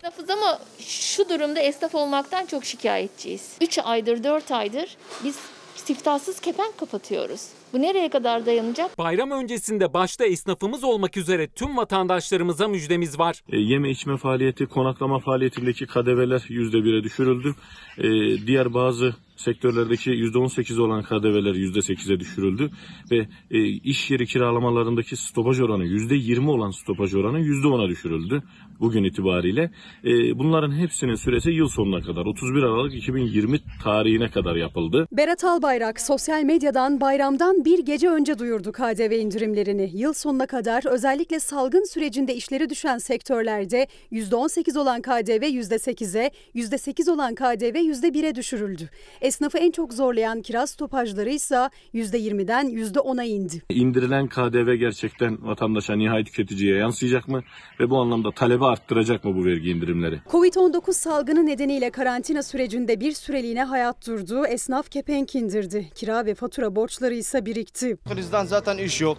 [0.00, 3.56] Esnafız ama şu durumda esnaf olmaktan çok şikayetçiyiz.
[3.60, 5.38] 3 aydır 4 aydır biz
[5.76, 7.48] siftahsız kepenk kapatıyoruz.
[7.72, 8.98] Bu nereye kadar dayanacak?
[8.98, 13.42] Bayram öncesinde başta esnafımız olmak üzere tüm vatandaşlarımıza müjdemiz var.
[13.52, 17.54] E, yeme içme faaliyeti, konaklama faaliyetindeki kadeveler %1'e düşürüldü.
[17.98, 18.02] E,
[18.46, 22.70] diğer bazı sektörlerdeki %18 olan KDV'ler %8'e düşürüldü
[23.10, 28.42] ve e, iş yeri kiralamalarındaki stopaj oranı %20 olan stopaj oranı %10'a düşürüldü
[28.80, 29.70] bugün itibariyle.
[30.04, 35.06] E, bunların hepsinin süresi yıl sonuna kadar 31 Aralık 2020 tarihine kadar yapıldı.
[35.12, 39.90] Berat Albayrak sosyal medyadan bayramdan bir gece önce duyurdu KDV indirimlerini.
[39.94, 47.34] Yıl sonuna kadar özellikle salgın sürecinde işleri düşen sektörlerde %18 olan KDV %8'e, %8 olan
[47.34, 48.90] KDV %1'e düşürüldü.
[49.30, 53.62] Esnafı en çok zorlayan kiraz stopajları ise %20'den %10'a indi.
[53.70, 57.42] İndirilen KDV gerçekten vatandaşa, nihai tüketiciye yansıyacak mı?
[57.80, 60.20] Ve bu anlamda talebi arttıracak mı bu vergi indirimleri?
[60.30, 64.46] Covid-19 salgını nedeniyle karantina sürecinde bir süreliğine hayat durdu.
[64.46, 65.90] Esnaf kepenk indirdi.
[65.94, 67.96] Kira ve fatura borçları ise birikti.
[68.14, 69.18] Krizden zaten iş yok.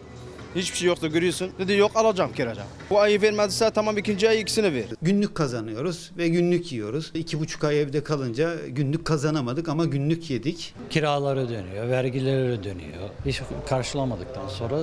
[0.55, 1.51] Hiçbir şey yoktu görüyorsun.
[1.59, 2.61] Dedi yok alacağım kiracı.
[2.89, 4.85] Bu ayı vermediyse tamam ikinci ay ikisini ver.
[5.01, 7.11] Günlük kazanıyoruz ve günlük yiyoruz.
[7.13, 10.73] İki buçuk ay evde kalınca günlük kazanamadık ama günlük yedik.
[10.89, 13.09] Kiraları dönüyor, vergileri dönüyor.
[13.25, 14.79] Hiç karşılamadıktan sonra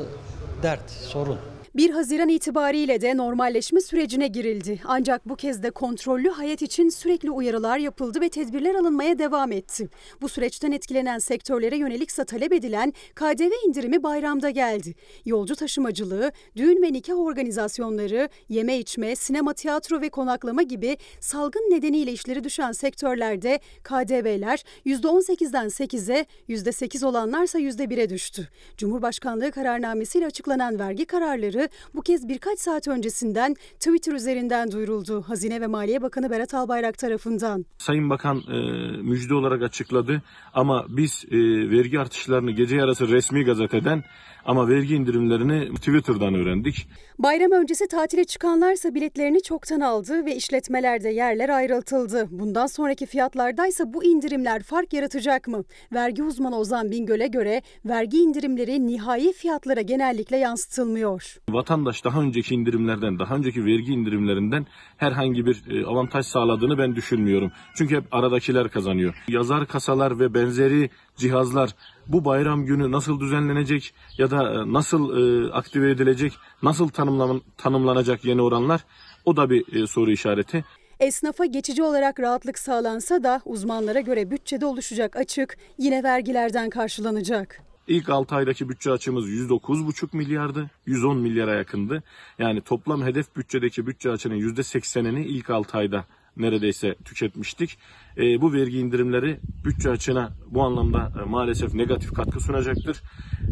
[0.62, 1.38] dert, sorun.
[1.78, 4.80] 1 Haziran itibariyle de normalleşme sürecine girildi.
[4.84, 9.88] Ancak bu kez de kontrollü hayat için sürekli uyarılar yapıldı ve tedbirler alınmaya devam etti.
[10.20, 14.94] Bu süreçten etkilenen sektörlere yönelikse talep edilen KDV indirimi bayramda geldi.
[15.24, 22.12] Yolcu taşımacılığı, düğün ve nikah organizasyonları, yeme içme, sinema, tiyatro ve konaklama gibi salgın nedeniyle
[22.12, 28.48] işleri düşen sektörlerde KDV'ler %18'den 8'e, %8 olanlarsa %1'e düştü.
[28.76, 35.22] Cumhurbaşkanlığı kararnamesiyle açıklanan vergi kararları bu kez birkaç saat öncesinden Twitter üzerinden duyuruldu.
[35.22, 37.64] Hazine ve Maliye Bakanı Berat Albayrak tarafından.
[37.78, 38.56] Sayın Bakan e,
[39.02, 40.22] müjde olarak açıkladı
[40.54, 41.36] ama biz e,
[41.70, 44.04] vergi artışlarını gece yarısı resmi gazeteden
[44.44, 46.88] ama vergi indirimlerini Twitter'dan öğrendik.
[47.18, 52.28] Bayram öncesi tatile çıkanlarsa biletlerini çoktan aldı ve işletmelerde yerler ayrıltıldı.
[52.30, 55.64] Bundan sonraki fiyatlardaysa bu indirimler fark yaratacak mı?
[55.92, 61.36] Vergi uzmanı Ozan Bingöl'e göre vergi indirimleri nihai fiyatlara genellikle yansıtılmıyor.
[61.48, 64.66] Vatandaş daha önceki indirimlerden, daha önceki vergi indirimlerinden
[64.96, 67.52] herhangi bir e, avantaj sağladığını ben düşünmüyorum.
[67.74, 69.14] Çünkü hep aradakiler kazanıyor.
[69.28, 71.70] Yazar kasalar ve benzeri cihazlar
[72.08, 76.32] bu bayram günü nasıl düzenlenecek ya da e, nasıl e, aktive edilecek,
[76.62, 78.84] nasıl tanımlan tanımlanacak yeni oranlar
[79.24, 80.64] o da bir e, soru işareti.
[81.00, 87.62] Esnafa geçici olarak rahatlık sağlansa da uzmanlara göre bütçede oluşacak açık yine vergilerden karşılanacak.
[87.88, 90.70] İlk 6 aydaki bütçe açığımız 109,5 milyardı.
[90.86, 92.02] 110 milyara yakındı.
[92.38, 96.04] Yani toplam hedef bütçedeki bütçe açının %80'ini ilk 6 ayda
[96.38, 97.78] neredeyse tüketmiştik.
[98.16, 103.02] E, bu vergi indirimleri bütçe açığına bu anlamda e, maalesef negatif katkı sunacaktır.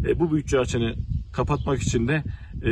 [0.07, 0.95] E, bu bütçe açığını
[1.33, 2.23] kapatmak için de
[2.63, 2.71] e,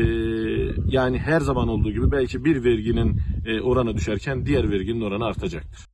[0.87, 5.87] yani her zaman olduğu gibi belki bir verginin e, oranı düşerken diğer verginin oranı artacaktır.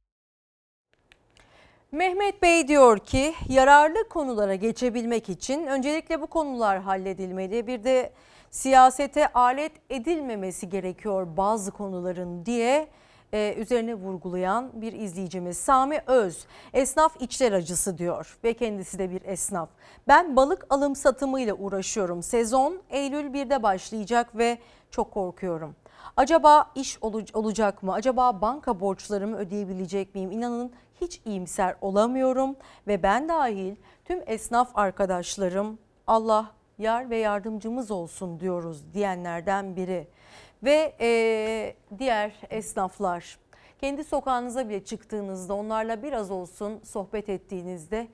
[1.91, 7.67] Mehmet Bey diyor ki yararlı konulara geçebilmek için öncelikle bu konular halledilmeli.
[7.67, 8.13] Bir de
[8.51, 12.87] siyasete alet edilmemesi gerekiyor bazı konuların diye
[13.33, 19.21] e, üzerine vurgulayan bir izleyicimiz Sami Öz esnaf içler acısı diyor ve kendisi de bir
[19.25, 19.69] esnaf.
[20.07, 22.23] Ben balık alım satımıyla uğraşıyorum.
[22.23, 24.57] Sezon Eylül 1'de başlayacak ve
[24.91, 25.75] çok korkuyorum.
[26.17, 27.03] Acaba iş
[27.33, 27.93] olacak mı?
[27.93, 30.31] Acaba banka borçlarımı ödeyebilecek miyim?
[30.31, 30.71] İnanın
[31.01, 32.55] hiç iyimser olamıyorum
[32.87, 33.75] ve ben dahil
[34.05, 40.07] tüm esnaf arkadaşlarım Allah yar ve yardımcımız olsun diyoruz diyenlerden biri.
[40.63, 43.39] Ve e, diğer esnaflar
[43.81, 48.07] kendi sokağınıza bile çıktığınızda onlarla biraz olsun sohbet ettiğinizde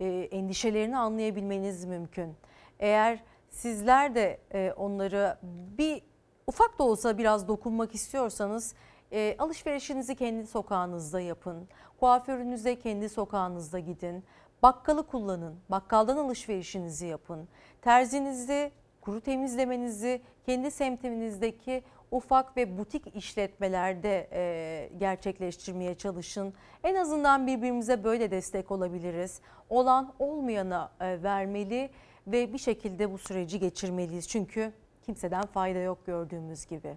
[0.00, 2.34] e, endişelerini anlayabilmeniz mümkün.
[2.78, 5.38] Eğer sizler de e, onları
[5.78, 6.02] bir
[6.46, 8.74] ufak da olsa biraz dokunmak istiyorsanız
[9.12, 11.68] e, alışverişinizi kendi sokağınızda yapın.
[12.00, 14.24] Kuaförünüze kendi sokağınızda gidin.
[14.62, 15.56] Bakkalı kullanın.
[15.68, 17.48] Bakkaldan alışverişinizi yapın.
[17.82, 18.72] Terzinizi,
[19.02, 26.54] kuru temizlemenizi kendi semtinizdeki ufak ve butik işletmelerde e, gerçekleştirmeye çalışın.
[26.84, 29.40] En azından birbirimize böyle destek olabiliriz.
[29.70, 31.90] Olan olmayana e, vermeli
[32.26, 34.28] ve bir şekilde bu süreci geçirmeliyiz.
[34.28, 34.72] Çünkü
[35.06, 36.96] kimseden fayda yok gördüğümüz gibi.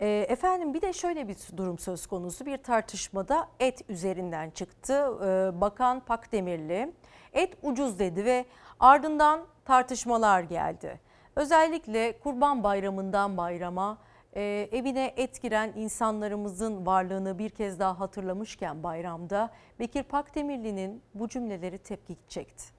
[0.00, 4.92] E, efendim bir de şöyle bir durum söz konusu bir tartışmada et üzerinden çıktı.
[4.94, 6.92] E, Bakan Pakdemirli
[7.32, 8.44] et ucuz dedi ve
[8.80, 11.07] ardından tartışmalar geldi.
[11.38, 13.98] Özellikle Kurban Bayramı'ndan bayrama
[14.36, 21.78] e, evine et giren insanlarımızın varlığını bir kez daha hatırlamışken bayramda Bekir Pakdemirli'nin bu cümleleri
[21.78, 22.77] tepki çekti.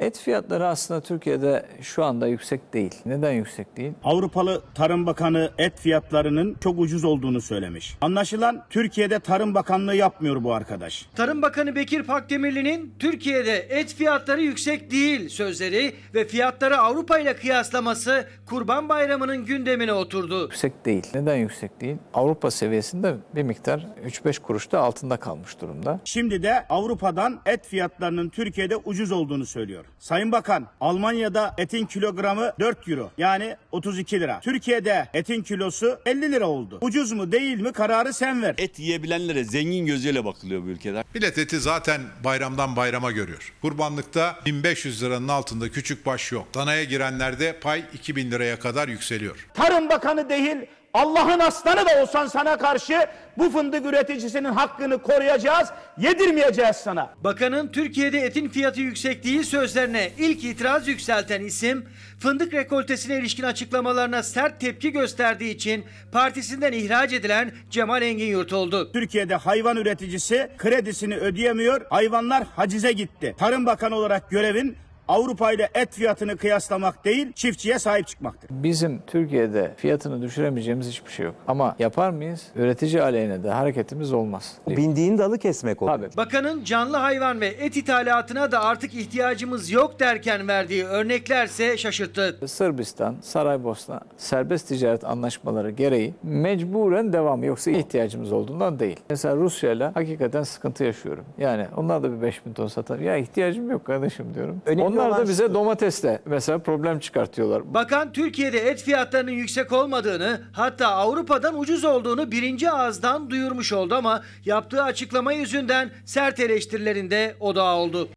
[0.00, 2.94] Et fiyatları aslında Türkiye'de şu anda yüksek değil.
[3.06, 3.92] Neden yüksek değil?
[4.04, 7.96] Avrupalı Tarım Bakanı et fiyatlarının çok ucuz olduğunu söylemiş.
[8.00, 11.06] Anlaşılan Türkiye'de Tarım Bakanlığı yapmıyor bu arkadaş.
[11.14, 18.26] Tarım Bakanı Bekir Pakdemirli'nin Türkiye'de et fiyatları yüksek değil sözleri ve fiyatları Avrupa ile kıyaslaması
[18.46, 20.42] Kurban Bayramı'nın gündemine oturdu.
[20.42, 21.06] Yüksek değil.
[21.14, 21.96] Neden yüksek değil?
[22.14, 26.00] Avrupa seviyesinde bir miktar 3-5 kuruş da altında kalmış durumda.
[26.04, 29.81] Şimdi de Avrupa'dan et fiyatlarının Türkiye'de ucuz olduğunu söylüyor.
[29.98, 34.40] Sayın Bakan, Almanya'da etin kilogramı 4 euro yani 32 lira.
[34.40, 36.78] Türkiye'de etin kilosu 50 lira oldu.
[36.80, 38.54] Ucuz mu değil mi kararı sen ver.
[38.58, 41.04] Et yiyebilenlere zengin gözüyle bakılıyor bu ülkede.
[41.14, 43.52] Millet eti zaten bayramdan bayrama görüyor.
[43.62, 46.54] Kurbanlıkta 1500 liranın altında küçük baş yok.
[46.54, 49.48] Danaya girenlerde pay 2000 liraya kadar yükseliyor.
[49.54, 50.56] Tarım Bakanı değil,
[50.94, 53.06] Allah'ın aslanı da olsan sana karşı
[53.38, 57.14] bu fındık üreticisinin hakkını koruyacağız, yedirmeyeceğiz sana.
[57.24, 61.88] Bakanın Türkiye'de etin fiyatı yüksek değil sözlerine ilk itiraz yükselten isim,
[62.20, 68.92] fındık rekoltesine ilişkin açıklamalarına sert tepki gösterdiği için partisinden ihraç edilen Cemal Engin Yurt oldu.
[68.92, 73.34] Türkiye'de hayvan üreticisi kredisini ödeyemiyor, hayvanlar hacize gitti.
[73.38, 74.76] Tarım Bakanı olarak görevin
[75.08, 78.50] Avrupa ile et fiyatını kıyaslamak değil, çiftçiye sahip çıkmaktır.
[78.52, 81.34] Bizim Türkiye'de fiyatını düşüremeyeceğimiz hiçbir şey yok.
[81.48, 82.46] Ama yapar mıyız?
[82.56, 84.52] Üretici aleyhine de hareketimiz olmaz.
[84.68, 85.90] Bindiğin dalı kesmek olur.
[85.90, 86.08] Tabii.
[86.16, 92.38] Bakanın canlı hayvan ve et ithalatına da artık ihtiyacımız yok derken verdiği örneklerse şaşırttı.
[92.46, 99.00] Sırbistan, Saraybosna serbest ticaret anlaşmaları gereği mecburen devam yoksa ihtiyacımız olduğundan değil.
[99.10, 101.24] Mesela Rusya ile hakikaten sıkıntı yaşıyorum.
[101.38, 102.98] Yani onlar da bir 5000 ton satar.
[102.98, 104.62] Ya ihtiyacım yok kardeşim diyorum.
[104.66, 107.74] Önemli onlar da bize domatesle mesela problem çıkartıyorlar.
[107.74, 114.22] Bakan Türkiye'de et fiyatlarının yüksek olmadığını hatta Avrupa'dan ucuz olduğunu birinci ağızdan duyurmuş oldu ama
[114.44, 118.08] yaptığı açıklama yüzünden sert eleştirilerinde odağı oldu.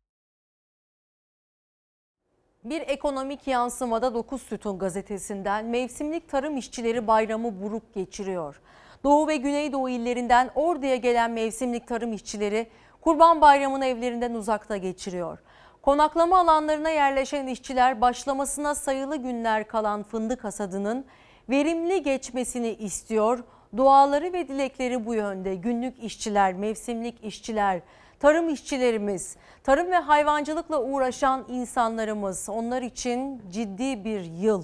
[2.64, 8.62] Bir ekonomik yansımada 9 Sütun gazetesinden mevsimlik tarım işçileri bayramı buruk geçiriyor.
[9.04, 12.68] Doğu ve Güneydoğu illerinden Ordu'ya gelen mevsimlik tarım işçileri
[13.02, 15.40] Kurban Bayramı'nı evlerinden uzakta geçiriyor.
[15.86, 21.06] Konaklama alanlarına yerleşen işçiler başlamasına sayılı günler kalan fındık hasadının
[21.50, 23.44] verimli geçmesini istiyor.
[23.78, 25.56] Duaları ve dilekleri bu yönde.
[25.56, 27.82] Günlük işçiler, mevsimlik işçiler,
[28.20, 34.64] tarım işçilerimiz, tarım ve hayvancılıkla uğraşan insanlarımız onlar için ciddi bir yıl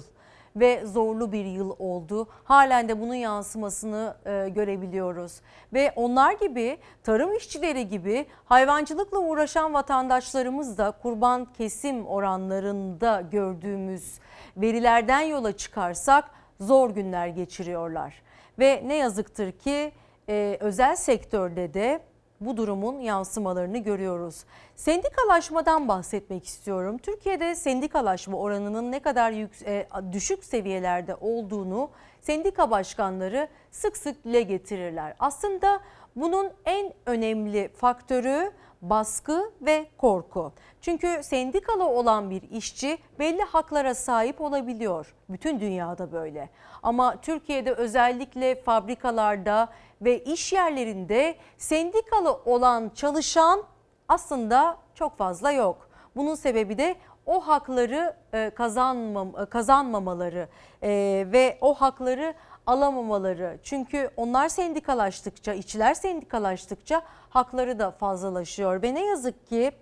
[0.56, 2.28] ve zorlu bir yıl oldu.
[2.44, 5.40] Halen de bunun yansımasını e, görebiliyoruz.
[5.72, 14.18] Ve onlar gibi tarım işçileri gibi hayvancılıkla uğraşan vatandaşlarımız da kurban kesim oranlarında gördüğümüz
[14.56, 16.30] verilerden yola çıkarsak
[16.60, 18.22] zor günler geçiriyorlar.
[18.58, 19.92] Ve ne yazıktır ki
[20.28, 22.00] e, özel sektörde de
[22.46, 24.44] bu durumun yansımalarını görüyoruz.
[24.76, 26.98] Sendikalaşmadan bahsetmek istiyorum.
[26.98, 29.32] Türkiye'de sendikalaşma oranının ne kadar
[29.66, 31.90] e, düşük seviyelerde olduğunu
[32.20, 35.14] sendika başkanları sık sık dile getirirler.
[35.18, 35.80] Aslında
[36.16, 38.52] bunun en önemli faktörü
[38.82, 40.52] baskı ve korku.
[40.80, 45.14] Çünkü sendikalı olan bir işçi belli haklara sahip olabiliyor.
[45.28, 46.50] Bütün dünyada böyle.
[46.82, 49.68] Ama Türkiye'de özellikle fabrikalarda
[50.02, 53.62] ve iş yerlerinde sendikalı olan çalışan
[54.08, 55.88] aslında çok fazla yok.
[56.16, 56.96] Bunun sebebi de
[57.26, 60.48] o hakları e, kazanmam, e, kazanmamaları
[60.82, 60.90] e,
[61.32, 62.34] ve o hakları
[62.66, 63.58] alamamaları.
[63.62, 68.82] Çünkü onlar sendikalaştıkça, işçiler sendikalaştıkça hakları da fazlalaşıyor.
[68.82, 69.72] Ve ne yazık ki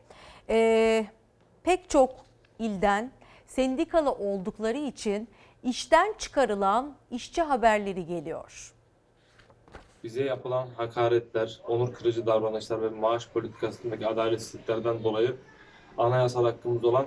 [0.49, 1.07] e,
[1.63, 2.11] pek çok
[2.59, 3.11] ilden
[3.47, 5.29] sendikalı oldukları için
[5.63, 8.73] işten çıkarılan işçi haberleri geliyor.
[10.05, 15.37] Bize yapılan hakaretler, onur kırıcı davranışlar ve maaş politikasındaki adaletsizliklerden dolayı
[15.99, 17.07] anayasal hakkımız olan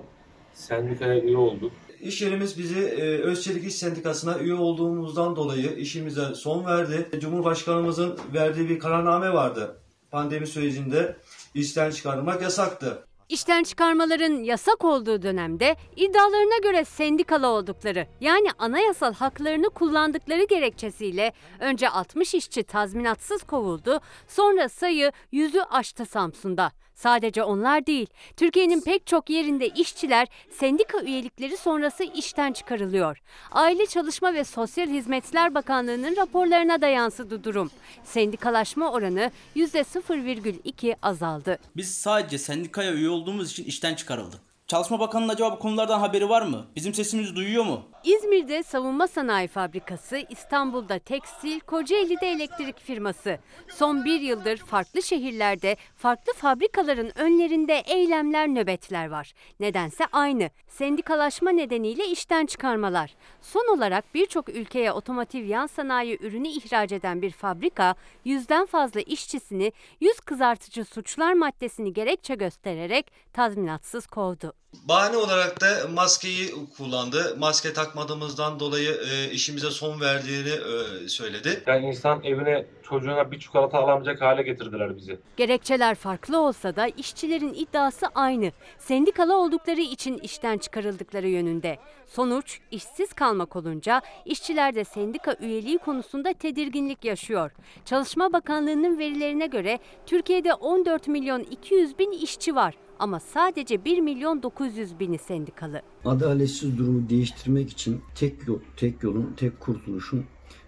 [0.53, 1.71] sendikaya üye olduk.
[2.03, 7.09] İş yerimiz bizi e, Özçelik İş Sendikası'na üye olduğumuzdan dolayı işimize son verdi.
[7.19, 9.77] Cumhurbaşkanımızın verdiği bir kararname vardı.
[10.11, 11.15] Pandemi sürecinde
[11.53, 13.03] işten çıkarmak yasaktı.
[13.29, 21.89] İşten çıkarmaların yasak olduğu dönemde iddialarına göre sendikalı oldukları yani anayasal haklarını kullandıkları gerekçesiyle önce
[21.89, 26.71] 60 işçi tazminatsız kovuldu sonra sayı yüzü aştı Samsun'da.
[27.03, 28.07] Sadece onlar değil,
[28.37, 30.27] Türkiye'nin pek çok yerinde işçiler
[30.59, 33.21] sendika üyelikleri sonrası işten çıkarılıyor.
[33.51, 37.71] Aile Çalışma ve Sosyal Hizmetler Bakanlığı'nın raporlarına da yansıdı durum.
[38.03, 41.59] Sendikalaşma oranı %0,2 azaldı.
[41.75, 44.52] Biz sadece sendikaya üye olduğumuz için işten çıkarıldık.
[44.73, 46.65] Çalışma Bakanı'nın acaba bu konulardan haberi var mı?
[46.75, 47.81] Bizim sesimizi duyuyor mu?
[48.03, 53.39] İzmir'de savunma sanayi fabrikası, İstanbul'da tekstil, Kocaeli'de elektrik firması.
[53.69, 59.33] Son bir yıldır farklı şehirlerde, farklı fabrikaların önlerinde eylemler, nöbetler var.
[59.59, 60.49] Nedense aynı.
[60.67, 63.15] Sendikalaşma nedeniyle işten çıkarmalar.
[63.41, 67.95] Son olarak birçok ülkeye otomotiv yan sanayi ürünü ihraç eden bir fabrika,
[68.25, 69.71] yüzden fazla işçisini
[70.01, 74.62] yüz kızartıcı suçlar maddesini gerekçe göstererek tazminatsız kovdu.
[74.83, 77.35] Bahane olarak da maskeyi kullandı.
[77.39, 81.63] Maske takmadığımızdan dolayı e, işimize son verdiğini e, söyledi.
[81.67, 85.19] Yani insan evine çocuğuna bir çikolata alamayacak hale getirdiler bizi.
[85.37, 88.51] Gerekçeler farklı olsa da işçilerin iddiası aynı.
[88.79, 91.77] Sendikalı oldukları için işten çıkarıldıkları yönünde.
[92.07, 97.51] Sonuç işsiz kalmak olunca işçiler de sendika üyeliği konusunda tedirginlik yaşıyor.
[97.85, 102.73] Çalışma Bakanlığı'nın verilerine göre Türkiye'de 14 milyon 200 bin işçi var
[103.03, 105.81] ama sadece 1 milyon 900 bini sendikalı.
[106.05, 110.25] Adaletsiz durumu değiştirmek için tek yol, tek yolun, tek kurtuluşun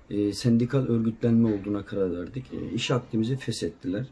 [0.10, 2.46] e, sendikal örgütlenme olduğuna karar verdik.
[2.54, 4.06] E, iş akdimizi feshettiler.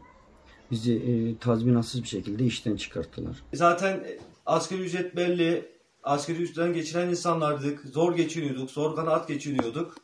[0.72, 3.44] Bizi e, tazminatsız bir şekilde işten çıkarttılar.
[3.54, 5.74] Zaten e, asgari ücret belli.
[6.04, 7.80] Asgari ücretten geçiren insanlardık.
[7.80, 8.72] Zor geçiniyorduk.
[8.72, 9.96] Zor kanaat geçiniyorduk.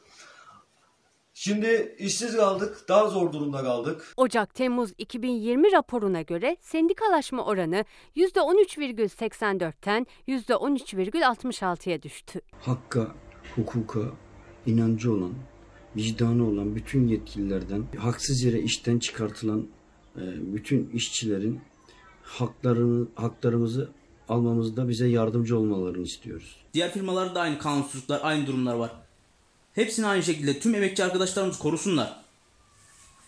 [1.42, 2.86] Şimdi işsiz kaldık.
[2.88, 4.14] Daha zor durumda kaldık.
[4.18, 7.86] Ocak-Temmuz 2020 raporuna göre sendikalaşma oranı
[8.16, 12.42] %13,84'ten %13,66'ya düştü.
[12.62, 13.08] Hakka,
[13.56, 14.00] hukuka
[14.66, 15.34] inancı olan,
[15.96, 19.68] vicdanı olan bütün yetkililerden haksız yere işten çıkartılan
[20.16, 20.24] e,
[20.56, 21.62] bütün işçilerin
[22.24, 23.90] haklarını haklarımızı
[24.30, 26.66] almamızda bize yardımcı olmalarını istiyoruz.
[26.74, 29.09] Diğer firmalarda da aynı kanunsuzluklar, aynı durumlar var.
[29.76, 32.24] Hepsini aynı şekilde tüm emekçi arkadaşlarımız korusunlar.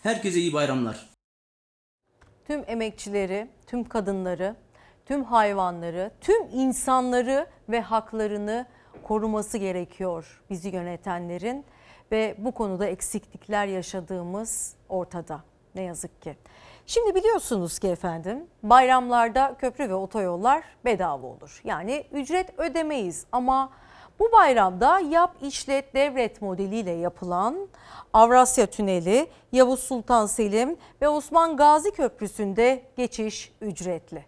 [0.02, 1.08] Herkese iyi bayramlar.
[2.46, 4.56] Tüm emekçileri, tüm kadınları,
[5.06, 8.66] tüm hayvanları, tüm insanları ve haklarını
[9.02, 11.64] koruması gerekiyor bizi yönetenlerin
[12.12, 15.44] ve bu konuda eksiklikler yaşadığımız ortada
[15.74, 16.36] ne yazık ki.
[16.86, 21.60] Şimdi biliyorsunuz ki efendim bayramlarda köprü ve otoyollar bedava olur.
[21.64, 23.72] Yani ücret ödemeyiz ama
[24.22, 27.68] bu bayramda yap işlet devret modeliyle yapılan
[28.12, 34.24] Avrasya Tüneli, Yavuz Sultan Selim ve Osman Gazi Köprüsü'nde geçiş ücretli.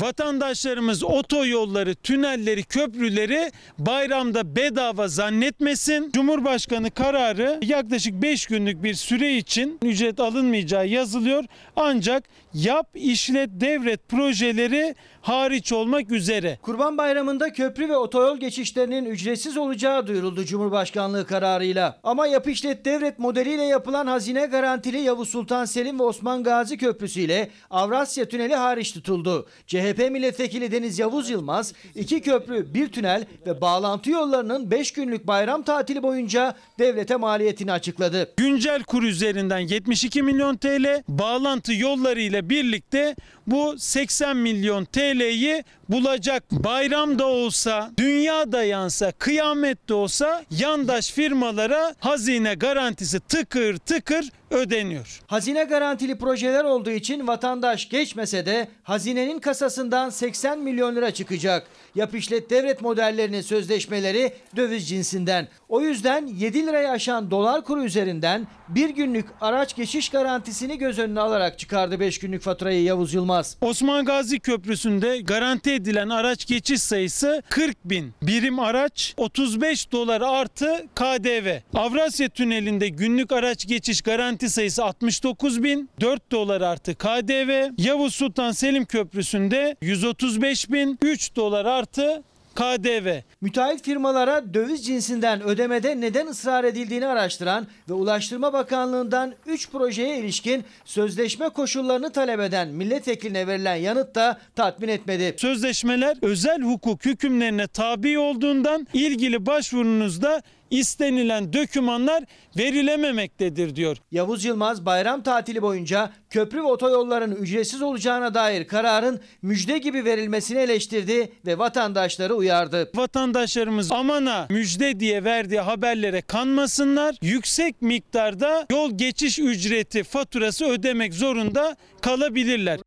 [0.00, 6.10] Vatandaşlarımız otoyolları, tünelleri, köprüleri bayramda bedava zannetmesin.
[6.12, 11.44] Cumhurbaşkanı kararı yaklaşık 5 günlük bir süre için ücret alınmayacağı yazılıyor.
[11.76, 16.58] Ancak yap, işlet, devret projeleri hariç olmak üzere.
[16.62, 22.00] Kurban Bayramı'nda köprü ve otoyol geçişlerinin ücretsiz olacağı duyuruldu Cumhurbaşkanlığı kararıyla.
[22.02, 27.20] Ama yap işlet devret modeliyle yapılan hazine garantili Yavuz Sultan Selim ve Osman Gazi Köprüsü
[27.20, 29.46] ile Avrasya Tüneli hariç tutuldu.
[29.66, 35.62] CHP milletvekili Deniz Yavuz Yılmaz, iki köprü, bir tünel ve bağlantı yollarının 5 günlük bayram
[35.62, 38.34] tatili boyunca devlete maliyetini açıkladı.
[38.36, 43.16] Güncel kur üzerinden 72 milyon TL, bağlantı yolları ile birlikte
[43.46, 46.44] bu 80 milyon TL'yi bulacak.
[46.50, 54.28] Bayram da olsa, dünya da yansa, kıyamet de olsa yandaş firmalara hazine garantisi tıkır tıkır
[54.50, 55.20] ödeniyor.
[55.26, 61.66] Hazine garantili projeler olduğu için vatandaş geçmese de hazinenin kasasından 80 milyon lira çıkacak.
[61.94, 65.48] Yap işlet devlet modellerinin sözleşmeleri döviz cinsinden.
[65.68, 71.20] O yüzden 7 lirayı aşan dolar kuru üzerinden bir günlük araç geçiş garantisini göz önüne
[71.20, 73.56] alarak çıkardı 5 günlük faturayı Yavuz Yılmaz.
[73.60, 78.14] Osman Gazi Köprüsü'nde garanti edilen araç geçiş sayısı 40 bin.
[78.22, 81.58] Birim araç 35 dolar artı KDV.
[81.74, 85.90] Avrasya Tüneli'nde günlük araç geçiş garanti sayısı 69 bin.
[86.00, 87.70] 4 dolar artı KDV.
[87.78, 90.98] Yavuz Sultan Selim Köprüsü'nde 135 bin.
[91.02, 92.22] 3 dolar artı
[92.54, 93.20] KDV.
[93.40, 100.64] Müteahhit firmalara döviz cinsinden ödemede neden ısrar edildiğini araştıran ve Ulaştırma Bakanlığı'ndan 3 projeye ilişkin
[100.84, 105.34] sözleşme koşullarını talep eden milletvekiline verilen yanıt da tatmin etmedi.
[105.38, 110.42] Sözleşmeler özel hukuk hükümlerine tabi olduğundan ilgili başvurunuzda
[110.72, 112.24] istenilen dokümanlar
[112.58, 113.96] verilememektedir diyor.
[114.10, 120.58] Yavuz Yılmaz bayram tatili boyunca köprü ve otoyolların ücretsiz olacağına dair kararın müjde gibi verilmesini
[120.58, 122.90] eleştirdi ve vatandaşları uyardı.
[122.94, 127.16] Vatandaşlarımız amana müjde diye verdiği haberlere kanmasınlar.
[127.22, 132.80] Yüksek miktarda yol geçiş ücreti faturası ödemek zorunda kalabilirler.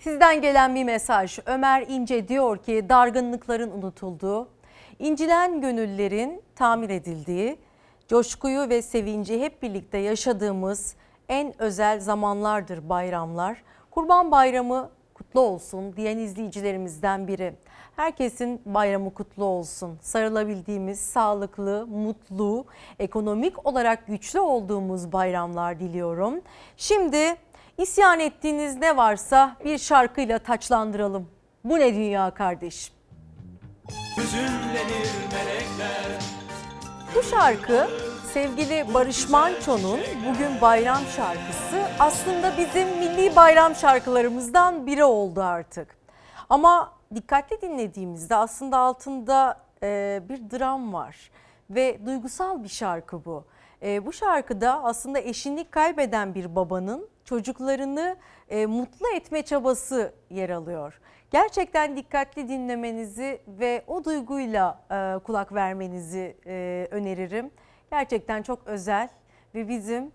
[0.00, 1.38] Sizden gelen bir mesaj.
[1.46, 4.48] Ömer İnce diyor ki dargınlıkların unutulduğu,
[5.04, 7.58] incilen gönüllerin tamir edildiği,
[8.08, 10.96] coşkuyu ve sevinci hep birlikte yaşadığımız
[11.28, 13.62] en özel zamanlardır bayramlar.
[13.90, 17.54] Kurban Bayramı kutlu olsun diyen izleyicilerimizden biri.
[17.96, 19.98] Herkesin bayramı kutlu olsun.
[20.00, 22.64] Sarılabildiğimiz, sağlıklı, mutlu,
[22.98, 26.40] ekonomik olarak güçlü olduğumuz bayramlar diliyorum.
[26.76, 27.36] Şimdi
[27.78, 31.28] isyan ettiğiniz ne varsa bir şarkıyla taçlandıralım.
[31.64, 32.94] Bu ne dünya kardeşim?
[37.14, 37.88] Bu şarkı
[38.32, 45.96] sevgili Barış Manço'nun Bugün Bayram şarkısı aslında bizim milli bayram şarkılarımızdan biri oldu artık.
[46.50, 51.30] Ama dikkatli dinlediğimizde aslında altında e, bir dram var
[51.70, 53.44] ve duygusal bir şarkı bu.
[53.82, 58.16] E, bu şarkıda aslında eşini kaybeden bir babanın çocuklarını
[58.48, 61.00] e, mutlu etme çabası yer alıyor.
[61.34, 67.50] Gerçekten dikkatli dinlemenizi ve o duyguyla e, kulak vermenizi e, öneririm.
[67.90, 69.08] Gerçekten çok özel
[69.54, 70.12] ve bizim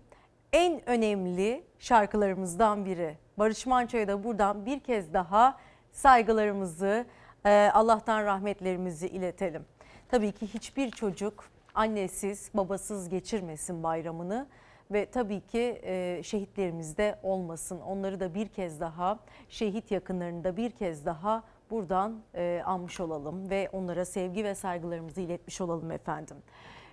[0.52, 3.18] en önemli şarkılarımızdan biri.
[3.38, 5.58] Barış Manço'ya da buradan bir kez daha
[5.92, 7.06] saygılarımızı,
[7.46, 9.64] e, Allah'tan rahmetlerimizi iletelim.
[10.08, 11.44] Tabii ki hiçbir çocuk
[11.74, 14.46] annesiz, babasız geçirmesin bayramını
[14.90, 17.80] ve tabii ki e, şehitlerimiz de olmasın.
[17.80, 19.18] Onları da bir kez daha,
[19.48, 25.20] şehit yakınlarını da bir kez daha buradan e, anmış olalım ve onlara sevgi ve saygılarımızı
[25.20, 26.36] iletmiş olalım efendim.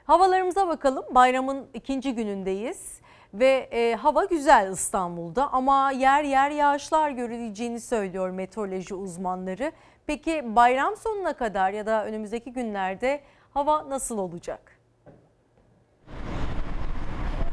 [0.06, 1.06] Havalarımıza bakalım.
[1.16, 3.02] Bayramın ikinci günündeyiz
[3.34, 9.72] ve e, hava güzel İstanbul'da ama yer yer yağışlar görüleceğini söylüyor meteoroloji uzmanları.
[10.06, 13.22] Peki bayram sonuna kadar ya da önümüzdeki günlerde
[13.54, 14.67] hava nasıl olacak?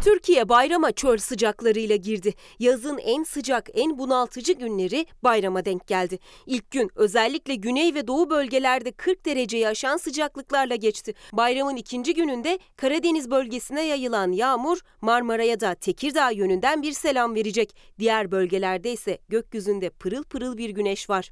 [0.04, 2.34] Türkiye bayrama çöl sıcaklarıyla girdi.
[2.58, 6.18] Yazın en sıcak, en bunaltıcı günleri bayrama denk geldi.
[6.46, 11.14] İlk gün özellikle güney ve doğu bölgelerde 40 dereceyi aşan sıcaklıklarla geçti.
[11.32, 17.76] Bayramın ikinci gününde Karadeniz bölgesine yayılan yağmur Marmara'ya da Tekirdağ yönünden bir selam verecek.
[17.98, 21.30] Diğer bölgelerde ise gökyüzünde pırıl pırıl bir güneş var.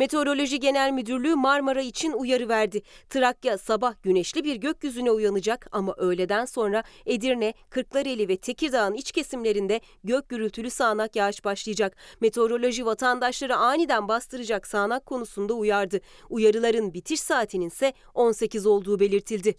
[0.00, 2.82] Meteoroloji Genel Müdürlüğü Marmara için uyarı verdi.
[3.10, 9.80] Trakya sabah güneşli bir gökyüzüne uyanacak ama öğleden sonra Edirne, Kırklareli ve Tekirdağ'ın iç kesimlerinde
[10.04, 11.96] gök gürültülü sağanak yağış başlayacak.
[12.20, 16.00] Meteoroloji vatandaşları aniden bastıracak sağanak konusunda uyardı.
[16.30, 19.54] Uyarıların bitiş saatinin ise 18 olduğu belirtildi.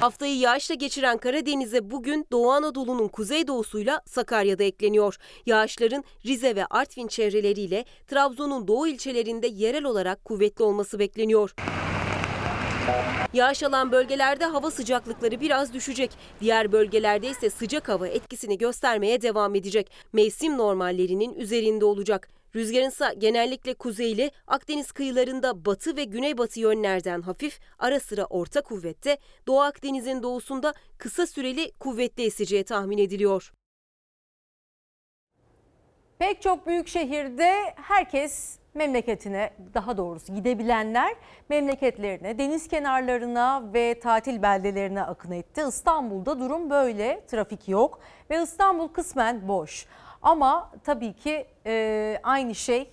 [0.00, 5.16] Haftayı yağışla geçiren Karadeniz'e bugün Doğu Anadolu'nun kuzeydoğusuyla Sakarya'da ekleniyor.
[5.46, 11.54] Yağışların Rize ve Artvin çevreleriyle Trabzon'un doğu ilçelerinde yerel olarak kuvvetli olması bekleniyor.
[13.32, 16.10] Yağış alan bölgelerde hava sıcaklıkları biraz düşecek.
[16.40, 19.90] Diğer bölgelerde ise sıcak hava etkisini göstermeye devam edecek.
[20.12, 22.35] Mevsim normallerinin üzerinde olacak.
[22.56, 29.18] Rüzgarın ise genellikle kuzeyli, Akdeniz kıyılarında batı ve güneybatı yönlerden hafif, ara sıra orta kuvvette,
[29.46, 33.52] Doğu Akdeniz'in doğusunda kısa süreli kuvvetli eseceği tahmin ediliyor.
[36.18, 41.14] Pek çok büyük şehirde herkes memleketine daha doğrusu gidebilenler
[41.48, 45.62] memleketlerine, deniz kenarlarına ve tatil beldelerine akın etti.
[45.68, 48.00] İstanbul'da durum böyle, trafik yok
[48.30, 49.86] ve İstanbul kısmen boş.
[50.26, 52.90] Ama tabii ki e, aynı şey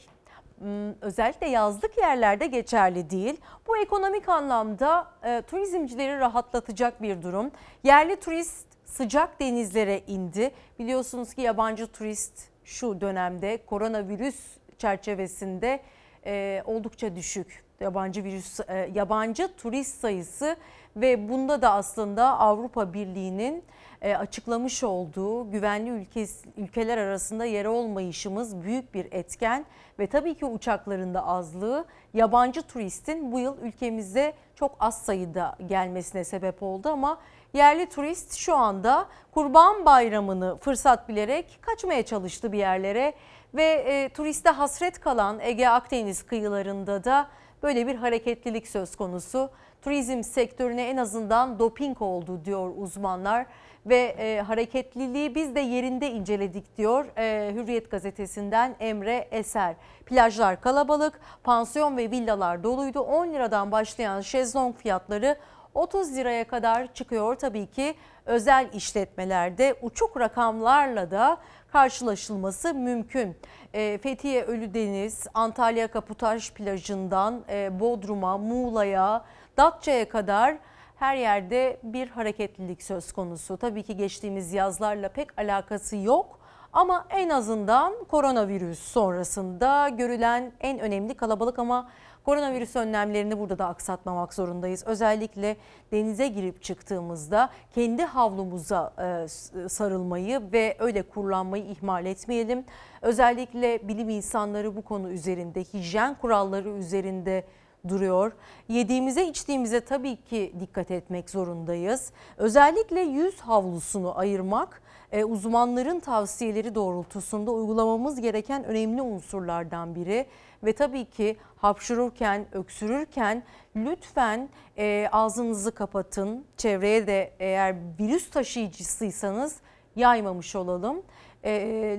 [1.02, 3.42] özellikle yazlık yerlerde geçerli değil.
[3.68, 7.52] Bu ekonomik anlamda e, turizmcileri rahatlatacak bir durum.
[7.84, 10.52] Yerli turist sıcak denizlere indi.
[10.80, 14.40] Biliyorsunuz ki yabancı turist şu dönemde koronavirüs
[14.78, 15.80] çerçevesinde
[16.26, 17.64] e, oldukça düşük.
[17.80, 20.56] Yabancı virüs e, yabancı turist sayısı
[20.96, 23.64] ve bunda da aslında Avrupa Birliği'nin
[24.04, 26.26] e, açıklamış olduğu güvenli ülke,
[26.58, 29.66] ülkeler arasında yer olmayışımız büyük bir etken
[30.00, 36.24] ve tabii ki uçakların da azlığı yabancı turistin bu yıl ülkemize çok az sayıda gelmesine
[36.24, 37.18] sebep oldu ama
[37.54, 43.14] yerli turist şu anda Kurban Bayramı'nı fırsat bilerek kaçmaya çalıştı bir yerlere
[43.54, 47.28] Ve e, turiste hasret kalan Ege Akdeniz kıyılarında da
[47.64, 49.50] böyle bir hareketlilik söz konusu.
[49.82, 53.46] Turizm sektörüne en azından doping oldu diyor uzmanlar
[53.86, 59.76] ve e, hareketliliği biz de yerinde inceledik diyor e, Hürriyet gazetesinden Emre Eser.
[60.06, 63.00] Plajlar kalabalık, pansiyon ve villalar doluydu.
[63.00, 65.38] 10 liradan başlayan şezlong fiyatları
[65.74, 67.96] 30 liraya kadar çıkıyor tabii ki
[68.26, 71.38] özel işletmelerde uçuk rakamlarla da
[71.72, 73.38] karşılaşılması mümkün.
[73.74, 79.26] E, Fethiye Ölüdeniz, Antalya Kaputaş plajından e, Bodrum'a, Muğla'ya,
[79.58, 80.58] Datça'ya kadar
[81.04, 83.58] her yerde bir hareketlilik söz konusu.
[83.58, 86.40] Tabii ki geçtiğimiz yazlarla pek alakası yok.
[86.74, 91.90] Ama en azından koronavirüs sonrasında görülen en önemli kalabalık ama
[92.26, 94.84] koronavirüs önlemlerini burada da aksatmamak zorundayız.
[94.88, 95.58] Özellikle
[95.92, 99.28] denize girip çıktığımızda kendi havlumuza e,
[99.70, 102.66] sarılmayı ve öyle kullanmayı ihmal etmeyelim.
[103.02, 107.44] Özellikle bilim insanları bu konu üzerinde, hijyen kuralları üzerinde
[107.90, 108.32] duruyor.
[108.68, 112.12] Yediğimize içtiğimize tabii ki dikkat etmek zorundayız.
[112.38, 114.82] Özellikle yüz havlusunu ayırmak
[115.12, 120.26] e, uzmanların tavsiyeleri doğrultusunda uygulamamız gereken önemli unsurlardan biri.
[120.64, 123.44] Ve tabii ki hapşururken, öksürürken
[123.76, 126.46] lütfen e, ağzınızı kapatın.
[126.58, 129.56] Çevreye de eğer virüs taşıyıcısıysanız
[129.96, 131.02] yaymamış olalım.
[131.44, 131.52] E,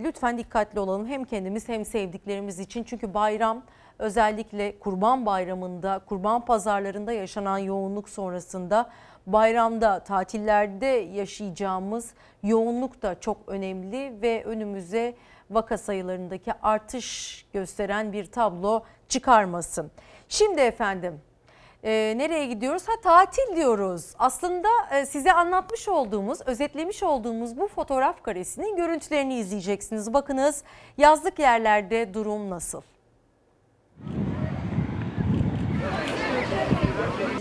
[0.04, 2.84] lütfen dikkatli olalım hem kendimiz hem sevdiklerimiz için.
[2.84, 3.62] Çünkü bayram
[3.98, 8.90] özellikle kurban bayramında, kurban pazarlarında yaşanan yoğunluk sonrasında
[9.26, 15.14] bayramda, tatillerde yaşayacağımız yoğunluk da çok önemli ve önümüze
[15.50, 19.90] vaka sayılarındaki artış gösteren bir tablo çıkarmasın.
[20.28, 21.20] Şimdi efendim
[21.84, 22.88] e, nereye gidiyoruz?
[22.88, 24.14] Ha tatil diyoruz.
[24.18, 30.14] Aslında e, size anlatmış olduğumuz, özetlemiş olduğumuz bu fotoğraf karesinin görüntülerini izleyeceksiniz.
[30.14, 30.62] Bakınız
[30.98, 32.82] yazlık yerlerde durum nasıl?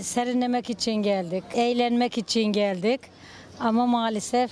[0.00, 3.00] Serinlemek için geldik, eğlenmek için geldik
[3.60, 4.50] ama maalesef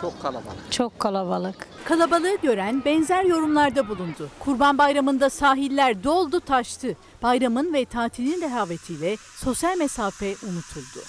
[0.00, 0.72] Çok kalabalık.
[0.72, 1.66] çok kalabalık.
[1.84, 4.28] Kalabalığı gören benzer yorumlarda bulundu.
[4.38, 6.96] Kurban Bayramı'nda sahiller doldu taştı.
[7.22, 11.00] Bayramın ve tatilin rehavetiyle sosyal mesafe unutuldu.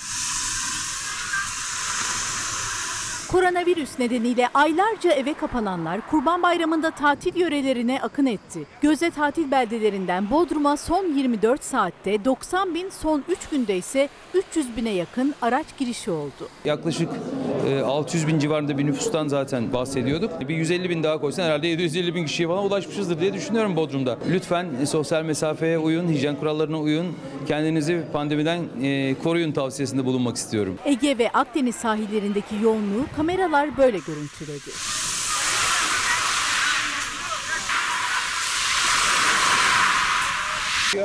[3.32, 8.60] Koronavirüs nedeniyle aylarca eve kapananlar Kurban Bayramı'nda tatil yörelerine akın etti.
[8.82, 14.90] Gözde tatil beldelerinden Bodrum'a son 24 saatte 90 bin, son 3 günde ise 300 bine
[14.90, 16.50] yakın araç girişi oldu.
[16.66, 17.10] Yaklaşık
[17.70, 20.50] e, 600 bin civarında bir nüfustan zaten bahsediyorduk.
[20.50, 24.18] Bir 150 bin daha koysan herhalde 750 bin kişiye falan ulaşmışızdır diye düşünüyorum Bodrum'da.
[24.32, 27.08] Lütfen e, sosyal mesafeye uyun, hijyen kurallarına uyun.
[27.48, 30.76] Kendinizi pandemiden e, koruyun tavsiyesinde bulunmak istiyorum.
[30.86, 34.72] Ege ve Akdeniz sahillerindeki yoğunluğu kameralar böyle görüntüledi.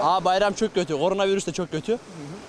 [0.02, 0.98] Aa bayram çok kötü.
[0.98, 1.98] Koronavirüs de çok kötü.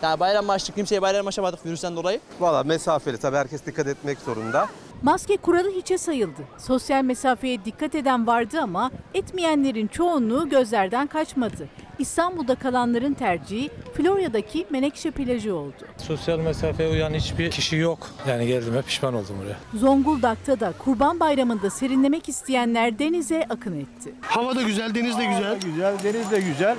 [0.01, 2.19] Yani bayram açtık kimseye bayram açamadık virüsten dolayı.
[2.39, 4.67] Valla mesafeli tabii herkes dikkat etmek zorunda.
[5.03, 6.41] Maske kuralı hiçe sayıldı.
[6.57, 11.67] Sosyal mesafeye dikkat eden vardı ama etmeyenlerin çoğunluğu gözlerden kaçmadı.
[11.99, 15.73] İstanbul'da kalanların tercihi Florya'daki Menekşe plajı oldu.
[15.97, 18.07] Sosyal mesafeye uyan hiçbir kişi yok.
[18.27, 19.57] Yani geldiğime pişman oldum buraya.
[19.79, 24.13] Zonguldak'ta da Kurban Bayramı'nda serinlemek isteyenler denize akın etti.
[24.21, 25.59] Hava da güzel, deniz de güzel.
[25.61, 26.77] Güzel, deniz de güzel.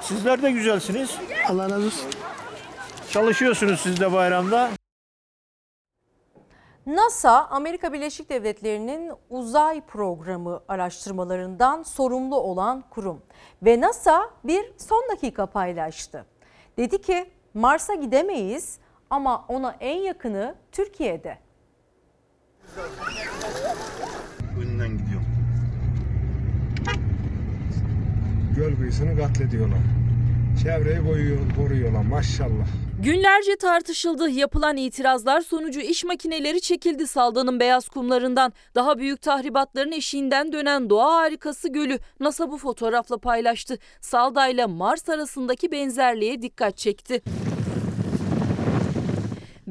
[0.00, 1.10] Sizler de güzelsiniz.
[1.48, 2.06] Allah razı olsun.
[3.10, 4.70] Çalışıyorsunuz siz de bayramda.
[6.86, 13.22] NASA, Amerika Birleşik Devletleri'nin uzay programı araştırmalarından sorumlu olan kurum.
[13.62, 16.26] Ve NASA bir son dakika paylaştı.
[16.78, 18.78] Dedi ki Mars'a gidemeyiz
[19.10, 21.38] ama ona en yakını Türkiye'de.
[24.58, 25.26] Önünden gidiyorum.
[28.56, 29.78] Göl kıyısını katlediyorlar.
[30.62, 32.66] Çevreyi koyuyor, koruyorlar maşallah.
[33.04, 34.30] Günlerce tartışıldı.
[34.30, 38.52] Yapılan itirazlar sonucu iş makineleri çekildi Salda'nın beyaz kumlarından.
[38.74, 43.78] Daha büyük tahribatların eşiğinden dönen doğa harikası gölü NASA bu fotoğrafla paylaştı.
[44.00, 47.22] Salda ile Mars arasındaki benzerliğe dikkat çekti.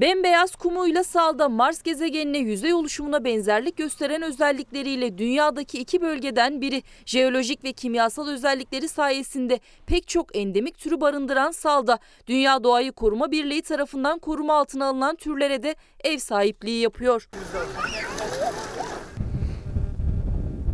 [0.01, 6.83] Bembeyaz kumuyla Salda Mars gezegenine yüzey oluşumuna benzerlik gösteren özellikleriyle dünyadaki iki bölgeden biri.
[7.05, 13.61] Jeolojik ve kimyasal özellikleri sayesinde pek çok endemik türü barındıran Salda, Dünya Doğayı Koruma Birliği
[13.61, 17.29] tarafından koruma altına alınan türlere de ev sahipliği yapıyor.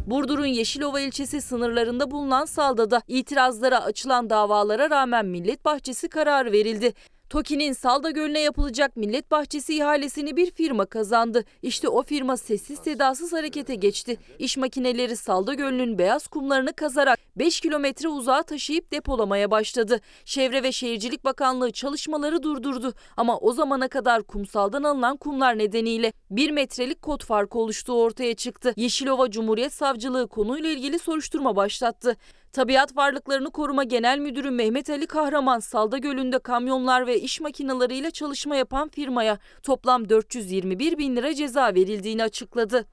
[0.07, 6.93] Burdur'un Yeşilova ilçesi sınırlarında bulunan Salda'da itirazlara açılan davalara rağmen Millet Bahçesi kararı verildi.
[7.29, 11.43] TOKİ'nin Salda Gölü'ne yapılacak millet bahçesi ihalesini bir firma kazandı.
[11.61, 14.17] İşte o firma sessiz sedasız harekete geçti.
[14.39, 20.01] İş makineleri Salda Gölü'nün beyaz kumlarını kazarak 5 kilometre uzağa taşıyıp depolamaya başladı.
[20.25, 22.93] Çevre ve Şehircilik Bakanlığı çalışmaları durdurdu.
[23.17, 28.73] Ama o zamana kadar kumsaldan alınan kumlar nedeniyle 1 metrelik kod farkı oluştuğu ortaya çıktı.
[28.77, 32.17] Yeşilova Cumhuriyet Savcılığı konuyla ilgili soruşturma başlattı.
[32.53, 38.55] Tabiat Varlıklarını Koruma Genel Müdürü Mehmet Ali Kahraman Salda Gölü'nde kamyonlar ve iş makineleriyle çalışma
[38.55, 42.85] yapan firmaya toplam 421 bin lira ceza verildiğini açıkladı.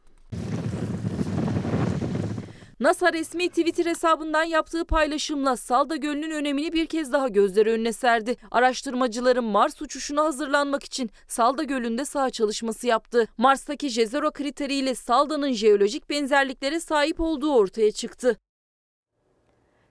[2.80, 8.36] NASA resmi Twitter hesabından yaptığı paylaşımla Salda Gölü'nün önemini bir kez daha gözler önüne serdi.
[8.50, 13.26] Araştırmacıların Mars uçuşuna hazırlanmak için Salda Gölü'nde saha çalışması yaptı.
[13.38, 18.36] Mars'taki Jezero kriteriyle Salda'nın jeolojik benzerliklere sahip olduğu ortaya çıktı.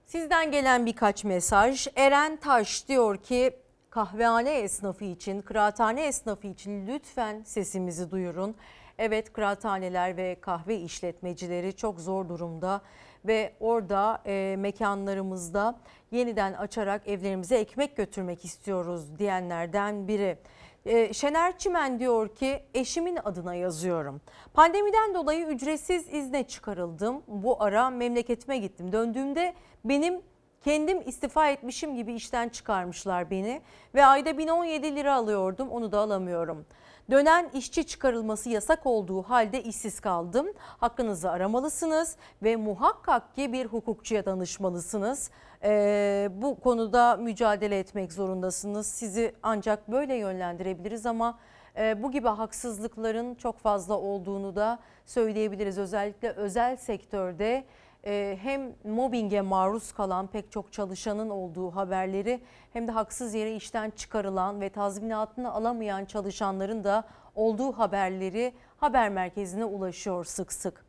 [0.05, 1.87] Sizden gelen birkaç mesaj.
[1.95, 3.53] Eren Taş diyor ki
[3.89, 8.55] kahvehane esnafı için, kıraathane esnafı için lütfen sesimizi duyurun.
[8.97, 12.81] Evet kıraathaneler ve kahve işletmecileri çok zor durumda
[13.25, 15.79] ve orada e, mekanlarımızda
[16.11, 20.37] yeniden açarak evlerimize ekmek götürmek istiyoruz diyenlerden biri.
[20.85, 24.21] E, Şener Çimen diyor ki eşimin adına yazıyorum.
[24.53, 27.23] Pandemiden dolayı ücretsiz izne çıkarıldım.
[27.27, 28.91] Bu ara memleketime gittim.
[28.91, 29.53] Döndüğümde
[29.85, 30.21] benim
[30.61, 33.61] kendim istifa etmişim gibi işten çıkarmışlar beni
[33.95, 36.65] ve ayda 1017 lira alıyordum onu da alamıyorum.
[37.11, 40.47] Dönen işçi çıkarılması yasak olduğu halde işsiz kaldım.
[40.57, 45.31] Hakkınızı aramalısınız ve muhakkak ki bir hukukçuya danışmalısınız.
[45.63, 48.87] Ee, bu konuda mücadele etmek zorundasınız.
[48.87, 51.39] Sizi ancak böyle yönlendirebiliriz ama
[51.77, 55.77] e, bu gibi haksızlıkların çok fazla olduğunu da söyleyebiliriz.
[55.77, 57.63] Özellikle özel sektörde
[58.05, 62.41] e, hem mobbinge maruz kalan pek çok çalışanın olduğu haberleri
[62.73, 67.03] hem de haksız yere işten çıkarılan ve tazminatını alamayan çalışanların da
[67.35, 70.85] olduğu haberleri haber merkezine ulaşıyor sık sık.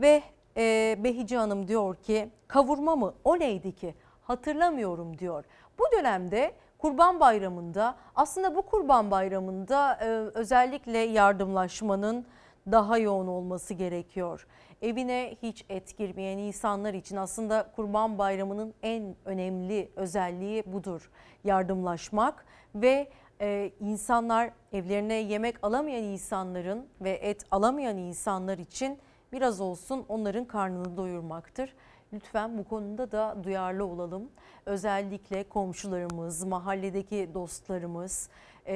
[0.00, 0.22] Ve
[0.56, 5.44] e, Behici Hanım diyor ki kavurma mı o neydi ki hatırlamıyorum diyor.
[5.78, 12.26] Bu dönemde Kurban Bayramı'nda aslında bu Kurban Bayramı'nda e, özellikle yardımlaşmanın
[12.72, 14.46] daha yoğun olması gerekiyor.
[14.82, 21.10] Evine hiç et girmeyen insanlar için aslında Kurban Bayramı'nın en önemli özelliği budur.
[21.44, 23.08] Yardımlaşmak ve
[23.40, 28.98] e, insanlar evlerine yemek alamayan insanların ve et alamayan insanlar için
[29.32, 31.74] biraz olsun onların karnını doyurmaktır.
[32.12, 34.30] Lütfen bu konuda da duyarlı olalım.
[34.66, 38.28] Özellikle komşularımız, mahalledeki dostlarımız,
[38.66, 38.74] e,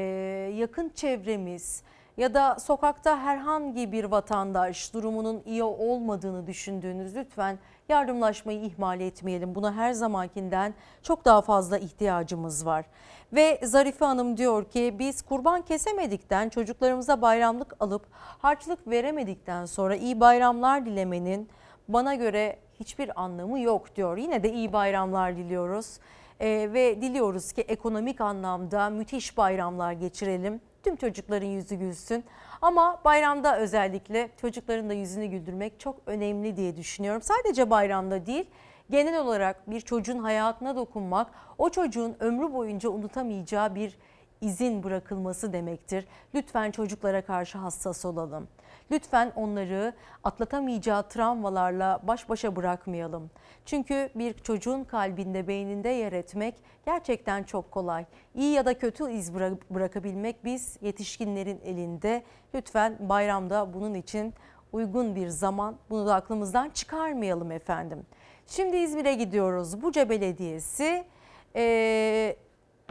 [0.57, 1.83] yakın çevremiz
[2.17, 7.59] ya da sokakta herhangi bir vatandaş durumunun iyi olmadığını düşündüğünüz lütfen
[7.89, 9.55] yardımlaşmayı ihmal etmeyelim.
[9.55, 12.85] Buna her zamankinden çok daha fazla ihtiyacımız var.
[13.33, 20.21] Ve Zarife Hanım diyor ki biz kurban kesemedikten çocuklarımıza bayramlık alıp harçlık veremedikten sonra iyi
[20.21, 21.49] bayramlar dilemenin
[21.89, 24.17] bana göre hiçbir anlamı yok diyor.
[24.17, 25.99] Yine de iyi bayramlar diliyoruz.
[26.41, 30.61] Ee, ve diliyoruz ki ekonomik anlamda müthiş bayramlar geçirelim.
[30.83, 32.25] Tüm çocukların yüzü gülsün.
[32.63, 37.23] Ama bayramda özellikle çocukların da yüzünü güldürmek çok önemli diye düşünüyorum.
[37.23, 38.45] Sadece bayramda değil,
[38.91, 43.99] genel olarak bir çocuğun hayatına dokunmak, o çocuğun ömrü boyunca unutamayacağı bir
[44.41, 46.07] izin bırakılması demektir.
[46.35, 48.49] Lütfen çocuklara karşı hassas olalım.
[48.93, 49.93] Lütfen onları
[50.25, 53.31] atlatamayacağı travmalarla baş başa bırakmayalım.
[53.65, 56.55] Çünkü bir çocuğun kalbinde, beyninde yer etmek
[56.87, 58.05] gerçekten çok kolay.
[58.35, 59.35] İyi ya da kötü iz
[59.71, 62.23] bırakabilmek biz yetişkinlerin elinde.
[62.55, 64.35] Lütfen bayramda bunun için
[64.73, 68.07] uygun bir zaman bunu da aklımızdan çıkarmayalım efendim.
[68.47, 69.83] Şimdi İzmir'e gidiyoruz.
[69.83, 71.05] Buca Belediyesi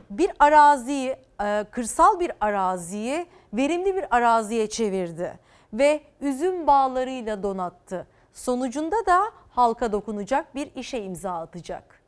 [0.09, 1.15] bir araziyi,
[1.71, 8.07] kırsal bir araziyi verimli bir araziye çevirdi ve üzüm bağlarıyla donattı.
[8.33, 12.01] Sonucunda da halka dokunacak bir işe imza atacak.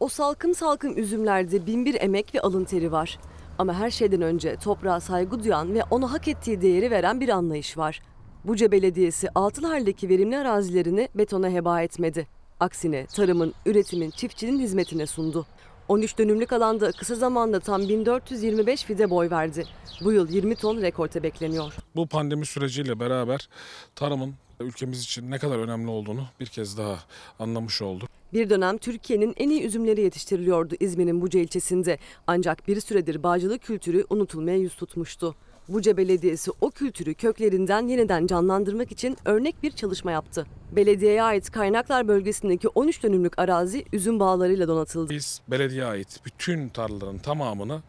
[0.00, 3.18] O salkım salkım üzümlerde binbir emek ve alın teri var.
[3.58, 7.78] Ama her şeyden önce toprağa saygı duyan ve ona hak ettiği değeri veren bir anlayış
[7.78, 8.00] var.
[8.44, 12.26] Buca Belediyesi Altılar'daki verimli arazilerini betona heba etmedi.
[12.60, 15.46] Aksine tarımın, üretimin, çiftçinin hizmetine sundu.
[15.88, 19.64] 13 dönümlük alanda kısa zamanda tam 1425 fide boy verdi.
[20.04, 21.74] Bu yıl 20 ton rekolte bekleniyor.
[21.96, 23.48] Bu pandemi süreciyle beraber
[23.94, 26.98] tarımın ülkemiz için ne kadar önemli olduğunu bir kez daha
[27.38, 28.08] anlamış olduk.
[28.32, 31.98] Bir dönem Türkiye'nin en iyi üzümleri yetiştiriliyordu İzmir'in Buca ilçesinde.
[32.26, 35.34] Ancak bir süredir bağcılık kültürü unutulmaya yüz tutmuştu.
[35.72, 40.46] Buca Belediyesi o kültürü köklerinden yeniden canlandırmak için örnek bir çalışma yaptı.
[40.72, 45.10] Belediyeye ait kaynaklar bölgesindeki 13 dönümlük arazi üzüm bağlarıyla donatıldı.
[45.12, 47.82] Biz belediyeye ait bütün tarlaların tamamını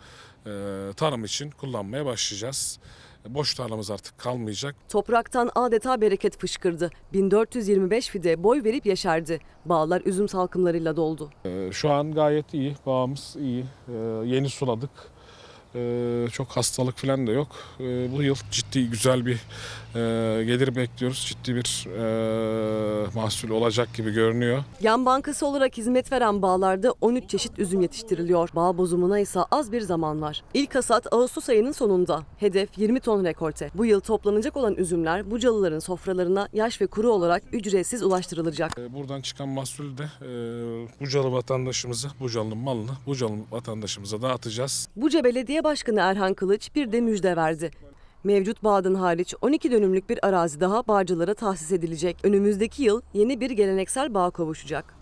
[0.45, 0.49] e,
[0.95, 2.79] tarım için kullanmaya başlayacağız.
[3.29, 4.75] Boş tarlamız artık kalmayacak.
[4.89, 6.89] Topraktan adeta bereket fışkırdı.
[7.13, 9.39] 1425 fide boy verip yeşerdi.
[9.65, 11.29] Bağlar üzüm salkımlarıyla doldu.
[11.45, 13.65] E, Şu an gayet iyi, bağımız iyi.
[13.87, 13.93] E,
[14.25, 14.89] Yeni suladık.
[15.75, 17.47] E, Çok hastalık falan da yok.
[17.79, 19.33] E, Bu yıl ciddi güzel bir
[19.95, 19.99] e,
[20.43, 21.25] gelir bekliyoruz.
[21.29, 24.63] Ciddi bir e, mahsul olacak gibi görünüyor.
[24.81, 28.49] Yan bankası olarak hizmet veren bağlarda 13 çeşit üzüm yetiştiriliyor.
[28.55, 30.43] Bağ bozumuna ise az bir zaman var.
[30.53, 32.23] İlk hasat Ağustos ayının sonunda.
[32.37, 33.69] Hedef 20 ton rekolte.
[33.75, 38.77] Bu yıl toplanacak olan üzümler Bucalıların sofralarına yaş ve kuru olarak ücretsiz ulaştırılacak.
[38.79, 40.27] E, Buradan çıkan mahsulü de e,
[41.01, 44.87] Bucalı vatandaşımıza, Bucalı'nın malını Bucalı vatandaşımıza dağıtacağız.
[44.95, 47.71] Buca Belediye Başkanı Erhan Kılıç bir de müjde verdi.
[48.23, 52.17] Mevcut bağdan hariç 12 dönümlük bir arazi daha bağcılara tahsis edilecek.
[52.23, 54.95] Önümüzdeki yıl yeni bir geleneksel bağ kavuşacak.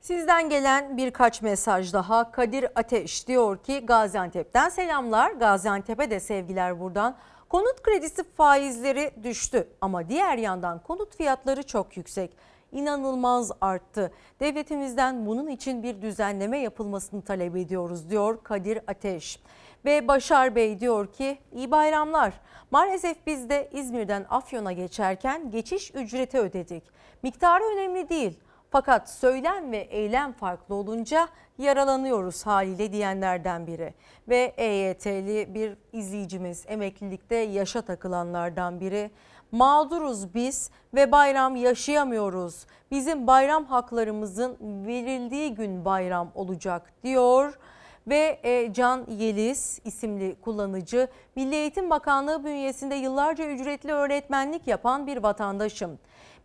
[0.00, 2.30] Sizden gelen birkaç mesaj daha.
[2.30, 5.30] Kadir Ateş diyor ki Gaziantep'ten selamlar.
[5.30, 7.16] Gaziantep'e de sevgiler buradan.
[7.48, 12.36] Konut kredisi faizleri düştü ama diğer yandan konut fiyatları çok yüksek.
[12.74, 14.12] İnanılmaz arttı.
[14.40, 19.40] Devletimizden bunun için bir düzenleme yapılmasını talep ediyoruz diyor Kadir Ateş.
[19.84, 22.40] Ve Başar Bey diyor ki iyi bayramlar.
[22.70, 26.84] Maalesef biz de İzmir'den Afyon'a geçerken geçiş ücreti ödedik.
[27.22, 28.38] Miktarı önemli değil.
[28.70, 31.28] Fakat söylem ve eylem farklı olunca
[31.58, 33.94] yaralanıyoruz haliyle diyenlerden biri.
[34.28, 39.10] Ve EYT'li bir izleyicimiz emeklilikte yaşa takılanlardan biri.
[39.54, 42.66] Mağduruz biz ve bayram yaşayamıyoruz.
[42.90, 44.56] Bizim bayram haklarımızın
[44.86, 47.58] verildiği gün bayram olacak diyor.
[48.06, 55.16] Ve e, Can Yeliz isimli kullanıcı Milli Eğitim Bakanlığı bünyesinde yıllarca ücretli öğretmenlik yapan bir
[55.16, 55.98] vatandaşım.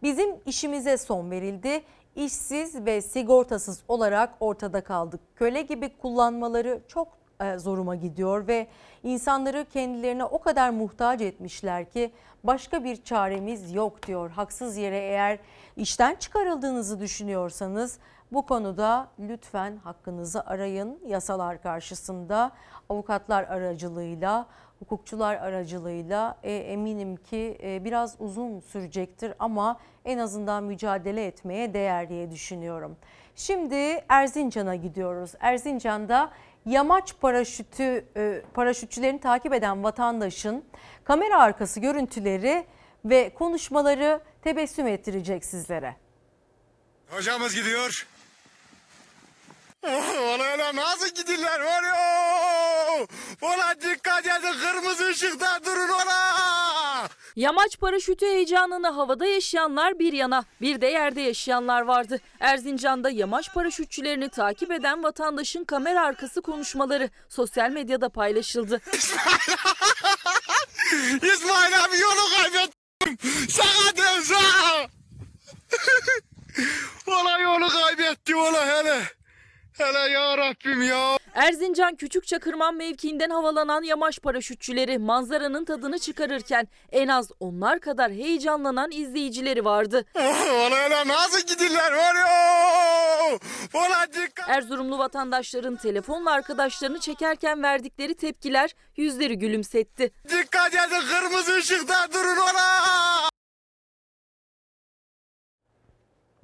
[0.03, 1.81] Bizim işimize son verildi.
[2.15, 5.21] İşsiz ve sigortasız olarak ortada kaldık.
[5.35, 7.07] Köle gibi kullanmaları çok
[7.41, 8.67] e, zoruma gidiyor ve
[9.03, 12.11] insanları kendilerine o kadar muhtaç etmişler ki
[12.43, 14.29] başka bir çaremiz yok diyor.
[14.29, 15.39] Haksız yere eğer
[15.75, 17.99] işten çıkarıldığınızı düşünüyorsanız
[18.31, 20.99] bu konuda lütfen hakkınızı arayın.
[21.05, 22.51] Yasalar karşısında
[22.89, 24.47] avukatlar aracılığıyla,
[24.79, 32.09] hukukçular aracılığıyla e, eminim ki e, biraz uzun sürecektir ama en azından mücadele etmeye değer
[32.09, 32.97] diye düşünüyorum.
[33.35, 35.33] Şimdi Erzincan'a gidiyoruz.
[35.39, 36.31] Erzincan'da
[36.65, 40.63] yamaç paraşütü e, paraşütçülerini takip eden vatandaşın
[41.09, 42.65] kamera arkası görüntüleri
[43.05, 45.95] ve konuşmaları tebessüm ettirecek sizlere.
[47.09, 48.07] Hocamız gidiyor.
[49.83, 53.07] Oraya nasıl gidirler var ya?
[53.41, 57.09] Ola dikkat edin kırmızı ışıkta durun ola.
[57.35, 62.19] Yamaç paraşütü heyecanını havada yaşayanlar bir yana, bir de yerde yaşayanlar vardı.
[62.39, 68.81] Erzincan'da yamaç paraşütçülerini takip eden vatandaşın kamera arkası konuşmaları sosyal medyada paylaşıldı.
[71.33, 73.17] İsmail abi yolu kaybettim.
[73.97, 74.87] Diyorum şaka.
[77.07, 79.18] Ola yolu kaybettim ola hele.
[79.79, 81.17] Hele ya Rabbim ya.
[81.33, 89.65] Erzincan Küçükçakırman mevkiinden havalanan yamaç paraşütçüleri manzaranın tadını çıkarırken en az onlar kadar heyecanlanan izleyicileri
[89.65, 90.05] vardı.
[90.13, 92.29] Hele nasıl gidirler var ya?
[94.47, 100.11] Erzurumlu vatandaşların telefonla arkadaşlarını çekerken verdikleri tepkiler yüzleri gülümsetti.
[100.29, 103.28] Dikkat edin kırmızı ışıkta durun ola.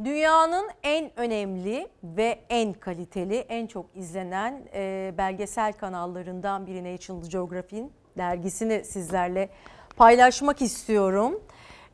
[0.04, 7.92] Dünyanın en önemli ve en kaliteli, en çok izlenen e, belgesel kanallarından biri National Geographic'in
[8.18, 9.50] dergisini sizlerle
[9.98, 11.44] paylaşmak istiyorum.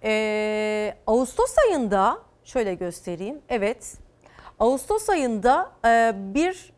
[0.04, 3.42] E, Ağustos ayında şöyle göstereyim.
[3.50, 3.98] Evet,
[4.60, 6.74] Ağustos ayında e, bir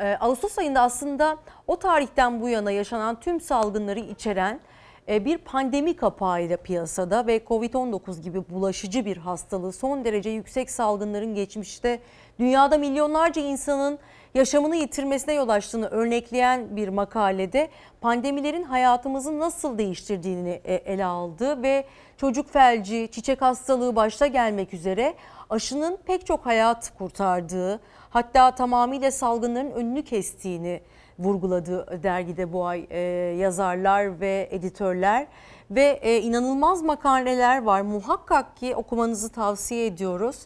[0.00, 4.60] e, Ağustos ayında aslında o tarihten bu yana yaşanan tüm salgınları içeren
[5.08, 12.00] bir pandemi kapağıyla piyasada ve Covid-19 gibi bulaşıcı bir hastalığı son derece yüksek salgınların geçmişte
[12.38, 13.98] dünyada milyonlarca insanın
[14.34, 17.68] yaşamını yitirmesine yol açtığını örnekleyen bir makalede
[18.00, 21.84] pandemilerin hayatımızı nasıl değiştirdiğini e, ele aldı ve
[22.16, 25.14] çocuk felci, çiçek hastalığı başta gelmek üzere
[25.50, 27.80] aşının pek çok hayat kurtardığı
[28.10, 30.80] hatta tamamıyla salgınların önünü kestiğini
[31.18, 33.00] vurguladı dergide bu ay e,
[33.38, 35.26] yazarlar ve editörler
[35.70, 37.80] ve e, inanılmaz makaleler var.
[37.80, 40.36] Muhakkak ki okumanızı tavsiye ediyoruz.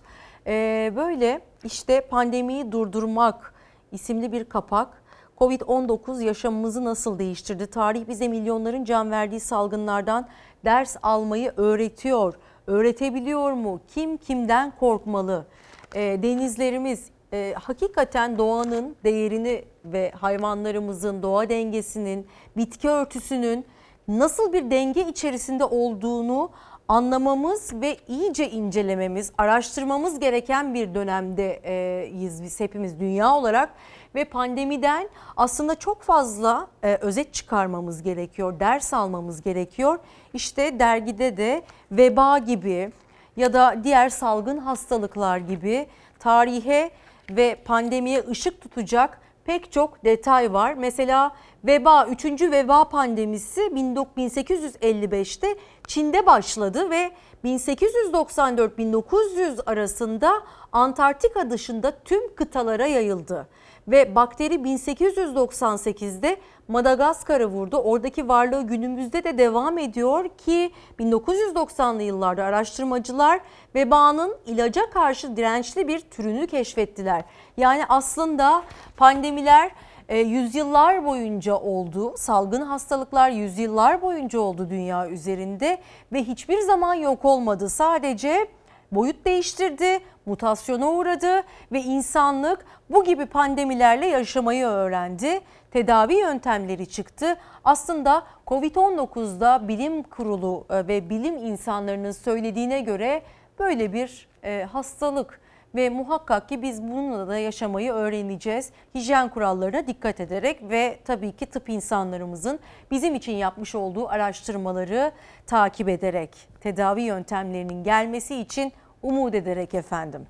[0.46, 3.54] E, böyle işte pandemiyi durdurmak
[3.92, 5.02] isimli bir kapak
[5.38, 7.66] Covid-19 yaşamımızı nasıl değiştirdi?
[7.66, 10.28] Tarih bize milyonların can verdiği salgınlardan
[10.64, 12.34] ders almayı öğretiyor.
[12.66, 13.80] Öğretebiliyor mu?
[13.88, 15.46] Kim kimden korkmalı?
[15.94, 22.26] E, denizlerimiz e, hakikaten doğanın değerini ve hayvanlarımızın doğa dengesinin,
[22.56, 23.66] bitki örtüsünün
[24.08, 26.50] nasıl bir denge içerisinde olduğunu
[26.88, 33.70] anlamamız ve iyice incelememiz, araştırmamız gereken bir dönemdeyiz biz hepimiz dünya olarak
[34.14, 39.98] ve pandemiden aslında çok fazla e, özet çıkarmamız gerekiyor, ders almamız gerekiyor.
[40.34, 42.92] İşte dergide de veba gibi
[43.36, 45.86] ya da diğer salgın hastalıklar gibi
[46.18, 46.90] tarihe
[47.30, 50.74] ve pandemiye ışık tutacak pek çok detay var.
[50.74, 52.24] Mesela veba, 3.
[52.24, 57.10] veba pandemisi 1855'te Çin'de başladı ve
[57.44, 60.32] 1894-1900 arasında
[60.72, 63.48] Antarktika dışında tüm kıtalara yayıldı.
[63.88, 66.36] Ve bakteri 1898'de
[66.68, 67.76] Madagaskar'ı vurdu.
[67.76, 73.40] Oradaki varlığı günümüzde de devam ediyor ki 1990'lı yıllarda araştırmacılar
[73.74, 77.24] vebanın ilaca karşı dirençli bir türünü keşfettiler.
[77.56, 78.62] Yani aslında
[78.96, 79.70] pandemiler
[80.08, 82.14] e, yüzyıllar boyunca oldu.
[82.16, 85.78] Salgın hastalıklar yüzyıllar boyunca oldu dünya üzerinde
[86.12, 87.68] ve hiçbir zaman yok olmadı.
[87.70, 88.48] Sadece
[88.92, 95.40] boyut değiştirdi, mutasyona uğradı ve insanlık bu gibi pandemilerle yaşamayı öğrendi.
[95.76, 97.36] Tedavi yöntemleri çıktı.
[97.64, 103.22] Aslında Covid-19'da bilim kurulu e, ve bilim insanlarının söylediğine göre
[103.58, 105.40] böyle bir e, hastalık
[105.74, 108.70] ve muhakkak ki biz bununla da yaşamayı öğreneceğiz.
[108.94, 112.58] Hijyen kurallarına dikkat ederek ve tabii ki tıp insanlarımızın
[112.90, 115.12] bizim için yapmış olduğu araştırmaları
[115.46, 116.30] takip ederek
[116.60, 118.72] tedavi yöntemlerinin gelmesi için
[119.02, 120.26] umut ederek efendim.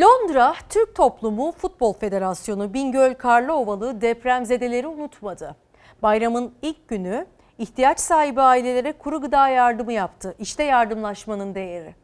[0.00, 5.56] Londra Türk Toplumu Futbol Federasyonu Bingöl Karlıovalı depremzedeleri unutmadı.
[6.02, 7.26] Bayramın ilk günü
[7.58, 10.34] ihtiyaç sahibi ailelere kuru gıda yardımı yaptı.
[10.38, 11.94] İşte yardımlaşmanın değeri.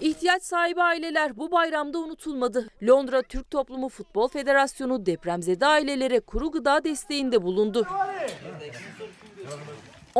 [0.00, 2.68] İhtiyaç sahibi aileler bu bayramda unutulmadı.
[2.82, 7.86] Londra Türk Toplumu Futbol Federasyonu depremzede ailelere kuru gıda desteğinde bulundu.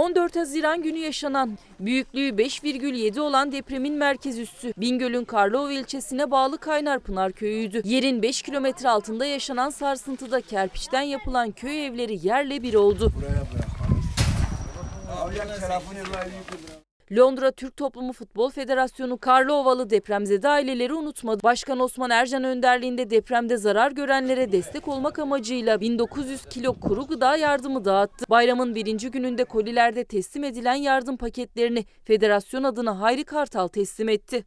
[0.00, 7.32] 14 Haziran günü yaşanan büyüklüğü 5,7 olan depremin merkez üssü Bingöl'ün Karlova ilçesine bağlı Kaynarpınar
[7.32, 7.82] köyüydü.
[7.84, 13.12] Yerin 5 kilometre altında yaşanan sarsıntıda kerpiçten yapılan köy evleri yerle bir oldu.
[17.16, 21.42] Londra Türk Toplumu Futbol Federasyonu Karlıovalı depremzede aileleri unutmadı.
[21.42, 27.84] Başkan Osman Ercan önderliğinde depremde zarar görenlere destek olmak amacıyla 1900 kilo kuru gıda yardımı
[27.84, 28.24] dağıttı.
[28.30, 34.44] Bayramın birinci gününde kolilerde teslim edilen yardım paketlerini federasyon adına Hayri Kartal teslim etti.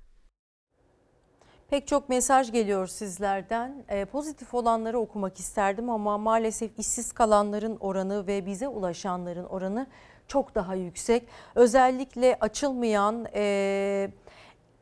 [1.70, 3.84] Pek çok mesaj geliyor sizlerden.
[3.90, 9.88] Ee, pozitif olanları okumak isterdim ama maalesef işsiz kalanların oranı ve bize ulaşanların oranı
[10.28, 11.28] çok daha yüksek.
[11.56, 14.12] Özellikle açılmayan e,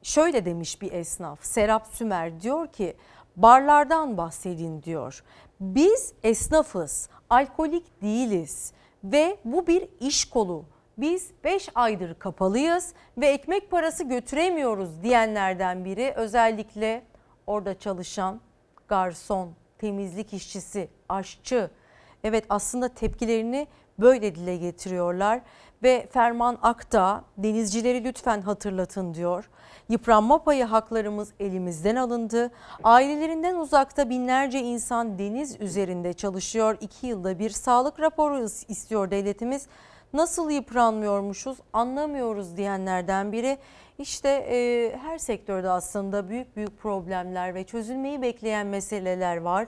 [0.04, 2.96] şöyle demiş bir esnaf Serap Sümer diyor ki
[3.36, 5.24] barlardan bahsedin diyor.
[5.60, 10.66] Biz esnafız, alkolik değiliz ve bu bir iş kolu.
[10.98, 17.04] Biz 5 aydır kapalıyız ve ekmek parası götüremiyoruz diyenlerden biri özellikle
[17.48, 18.42] orada çalışan
[18.88, 21.70] garson, temizlik işçisi, aşçı.
[22.24, 23.68] Evet aslında tepkilerini
[24.00, 25.42] böyle dile getiriyorlar
[25.84, 29.50] ve Ferman Akta denizcileri lütfen hatırlatın diyor.
[29.90, 32.52] Yıpranma payı haklarımız elimizden alındı.
[32.84, 36.78] Ailelerinden uzakta binlerce insan deniz üzerinde çalışıyor.
[36.82, 39.68] İki yılda bir sağlık raporu istiyor devletimiz.
[40.14, 43.58] Nasıl yıpranmıyormuşuz anlamıyoruz diyenlerden biri.
[44.00, 49.68] İşte e, her sektörde aslında büyük büyük problemler ve çözülmeyi bekleyen meseleler var.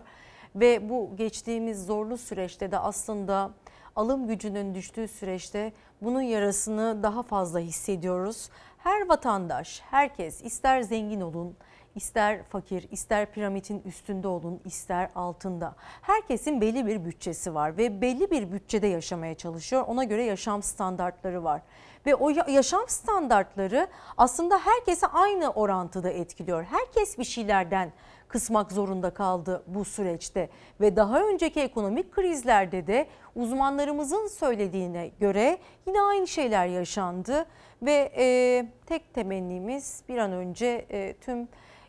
[0.56, 3.52] Ve bu geçtiğimiz zorlu süreçte de aslında
[3.96, 8.50] alım gücünün düştüğü süreçte bunun yarasını daha fazla hissediyoruz.
[8.78, 11.56] Her vatandaş, herkes ister zengin olun,
[11.96, 15.76] ister fakir, ister piramidin üstünde olun, ister altında.
[16.02, 19.84] Herkesin belli bir bütçesi var ve belli bir bütçede yaşamaya çalışıyor.
[19.88, 21.62] Ona göre yaşam standartları var.
[22.06, 23.88] Ve o yaşam standartları
[24.18, 26.64] aslında herkese aynı orantıda etkiliyor.
[26.64, 27.92] Herkes bir şeylerden
[28.28, 30.50] kısmak zorunda kaldı bu süreçte
[30.82, 35.58] ve daha önceki ekonomik krizlerde de uzmanlarımızın söylediğine göre
[35.88, 37.46] yine aynı şeyler yaşandı
[37.82, 41.48] ve e, tek temennimiz bir an önce e, tüm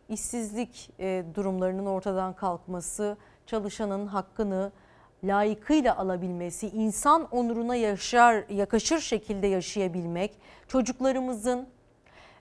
[0.09, 3.16] işsizlik e, durumlarının ortadan kalkması,
[3.47, 4.72] çalışanın hakkını
[5.24, 11.68] layıkıyla alabilmesi, insan onuruna yaşar, yakışır şekilde yaşayabilmek, çocuklarımızın,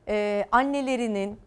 [0.07, 1.39] e, annelerinin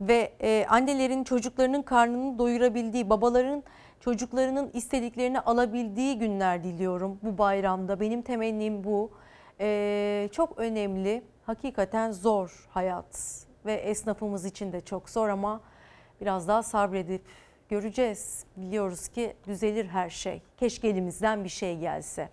[0.00, 3.62] ve e, annelerin çocuklarının karnını doyurabildiği, babaların
[4.00, 8.00] çocuklarının istediklerini alabildiği günler diliyorum bu bayramda.
[8.00, 9.10] Benim temennim bu.
[9.60, 15.60] E, çok önemli, hakikaten zor hayat ve esnafımız için de çok zor ama
[16.20, 17.22] biraz daha sabredip
[17.68, 18.44] göreceğiz.
[18.56, 20.42] Biliyoruz ki düzelir her şey.
[20.56, 22.28] Keşke elimizden bir şey gelse.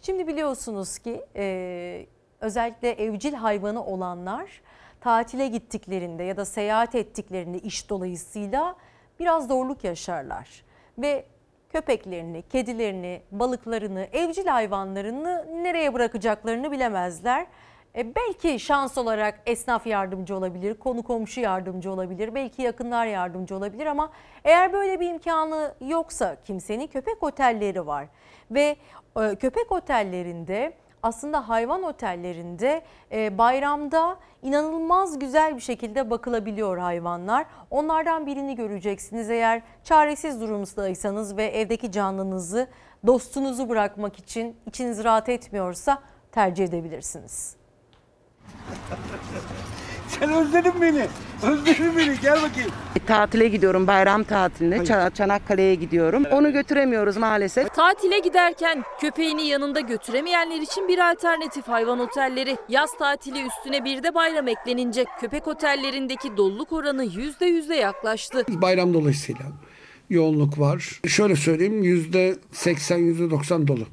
[0.00, 2.06] Şimdi biliyorsunuz ki e,
[2.40, 4.62] özellikle evcil hayvanı olanlar
[5.00, 8.76] tatile gittiklerinde ya da seyahat ettiklerinde iş dolayısıyla
[9.20, 10.64] biraz zorluk yaşarlar.
[10.98, 11.24] Ve
[11.70, 17.46] köpeklerini, kedilerini, balıklarını, evcil hayvanlarını nereye bırakacaklarını bilemezler.
[17.96, 23.86] E, belki şans olarak esnaf yardımcı olabilir, konu komşu yardımcı olabilir, belki yakınlar yardımcı olabilir
[23.86, 24.10] ama
[24.44, 28.06] eğer böyle bir imkanı yoksa kimsenin köpek otelleri var
[28.50, 28.76] ve
[29.20, 30.72] e, köpek otellerinde
[31.02, 37.46] aslında hayvan otellerinde e, bayramda inanılmaz güzel bir şekilde bakılabiliyor hayvanlar.
[37.70, 42.68] Onlardan birini göreceksiniz eğer çaresiz durumdaysanız ve evdeki canlınızı,
[43.06, 46.02] dostunuzu bırakmak için içiniz rahat etmiyorsa
[46.32, 47.63] tercih edebilirsiniz.
[50.08, 51.06] Sen özledin beni.
[51.42, 52.20] Özledin beni.
[52.22, 52.70] Gel bakayım.
[53.06, 56.24] Tatile gidiyorum bayram tatiline Ça- Çanakkale'ye gidiyorum.
[56.30, 57.74] Onu götüremiyoruz maalesef.
[57.74, 62.56] Tatile giderken köpeğini yanında götüremeyenler için bir alternatif hayvan otelleri.
[62.68, 68.44] Yaz tatili üstüne bir de bayram eklenince köpek otellerindeki doluluk oranı %100'e yaklaştı.
[68.48, 69.42] Bayram dolayısıyla
[70.10, 71.00] yoğunluk var.
[71.08, 73.86] Şöyle söyleyeyim yüzde 80 yüzde 90 dolu.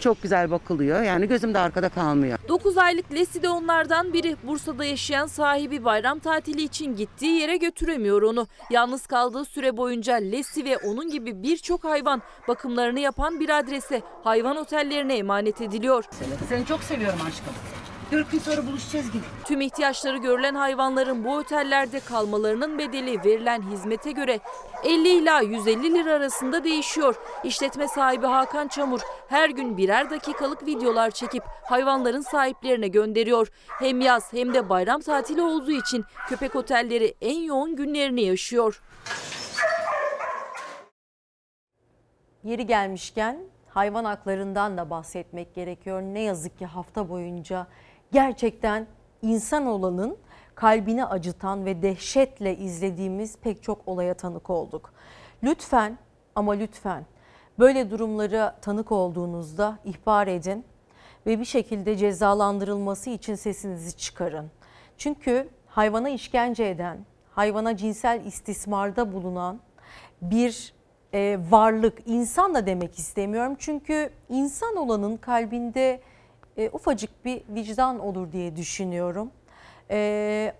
[0.00, 1.02] Çok güzel bakılıyor.
[1.02, 2.38] Yani gözüm de arkada kalmıyor.
[2.48, 4.36] 9 aylık Lesi de onlardan biri.
[4.42, 8.46] Bursa'da yaşayan sahibi bayram tatili için gittiği yere götüremiyor onu.
[8.70, 14.56] Yalnız kaldığı süre boyunca Lesi ve onun gibi birçok hayvan bakımlarını yapan bir adrese hayvan
[14.56, 16.04] otellerine emanet ediliyor.
[16.48, 17.75] Seni çok seviyorum aşkım.
[18.12, 19.24] Dört gün sonra buluşacağız yine.
[19.44, 24.40] Tüm ihtiyaçları görülen hayvanların bu otellerde kalmalarının bedeli verilen hizmete göre
[24.84, 27.14] 50 ila 150 lira arasında değişiyor.
[27.44, 33.48] İşletme sahibi Hakan Çamur her gün birer dakikalık videolar çekip hayvanların sahiplerine gönderiyor.
[33.68, 38.82] Hem yaz hem de bayram tatili olduğu için köpek otelleri en yoğun günlerini yaşıyor.
[42.44, 43.38] Yeri gelmişken
[43.68, 46.02] hayvan haklarından da bahsetmek gerekiyor.
[46.02, 47.66] Ne yazık ki hafta boyunca
[48.16, 48.86] gerçekten
[49.22, 50.16] insan olanın
[50.54, 54.92] kalbini acıtan ve dehşetle izlediğimiz pek çok olaya tanık olduk.
[55.42, 55.98] Lütfen
[56.34, 57.06] ama lütfen
[57.58, 60.64] böyle durumlara tanık olduğunuzda ihbar edin
[61.26, 64.50] ve bir şekilde cezalandırılması için sesinizi çıkarın.
[64.98, 66.98] Çünkü hayvana işkence eden,
[67.30, 69.60] hayvana cinsel istismarda bulunan
[70.22, 70.74] bir
[71.14, 73.56] e, varlık, insan da demek istemiyorum.
[73.58, 76.00] Çünkü insan olanın kalbinde
[76.56, 79.30] e, ufacık bir vicdan olur diye düşünüyorum.
[79.90, 80.52] E,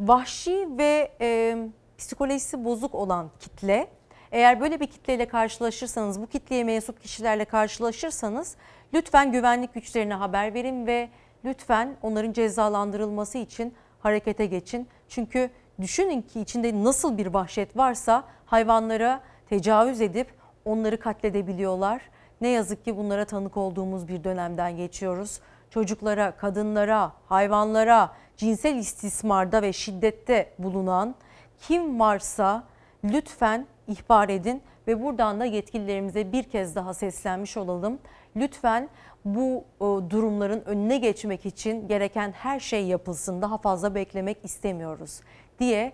[0.00, 1.58] vahşi ve e,
[1.98, 3.88] psikolojisi bozuk olan kitle,
[4.32, 8.56] eğer böyle bir kitleyle karşılaşırsanız, bu kitleye mensup kişilerle karşılaşırsanız
[8.94, 11.08] lütfen güvenlik güçlerine haber verin ve
[11.44, 14.88] lütfen onların cezalandırılması için harekete geçin.
[15.08, 20.26] Çünkü düşünün ki içinde nasıl bir vahşet varsa hayvanlara tecavüz edip
[20.64, 22.02] onları katledebiliyorlar.
[22.40, 25.40] Ne yazık ki bunlara tanık olduğumuz bir dönemden geçiyoruz.
[25.70, 31.14] Çocuklara, kadınlara, hayvanlara cinsel istismarda ve şiddette bulunan
[31.60, 32.64] kim varsa
[33.04, 37.98] lütfen ihbar edin ve buradan da yetkililerimize bir kez daha seslenmiş olalım.
[38.36, 38.88] Lütfen
[39.24, 43.42] bu e, durumların önüne geçmek için gereken her şey yapılsın.
[43.42, 45.20] Daha fazla beklemek istemiyoruz
[45.58, 45.92] diye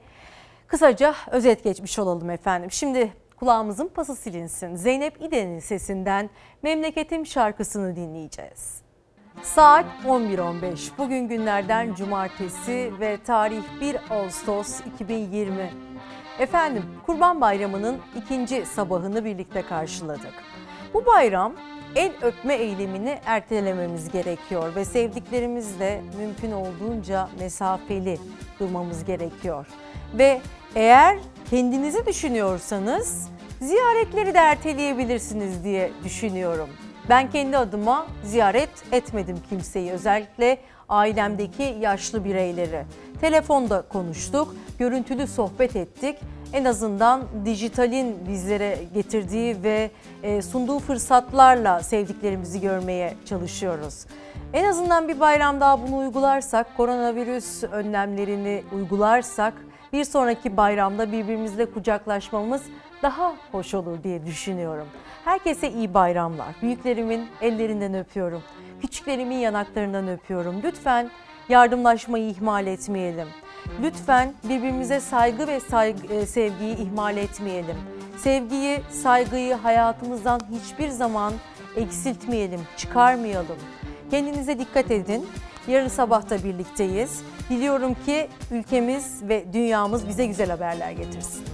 [0.67, 2.71] kısaca özet geçmiş olalım efendim.
[2.71, 4.75] Şimdi kulağımızın pası silinsin.
[4.75, 6.31] Zeynep İden'in sesinden
[6.63, 8.83] Memleketim şarkısını dinleyeceğiz.
[9.43, 10.91] Saat 11.15.
[10.99, 15.71] Bugün günlerden cumartesi ve tarih 1 Ağustos 2020.
[16.39, 20.35] Efendim Kurban Bayramı'nın ikinci sabahını birlikte karşıladık.
[20.95, 21.53] Bu bayram
[21.95, 28.19] el öpme eylemini ertelememiz gerekiyor ve sevdiklerimizle mümkün olduğunca mesafeli
[28.61, 29.67] durmamız gerekiyor.
[30.19, 30.41] Ve
[30.75, 31.19] eğer
[31.51, 33.29] kendinizi düşünüyorsanız
[33.61, 36.69] ziyaretleri de erteleyebilirsiniz diye düşünüyorum.
[37.09, 40.59] Ben kendi adıma ziyaret etmedim kimseyi özellikle
[40.89, 42.85] ailemdeki yaşlı bireyleri.
[43.21, 46.19] Telefonda konuştuk, görüntülü sohbet ettik.
[46.53, 49.91] En azından dijitalin bizlere getirdiği ve
[50.23, 54.07] e, sunduğu fırsatlarla sevdiklerimizi görmeye çalışıyoruz.
[54.53, 59.55] En azından bir bayram daha bunu uygularsak, koronavirüs önlemlerini uygularsak
[59.97, 62.63] bir sonraki bayramda birbirimizle kucaklaşmamız
[63.03, 64.87] daha hoş olur diye düşünüyorum.
[65.25, 66.49] Herkese iyi bayramlar.
[66.63, 68.43] Büyüklerimin ellerinden öpüyorum.
[68.81, 70.61] Küçüklerimin yanaklarından öpüyorum.
[70.63, 71.11] Lütfen
[71.49, 73.29] Yardımlaşmayı ihmal etmeyelim.
[73.83, 77.77] Lütfen birbirimize saygı ve saygı, e, sevgiyi ihmal etmeyelim.
[78.17, 81.33] Sevgiyi, saygıyı hayatımızdan hiçbir zaman
[81.77, 83.57] eksiltmeyelim, çıkarmayalım.
[84.11, 85.27] Kendinize dikkat edin.
[85.69, 87.23] Yarın sabah da birlikteyiz.
[87.51, 91.45] Diliyorum ki ülkemiz ve dünyamız bize güzel haberler getirsin.